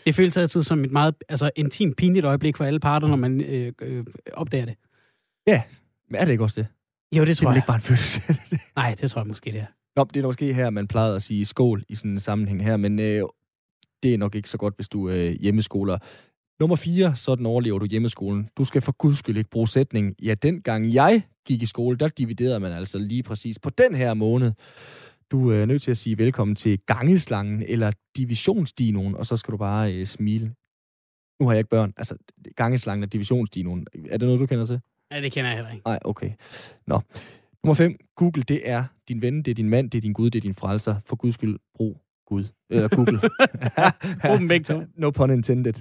Det 0.06 0.14
føles 0.14 0.36
altid 0.36 0.62
som 0.62 0.84
et 0.84 0.92
meget 0.92 1.14
altså, 1.28 1.50
intimt, 1.56 1.96
pinligt 1.96 2.26
øjeblik 2.26 2.56
for 2.56 2.64
alle 2.64 2.80
parter, 2.80 3.08
når 3.08 3.16
man 3.16 3.40
øh, 3.40 3.72
øh, 3.82 4.04
opdager 4.32 4.64
det. 4.64 4.74
Ja, 5.46 5.62
men 6.10 6.20
er 6.20 6.24
det 6.24 6.32
ikke 6.32 6.44
også 6.44 6.60
det? 6.60 6.66
Jo, 7.16 7.24
det 7.24 7.36
tror 7.36 7.44
det 7.44 7.50
er 7.50 7.50
jeg. 7.50 7.56
ikke 7.56 7.66
bare 7.66 7.76
en 7.76 7.82
følelse 7.82 8.20
det. 8.50 8.60
Nej, 8.76 8.94
det 9.00 9.10
tror 9.10 9.20
jeg 9.20 9.26
måske, 9.26 9.52
det 9.52 9.60
er. 9.60 9.66
Nå, 9.96 10.04
det 10.14 10.22
er 10.22 10.26
måske 10.26 10.54
her, 10.54 10.70
man 10.70 10.88
plejede 10.88 11.16
at 11.16 11.22
sige 11.22 11.44
skål 11.44 11.84
i 11.88 11.94
sådan 11.94 12.10
en 12.10 12.20
sammenhæng 12.20 12.64
her, 12.64 12.76
men 12.76 12.98
øh, 12.98 13.22
det 14.02 14.14
er 14.14 14.18
nok 14.18 14.34
ikke 14.34 14.50
så 14.50 14.58
godt, 14.58 14.76
hvis 14.76 14.88
du 14.88 15.08
øh, 15.08 15.32
hjemmeskoler. 15.40 15.98
Nummer 16.60 16.76
4, 16.76 17.16
sådan 17.16 17.46
overlever 17.46 17.78
du 17.78 17.86
hjemmeskolen. 17.86 18.48
Du 18.58 18.64
skal 18.64 18.82
for 18.82 18.92
guds 18.92 19.18
skyld 19.18 19.36
ikke 19.36 19.50
bruge 19.50 19.68
sætning. 19.68 20.14
Ja, 20.22 20.34
dengang 20.34 20.94
jeg 20.94 21.22
gik 21.46 21.62
i 21.62 21.66
skole, 21.66 21.96
der 21.96 22.08
dividerede 22.08 22.60
man 22.60 22.72
altså 22.72 22.98
lige 22.98 23.22
præcis 23.22 23.58
på 23.58 23.70
den 23.70 23.94
her 23.94 24.14
måned. 24.14 24.52
Du 25.30 25.50
er 25.50 25.66
nødt 25.66 25.82
til 25.82 25.90
at 25.90 25.96
sige 25.96 26.18
velkommen 26.18 26.54
til 26.54 26.78
gangeslangen 26.78 27.62
eller 27.68 27.92
divisionsdinoen, 28.16 29.14
og 29.14 29.26
så 29.26 29.36
skal 29.36 29.52
du 29.52 29.56
bare 29.56 29.94
øh, 29.94 30.06
smile. 30.06 30.54
Nu 31.40 31.46
har 31.46 31.52
jeg 31.52 31.58
ikke 31.58 31.70
børn. 31.70 31.92
Altså, 31.96 32.16
gangeslangen 32.56 33.04
og 33.04 33.12
divisionsdinoen. 33.12 33.86
Er 34.08 34.18
det 34.18 34.26
noget, 34.28 34.40
du 34.40 34.46
kender 34.46 34.66
til? 34.66 34.80
Ja, 35.10 35.20
det 35.20 35.32
kender 35.32 35.50
jeg 35.50 35.56
heller 35.56 35.72
ikke. 35.72 35.82
Nej, 35.86 35.98
okay. 36.04 36.30
Nå. 36.86 37.00
Nummer 37.64 37.74
5. 37.74 37.96
Google, 38.16 38.42
det 38.42 38.70
er 38.70 38.84
din 39.08 39.22
ven, 39.22 39.42
det 39.42 39.50
er 39.50 39.54
din 39.54 39.68
mand, 39.68 39.90
det 39.90 39.98
er 39.98 40.02
din 40.02 40.12
Gud, 40.12 40.30
det 40.30 40.38
er 40.38 40.40
din 40.40 40.54
frelser. 40.54 40.96
For 41.06 41.16
guds 41.16 41.34
skyld, 41.34 41.58
brug 41.74 42.00
Gud. 42.26 42.44
Eller 42.70 42.88
Google. 42.88 43.20
brug 44.26 44.38
dem 44.38 44.48
begge 44.48 44.64
to. 44.64 44.82
No 45.02 45.10
pun 45.10 45.30
intended. 45.30 45.74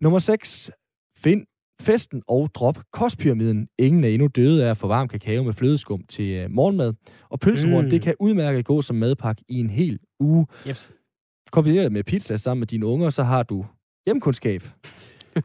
Nummer 0.00 0.18
6. 0.18 0.70
Find 1.18 1.46
festen 1.80 2.22
og 2.28 2.50
drop 2.54 2.78
kostpyramiden. 2.92 3.68
Ingen 3.78 4.04
er 4.04 4.08
endnu 4.08 4.26
døde 4.26 4.66
af 4.66 4.70
at 4.70 4.76
få 4.76 4.86
varm 4.86 5.08
kakao 5.08 5.42
med 5.42 5.52
flødeskum 5.52 6.02
til 6.08 6.44
uh, 6.44 6.50
morgenmad. 6.50 6.94
Og 7.28 7.40
pølsemorgen, 7.40 7.86
mm. 7.86 7.90
det 7.90 8.02
kan 8.02 8.14
udmærket 8.20 8.64
gå 8.64 8.82
som 8.82 8.96
madpakke 8.96 9.44
i 9.48 9.60
en 9.60 9.70
hel 9.70 9.98
uge. 10.20 10.46
Yes. 10.68 10.92
Kombineret 11.50 11.92
med 11.92 12.04
pizza 12.04 12.36
sammen 12.36 12.60
med 12.60 12.66
dine 12.66 12.86
unger, 12.86 13.10
så 13.10 13.22
har 13.22 13.42
du 13.42 13.66
hjemkundskab. 14.06 14.62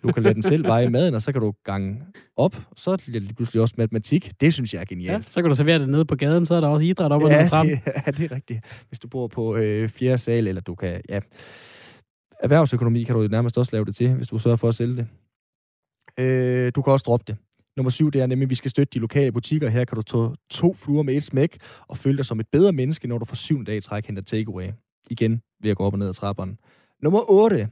Du 0.04 0.12
kan 0.12 0.24
lade 0.24 0.34
dem 0.34 0.42
selv 0.42 0.64
veje 0.64 0.90
maden, 0.90 1.16
og 1.16 1.22
så 1.22 1.32
kan 1.32 1.42
du 1.42 1.54
gange 1.64 2.02
op. 2.38 2.56
Så 2.76 2.98
bliver 2.98 3.20
det 3.20 3.36
pludselig 3.36 3.62
også 3.62 3.76
matematik. 3.78 4.32
Det 4.42 4.54
synes 4.54 4.74
jeg 4.74 4.82
er 4.82 4.86
genialt. 4.86 5.26
Ja, 5.26 5.32
så 5.32 5.42
kan 5.42 5.50
du 5.50 5.56
servere 5.56 5.80
det 5.80 5.90
nede 5.90 6.06
på 6.06 6.16
gaden, 6.16 6.46
så 6.46 6.56
er 6.56 6.62
der 6.62 6.68
også 6.68 6.86
idræt 6.86 7.12
op 7.12 7.22
ja, 7.22 7.42
ad 7.42 7.48
trappen. 7.48 7.76
Det, 7.76 7.82
ja, 8.06 8.12
det 8.12 8.32
er 8.32 8.36
rigtigt. 8.36 8.86
Hvis 8.88 9.00
du 9.00 9.08
bor 9.08 9.28
på 9.28 9.56
øh, 9.56 9.90
fjerde 9.90 10.18
sal, 10.18 10.48
eller 10.48 10.62
du 10.62 10.76
kan... 10.76 11.02
Ja, 11.10 11.20
erhvervsøkonomi 12.40 13.04
kan 13.04 13.16
du 13.16 13.28
nærmest 13.28 13.58
også 13.58 13.76
lave 13.76 13.86
det 13.86 13.96
til, 13.96 14.14
hvis 14.14 14.28
du 14.28 14.38
sørger 14.38 14.58
for 14.58 14.68
at 14.68 14.76
sælge 14.76 14.96
det. 14.96 15.08
Øh, 16.20 16.72
du 16.76 16.82
kan 16.82 16.94
også 16.94 17.04
droppe 17.04 17.24
det. 17.28 17.38
Nummer 17.78 17.90
syv, 17.90 18.12
det 18.12 18.22
er 18.22 18.26
nemlig, 18.26 18.46
at 18.46 18.50
vi 18.50 18.56
skal 18.56 18.72
støtte 18.72 18.92
de 18.94 19.00
lokale 19.00 19.32
butikker. 19.32 19.70
Her 19.70 19.86
kan 19.86 19.96
du 19.96 20.02
tage 20.02 20.36
to 20.50 20.74
fluer 20.74 21.04
med 21.04 21.16
et 21.16 21.24
smæk 21.24 21.58
og 21.88 21.98
føle 21.98 22.18
dig 22.18 22.26
som 22.26 22.40
et 22.40 22.48
bedre 22.52 22.74
menneske, 22.74 23.08
når 23.08 23.18
du 23.18 23.26
for 23.26 23.36
syvende 23.36 23.72
dag 23.72 23.84
træk 23.84 24.06
henter 24.06 24.24
takeaway. 24.24 24.70
Igen 25.10 25.42
ved 25.62 25.72
at 25.72 25.78
gå 25.78 25.84
op 25.84 25.94
og 25.94 26.00
ned 26.00 26.08
ad 26.08 26.14
trapperne. 26.14 26.56
Nummer 27.02 27.32
8. 27.32 27.70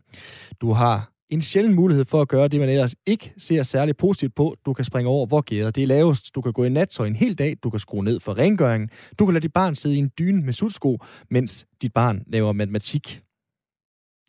Du 0.62 0.72
har 0.72 1.12
en 1.32 1.42
sjælden 1.42 1.76
mulighed 1.76 2.06
for 2.06 2.22
at 2.22 2.28
gøre 2.28 2.48
det, 2.48 2.60
man 2.60 2.70
ellers 2.70 2.96
ikke 3.06 3.34
ser 3.38 3.64
særlig 3.64 3.98
positivt 3.98 4.36
på. 4.36 4.56
Du 4.66 4.74
kan 4.74 4.86
springe 4.86 5.10
over, 5.10 5.26
hvor 5.26 5.42
gæret 5.42 5.76
det 5.76 5.84
er 5.84 5.88
lavest. 5.88 6.36
Du 6.36 6.42
kan 6.42 6.54
gå 6.54 6.64
i 6.64 6.70
nattøj 6.70 7.08
en 7.08 7.16
hel 7.16 7.38
dag. 7.38 7.58
Du 7.64 7.70
kan 7.70 7.80
skrue 7.80 8.04
ned 8.04 8.20
for 8.20 8.38
rengøringen. 8.38 8.90
Du 9.20 9.26
kan 9.26 9.34
lade 9.34 9.42
dit 9.42 9.54
barn 9.54 9.76
sidde 9.76 9.96
i 9.96 10.00
en 10.00 10.12
dyne 10.20 10.42
med 10.42 10.54
sutsko, 10.54 11.00
mens 11.30 11.66
dit 11.82 11.94
barn 11.94 12.24
laver 12.28 12.52
matematik. 12.52 13.22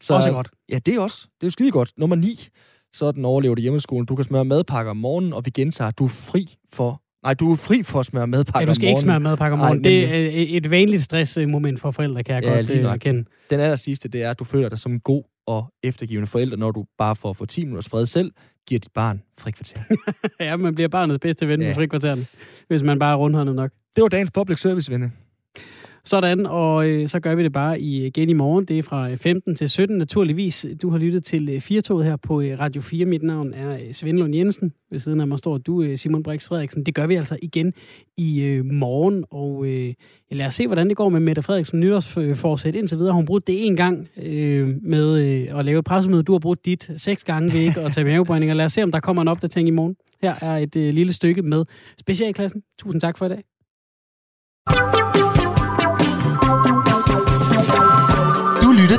Så, 0.03 0.15
også 0.15 0.31
godt. 0.31 0.51
Ja, 0.69 0.79
det 0.79 0.95
er 0.95 1.01
også. 1.01 1.23
Det 1.23 1.43
er 1.43 1.47
jo 1.47 1.51
skide 1.51 1.71
godt. 1.71 1.93
Nummer 1.97 2.17
9. 2.17 2.49
Sådan 2.93 3.25
overlever 3.25 3.55
du 3.55 3.61
hjemmeskolen. 3.61 4.07
Du 4.07 4.17
kan 4.17 4.25
smøre 4.25 4.45
madpakker 4.45 4.91
om 4.91 4.97
morgenen, 4.97 5.33
og 5.33 5.45
vi 5.45 5.51
gentager, 5.51 5.89
at 5.89 5.99
du 5.99 6.05
er 6.05 6.09
fri 6.09 6.57
for 6.73 7.03
Nej, 7.23 7.35
du 7.35 7.53
er 7.53 7.57
fri 7.57 7.83
for 7.83 8.01
at 8.01 8.07
smøre 8.07 8.27
madpakker 8.27 8.61
Ja, 8.61 8.67
du 8.67 8.75
skal 8.75 8.89
ikke 8.89 9.01
smøre 9.01 9.21
madpakker 9.21 9.53
om 9.53 9.59
morgenen. 9.59 9.85
Det 9.85 10.05
er 10.05 10.57
et 10.57 10.71
vanligt 10.71 11.03
stressmoment 11.03 11.81
for 11.81 11.91
forældre, 11.91 12.25
kan 12.25 12.35
jeg 12.35 12.45
ja, 12.45 12.55
godt 12.55 12.71
uh, 12.71 12.77
erkende. 12.77 13.25
Den 13.51 13.61
aller 13.61 13.77
sidste, 13.77 14.09
det 14.09 14.23
er, 14.23 14.31
at 14.31 14.39
du 14.39 14.45
føler 14.45 14.69
dig 14.69 14.79
som 14.79 14.93
en 14.93 15.01
god 15.01 15.23
og 15.47 15.73
eftergivende 15.83 16.27
forældre, 16.27 16.57
når 16.57 16.71
du 16.71 16.85
bare 16.99 17.17
for 17.17 17.31
at 17.31 17.37
få 17.37 17.45
10 17.45 17.65
minutters 17.65 17.89
fred 17.89 18.07
selv, 18.07 18.33
giver 18.67 18.79
dit 18.79 18.93
barn 18.95 19.23
frikvarter. 19.39 19.81
ja, 20.41 20.57
man 20.57 20.75
bliver 20.75 20.89
barnets 20.89 21.19
bedste 21.21 21.49
ven 21.49 21.61
ja. 21.61 21.67
med 21.67 21.75
frikvarteren, 21.75 22.27
hvis 22.69 22.83
man 22.83 22.99
bare 22.99 23.13
er 23.13 23.17
rundhåndet 23.17 23.57
nok. 23.57 23.71
Det 23.97 24.03
var 24.03 24.09
dagens 24.09 24.31
public 24.31 24.61
service, 24.61 24.93
venne. 24.93 25.13
Sådan, 26.05 26.47
og 26.47 26.89
øh, 26.89 27.09
så 27.09 27.21
gør 27.21 27.35
vi 27.35 27.43
det 27.43 27.53
bare 27.53 27.77
øh, 27.77 27.83
igen 27.83 28.29
i 28.29 28.33
morgen. 28.33 28.65
Det 28.65 28.79
er 28.79 28.83
fra 28.83 29.11
øh, 29.11 29.17
15 29.17 29.57
til 29.57 29.69
17 29.69 29.99
naturligvis. 29.99 30.67
Du 30.83 30.91
har 30.91 30.99
lyttet 30.99 31.25
til 31.25 31.49
øh, 31.49 31.61
Firtoget 31.61 32.05
her 32.05 32.17
på 32.17 32.41
øh, 32.41 32.59
Radio 32.59 32.83
4. 32.83 33.07
Mit 33.07 33.23
navn 33.23 33.55
er 33.55 33.93
Svend 33.93 34.19
Lund 34.19 34.35
Jensen. 34.35 34.73
Ved 34.91 34.99
siden 34.99 35.21
af 35.21 35.29
mig 35.29 35.39
står 35.39 35.59
du, 35.59 35.97
Simon 35.97 36.23
Brix 36.23 36.47
Frederiksen. 36.47 36.87
Det 36.87 36.95
gør 36.95 37.07
vi 37.07 37.15
altså 37.15 37.39
igen 37.43 37.73
i 38.17 38.43
øh, 38.43 38.65
morgen, 38.65 39.25
og 39.31 39.67
øh, 39.67 39.95
lad 40.31 40.47
os 40.47 40.55
se, 40.55 40.67
hvordan 40.67 40.89
det 40.89 40.97
går 40.97 41.09
med 41.09 41.21
Mette 41.21 41.43
Frederiksen 41.43 41.81
nytårsforsæt 41.81 42.75
indtil 42.75 42.99
videre. 42.99 43.15
Hun 43.15 43.27
brugt 43.27 43.47
det 43.47 43.67
en 43.67 43.77
gang 43.77 44.09
øh, 44.23 44.69
med 44.83 45.19
øh, 45.19 45.59
at 45.59 45.65
lave 45.65 45.79
et 45.79 45.85
pressemøde. 45.85 46.23
Du 46.23 46.33
har 46.33 46.39
brugt 46.39 46.65
dit 46.65 46.91
seks 46.97 47.25
gange 47.25 47.53
ved 47.53 47.61
ikke 47.61 47.81
at 47.81 47.93
tage 47.93 48.05
mavebrænding. 48.05 48.55
Lad 48.55 48.65
os 48.65 48.73
se, 48.73 48.83
om 48.83 48.93
der 48.93 49.01
kommer 49.01 49.23
en 49.23 49.29
opdatering 49.29 49.69
i 49.69 49.71
morgen. 49.73 49.97
Her 50.23 50.35
er 50.41 50.57
et 50.57 50.77
øh, 50.77 50.95
lille 50.95 51.13
stykke 51.13 51.43
med 51.43 51.65
specialklassen. 52.01 52.63
Tusind 52.79 53.01
tak 53.01 53.19
for 53.19 53.27
i 53.27 53.29
dag. 53.29 53.43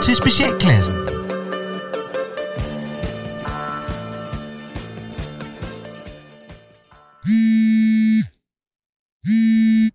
Til 0.04 0.16
Specialklassen. 0.16 0.96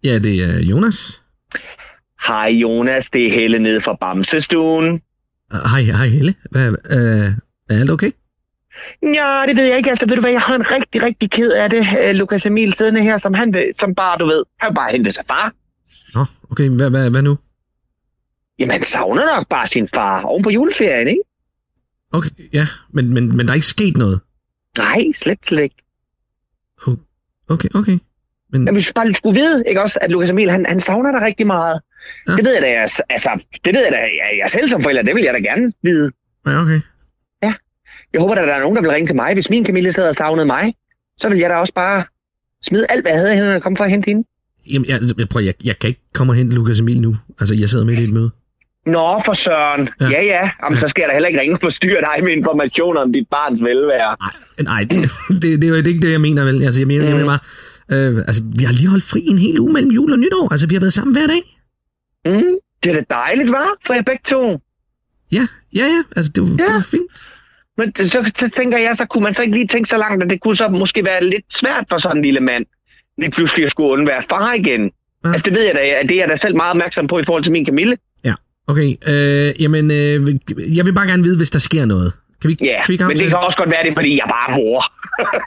Ja, 0.05 0.19
det 0.19 0.43
er 0.45 0.59
Jonas. 0.71 1.23
Hej 2.27 2.49
Jonas, 2.49 3.11
det 3.11 3.27
er 3.27 3.31
Helle 3.31 3.59
nede 3.59 3.81
fra 3.81 3.97
Bamsestuen. 4.01 5.01
Hej, 5.53 5.81
hej 5.81 6.07
Helle. 6.07 6.35
Hvad, 6.51 6.69
øh, 6.69 7.33
er 7.71 7.81
alt 7.81 7.91
okay? 7.91 8.11
Ja, 9.03 9.45
det 9.49 9.57
ved 9.57 9.65
jeg 9.65 9.77
ikke. 9.77 9.91
Altså, 9.91 10.07
ved 10.09 10.17
du 10.17 10.21
hvad, 10.21 10.31
jeg 10.31 10.41
har 10.41 10.55
en 10.55 10.71
rigtig, 10.71 11.03
rigtig 11.03 11.31
ked 11.31 11.51
af 11.51 11.71
det. 11.71 11.81
Uh, 11.81 12.11
Lukas 12.11 12.47
Emil 12.47 12.73
siddende 12.73 13.03
her, 13.03 13.17
som 13.17 13.35
han 13.35 13.53
vil, 13.53 13.71
som 13.81 13.95
bare, 13.95 14.19
du 14.19 14.27
ved, 14.27 14.45
han 14.61 14.75
bare 14.75 14.93
hente 14.93 15.11
sig 15.11 15.25
far. 15.29 15.53
Nå, 16.15 16.25
okay. 16.51 16.69
Hvad, 16.69 16.91
hvad, 16.91 17.11
hvad 17.11 17.23
nu? 17.23 17.39
Jamen, 18.59 18.73
han 18.73 18.83
savner 18.83 19.37
nok 19.37 19.49
bare 19.49 19.67
sin 19.67 19.89
far 19.89 20.23
oven 20.23 20.43
på 20.43 20.51
juleferien, 20.51 21.09
ikke? 21.09 21.23
Okay, 22.13 22.31
ja, 22.53 22.67
men, 22.93 23.15
men, 23.15 23.37
men 23.37 23.47
der 23.47 23.53
er 23.53 23.55
ikke 23.55 23.67
sket 23.67 23.97
noget? 23.97 24.21
Nej, 24.79 25.13
slet, 25.15 25.47
slet 25.47 25.63
ikke. 25.63 25.77
Okay, 27.49 27.69
okay. 27.75 27.99
Men... 28.53 28.65
Men 28.65 28.75
hvis 28.75 28.93
bare 28.93 29.15
skulle 29.15 29.41
vide, 29.41 29.65
ikke 29.67 29.83
også, 29.83 29.99
at 30.03 30.11
Lukas 30.11 30.31
Emil, 30.31 30.51
han, 30.51 30.67
han 30.67 30.81
savner 30.81 31.13
dig 31.13 31.23
rigtig 31.23 31.47
meget. 31.47 31.81
Ja. 32.29 32.37
Det 32.37 32.45
ved 32.45 32.53
jeg 32.53 32.63
da, 32.63 32.69
jeg, 32.69 32.89
altså, 33.09 33.47
det 33.65 33.75
ved 33.75 33.83
jeg 33.83 33.93
da, 33.93 33.99
jeg, 33.99 34.39
jeg 34.43 34.51
selv 34.51 34.69
som 34.69 34.83
forælder, 34.83 35.03
det 35.03 35.15
vil 35.15 35.23
jeg 35.23 35.35
da 35.35 35.39
gerne 35.39 35.73
vide. 35.83 36.11
Ja, 36.47 36.63
okay. 36.63 36.81
Ja. 37.43 37.55
Jeg 38.13 38.21
håber, 38.21 38.35
at 38.35 38.49
der 38.49 38.55
er 38.55 38.61
nogen, 38.61 38.77
der 38.77 38.83
vil 38.83 38.91
ringe 38.91 39.07
til 39.07 39.17
mig. 39.17 39.35
Hvis 39.35 39.51
min 39.51 39.67
Camille 39.67 39.93
sad 39.93 40.09
og 40.09 40.15
savnede 40.15 40.47
mig, 40.47 40.75
så 41.19 41.29
vil 41.29 41.39
jeg 41.39 41.51
da 41.51 41.57
også 41.57 41.75
bare 41.75 42.05
smide 42.65 42.87
alt, 42.89 43.05
hvad 43.05 43.13
jeg 43.13 43.21
havde 43.21 43.35
hende, 43.35 43.55
og 43.55 43.63
komme 43.63 43.77
for 43.77 43.85
at 43.85 43.91
hente 43.91 44.07
hende. 44.07 44.29
Jamen, 44.71 44.89
jeg, 44.89 45.01
jeg, 45.19 45.29
prøv, 45.29 45.43
jeg, 45.43 45.55
jeg 45.65 45.79
kan 45.79 45.89
ikke 45.89 46.01
komme 46.15 46.33
og 46.33 46.37
hente 46.37 46.57
Lukas 46.57 46.81
Emil 46.81 47.01
nu. 47.01 47.17
Altså, 47.41 47.55
jeg 47.55 47.69
sidder 47.69 47.85
midt 47.85 48.01
i 48.01 48.05
et 48.05 48.13
møde. 48.13 48.31
Nå, 48.87 49.21
for 49.25 49.33
søren. 49.33 49.89
Ja, 50.01 50.09
ja. 50.11 50.23
ja. 50.23 50.51
Jamen, 50.63 50.77
ja. 50.77 50.81
så 50.81 50.89
skal 50.89 51.03
jeg 51.03 51.09
da 51.09 51.13
heller 51.13 51.29
ikke 51.29 51.41
ringe 51.41 51.57
og 51.57 51.61
forstyrre 51.61 52.01
dig 52.01 52.25
med 52.25 52.33
informationer 52.33 53.01
om 53.01 53.13
dit 53.13 53.29
barns 53.31 53.63
velvære. 53.63 54.17
Nej, 54.21 54.65
nej 54.65 54.85
det, 54.91 55.11
det, 55.61 55.65
er 55.65 55.69
jo 55.69 55.75
ikke 55.75 56.01
det, 56.01 56.13
jeg 56.13 56.21
mener 56.21 56.45
vel. 56.45 56.63
Altså, 56.65 56.81
jeg 56.81 56.87
mener, 56.87 57.03
mm. 57.03 57.09
jeg 57.09 57.17
mener 57.17 57.29
bare, 57.29 57.43
øh, 57.93 58.19
altså, 58.19 58.43
vi 58.59 58.65
har 58.65 58.73
lige 58.73 58.89
holdt 58.89 59.05
fri 59.05 59.21
en 59.27 59.39
hel 59.39 59.61
uge 59.61 59.73
mellem 59.73 59.91
jul 59.91 60.13
og 60.13 60.19
nytår. 60.19 60.49
Altså, 60.51 60.67
vi 60.69 60.75
har 60.75 60.81
været 60.81 60.93
sammen 60.93 61.17
hver 61.17 61.27
dag. 61.27 61.43
Mm, 62.25 62.55
det 62.83 62.91
er 62.91 62.95
da 62.95 63.05
dejligt, 63.11 63.51
var 63.53 63.69
For 63.87 63.95
jer 63.95 64.03
begge 64.03 64.23
to. 64.25 64.61
Ja, 65.33 65.47
ja, 65.75 65.87
ja. 65.95 66.03
Altså, 66.17 66.33
det, 66.35 66.43
ja. 66.43 66.67
det 66.67 66.75
var 66.75 66.87
fint. 66.91 67.29
Men 67.79 68.09
så, 68.09 68.33
så 68.39 68.49
tænker 68.49 68.79
jeg, 68.79 68.97
så 68.97 69.05
kunne 69.05 69.25
man 69.25 69.35
så 69.35 69.43
ikke 69.43 69.57
lige 69.57 69.67
tænke 69.67 69.89
så 69.89 69.97
langt, 69.97 70.23
at 70.23 70.31
det 70.31 70.41
kunne 70.41 70.57
så 70.57 70.69
måske 70.69 71.05
være 71.05 71.25
lidt 71.25 71.45
svært 71.51 71.85
for 71.89 71.99
sådan 71.99 72.17
en 72.17 72.25
lille 72.25 72.41
mand, 72.41 72.67
lige 73.19 73.31
pludselig 73.31 73.65
at 73.65 73.71
skulle 73.71 73.91
undvære 73.91 74.23
far 74.31 74.53
igen. 74.53 74.91
Ja. 75.25 75.29
Altså, 75.33 75.45
det 75.45 75.55
ved 75.55 75.63
jeg 75.63 75.75
da, 75.75 75.81
det 76.09 76.11
er 76.11 76.21
jeg 76.21 76.29
da 76.29 76.37
selv 76.37 76.57
meget 76.57 76.71
opmærksom 76.71 77.07
på 77.07 77.19
i 77.19 77.23
forhold 77.25 77.43
til 77.43 77.53
min 77.53 77.67
Camille. 77.67 77.97
Okay, 78.69 78.97
øh, 79.09 79.63
jamen, 79.63 79.91
øh, 79.91 80.29
jeg 80.77 80.87
vil 80.87 80.93
bare 80.93 81.07
gerne 81.07 81.23
vide, 81.23 81.37
hvis 81.37 81.51
der 81.51 81.59
sker 81.59 81.85
noget. 81.85 82.13
Kan 82.41 82.49
vi, 82.51 82.57
Ja, 82.61 82.67
kan 82.67 82.89
vi 82.89 82.93
ikke 82.93 83.05
men 83.05 83.17
det 83.17 83.27
kan 83.27 83.37
også 83.37 83.59
godt 83.59 83.71
være, 83.71 83.85
det 83.85 83.93
fordi 83.97 84.11
jeg 84.11 84.27
bare 84.29 84.53
er 84.53 84.57
mor. 84.57 84.85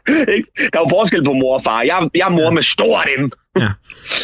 Der 0.72 0.80
er 0.80 0.84
jo 0.86 0.88
forskel 0.90 1.24
på 1.26 1.34
mor 1.34 1.58
og 1.58 1.64
far. 1.64 1.82
Jeg, 1.82 2.10
jeg 2.16 2.26
er 2.26 2.30
mor 2.30 2.52
med 2.52 2.62
stort 2.62 3.08
M. 3.20 3.30
Ja, 3.60 3.70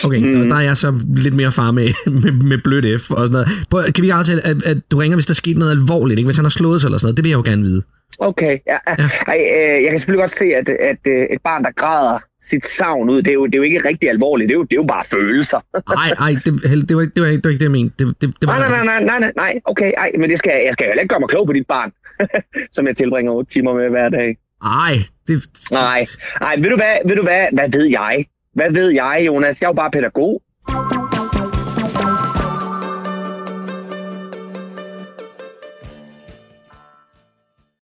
okay. 0.04 0.18
Mm. 0.18 0.42
Og 0.42 0.50
der 0.50 0.56
er 0.56 0.62
jeg 0.62 0.78
så 0.78 1.06
lidt 1.16 1.36
mere 1.36 1.52
far 1.52 1.72
med, 1.72 1.90
med, 2.22 2.32
med 2.32 2.58
blødt 2.64 3.02
F 3.02 3.12
og 3.12 3.28
sådan 3.28 3.32
noget. 3.32 3.48
Prøv, 3.70 3.84
kan 3.84 4.02
vi 4.02 4.06
ikke 4.08 4.14
aftale, 4.14 4.46
at, 4.46 4.64
at 4.64 4.78
du 4.92 4.98
ringer, 4.98 5.16
hvis 5.16 5.26
der 5.26 5.32
er 5.32 5.36
sket 5.36 5.58
noget 5.58 5.72
alvorligt, 5.72 6.20
ikke? 6.20 6.28
Hvis 6.28 6.38
han 6.38 6.46
har 6.46 6.50
slået 6.50 6.82
sig 6.82 6.88
eller 6.88 6.98
sådan 6.98 7.08
noget? 7.08 7.18
Det 7.18 7.24
vil 7.24 7.30
jeg 7.30 7.38
jo 7.38 7.44
gerne 7.46 7.64
vide. 7.64 7.82
Okay, 8.20 8.60
ja. 8.68 8.78
ja. 8.88 8.96
Ej, 9.28 9.38
øh, 9.56 9.84
jeg 9.84 9.90
kan 9.90 10.00
selvfølgelig 10.00 10.22
godt 10.22 10.32
se, 10.32 10.46
at, 10.46 10.70
at 10.70 10.98
øh, 11.08 11.22
et 11.22 11.42
barn, 11.44 11.64
der 11.64 11.72
græder 11.72 12.20
sit 12.42 12.66
savn 12.66 13.10
ud, 13.10 13.22
det 13.22 13.28
er, 13.28 13.34
jo, 13.34 13.46
det 13.46 13.56
er 13.56 13.60
jo 13.60 13.64
ikke 13.64 13.88
rigtig 13.88 14.10
alvorligt. 14.10 14.50
Det 14.50 14.56
er 14.56 14.58
jo, 14.58 14.64
det 14.64 14.74
er 14.74 14.82
jo 14.82 14.88
bare 14.88 15.04
følelser. 15.06 15.60
Nej, 15.96 16.10
nej, 16.20 16.32
det, 16.46 16.90
det, 16.90 16.96
var 16.96 17.02
ikke, 17.02 17.14
det, 17.16 17.24
var 17.24 17.28
ikke, 17.28 17.42
det 17.42 17.46
var 17.46 17.50
ikke 17.50 17.60
det, 17.60 17.62
jeg 17.62 17.72
mente. 17.72 18.06
Det, 18.06 18.22
det, 18.22 18.42
det 18.42 18.48
var 18.48 18.60
Nej, 18.60 18.70
nej, 18.70 18.86
nej, 18.86 19.00
nej, 19.00 19.04
nej, 19.04 19.20
nej, 19.20 19.32
nej, 19.36 19.62
okay, 19.66 19.92
ej, 19.98 20.12
men 20.20 20.30
det 20.30 20.40
skal, 20.40 20.52
jeg 20.66 20.74
skal 20.74 20.86
jo 20.86 20.90
heller 20.90 21.02
ikke 21.02 21.14
gøre 21.14 21.20
mig 21.20 21.30
klog 21.30 21.46
på 21.46 21.54
dit 21.54 21.68
barn, 21.68 21.92
som 22.76 22.88
jeg 22.88 22.96
tilbringer 22.98 23.32
8 23.32 23.52
timer 23.52 23.74
med 23.74 23.90
hver 23.90 24.10
dag. 24.10 24.38
Nej, 24.64 24.96
det... 25.28 25.44
Nej, 25.72 26.06
nej, 26.40 26.56
ved 26.56 26.70
du 26.70 26.76
hvad, 26.76 26.96
ved 27.06 27.16
du 27.16 27.24
hvad, 27.24 27.46
hvad 27.54 27.70
ved 27.70 27.86
jeg? 27.86 28.26
Hvad 28.54 28.72
ved 28.72 28.90
jeg, 28.90 29.24
Jonas? 29.26 29.62
Jeg 29.62 29.68
er 29.68 29.70
jo 29.70 29.74
bare 29.74 29.92
pædagog. 29.92 30.42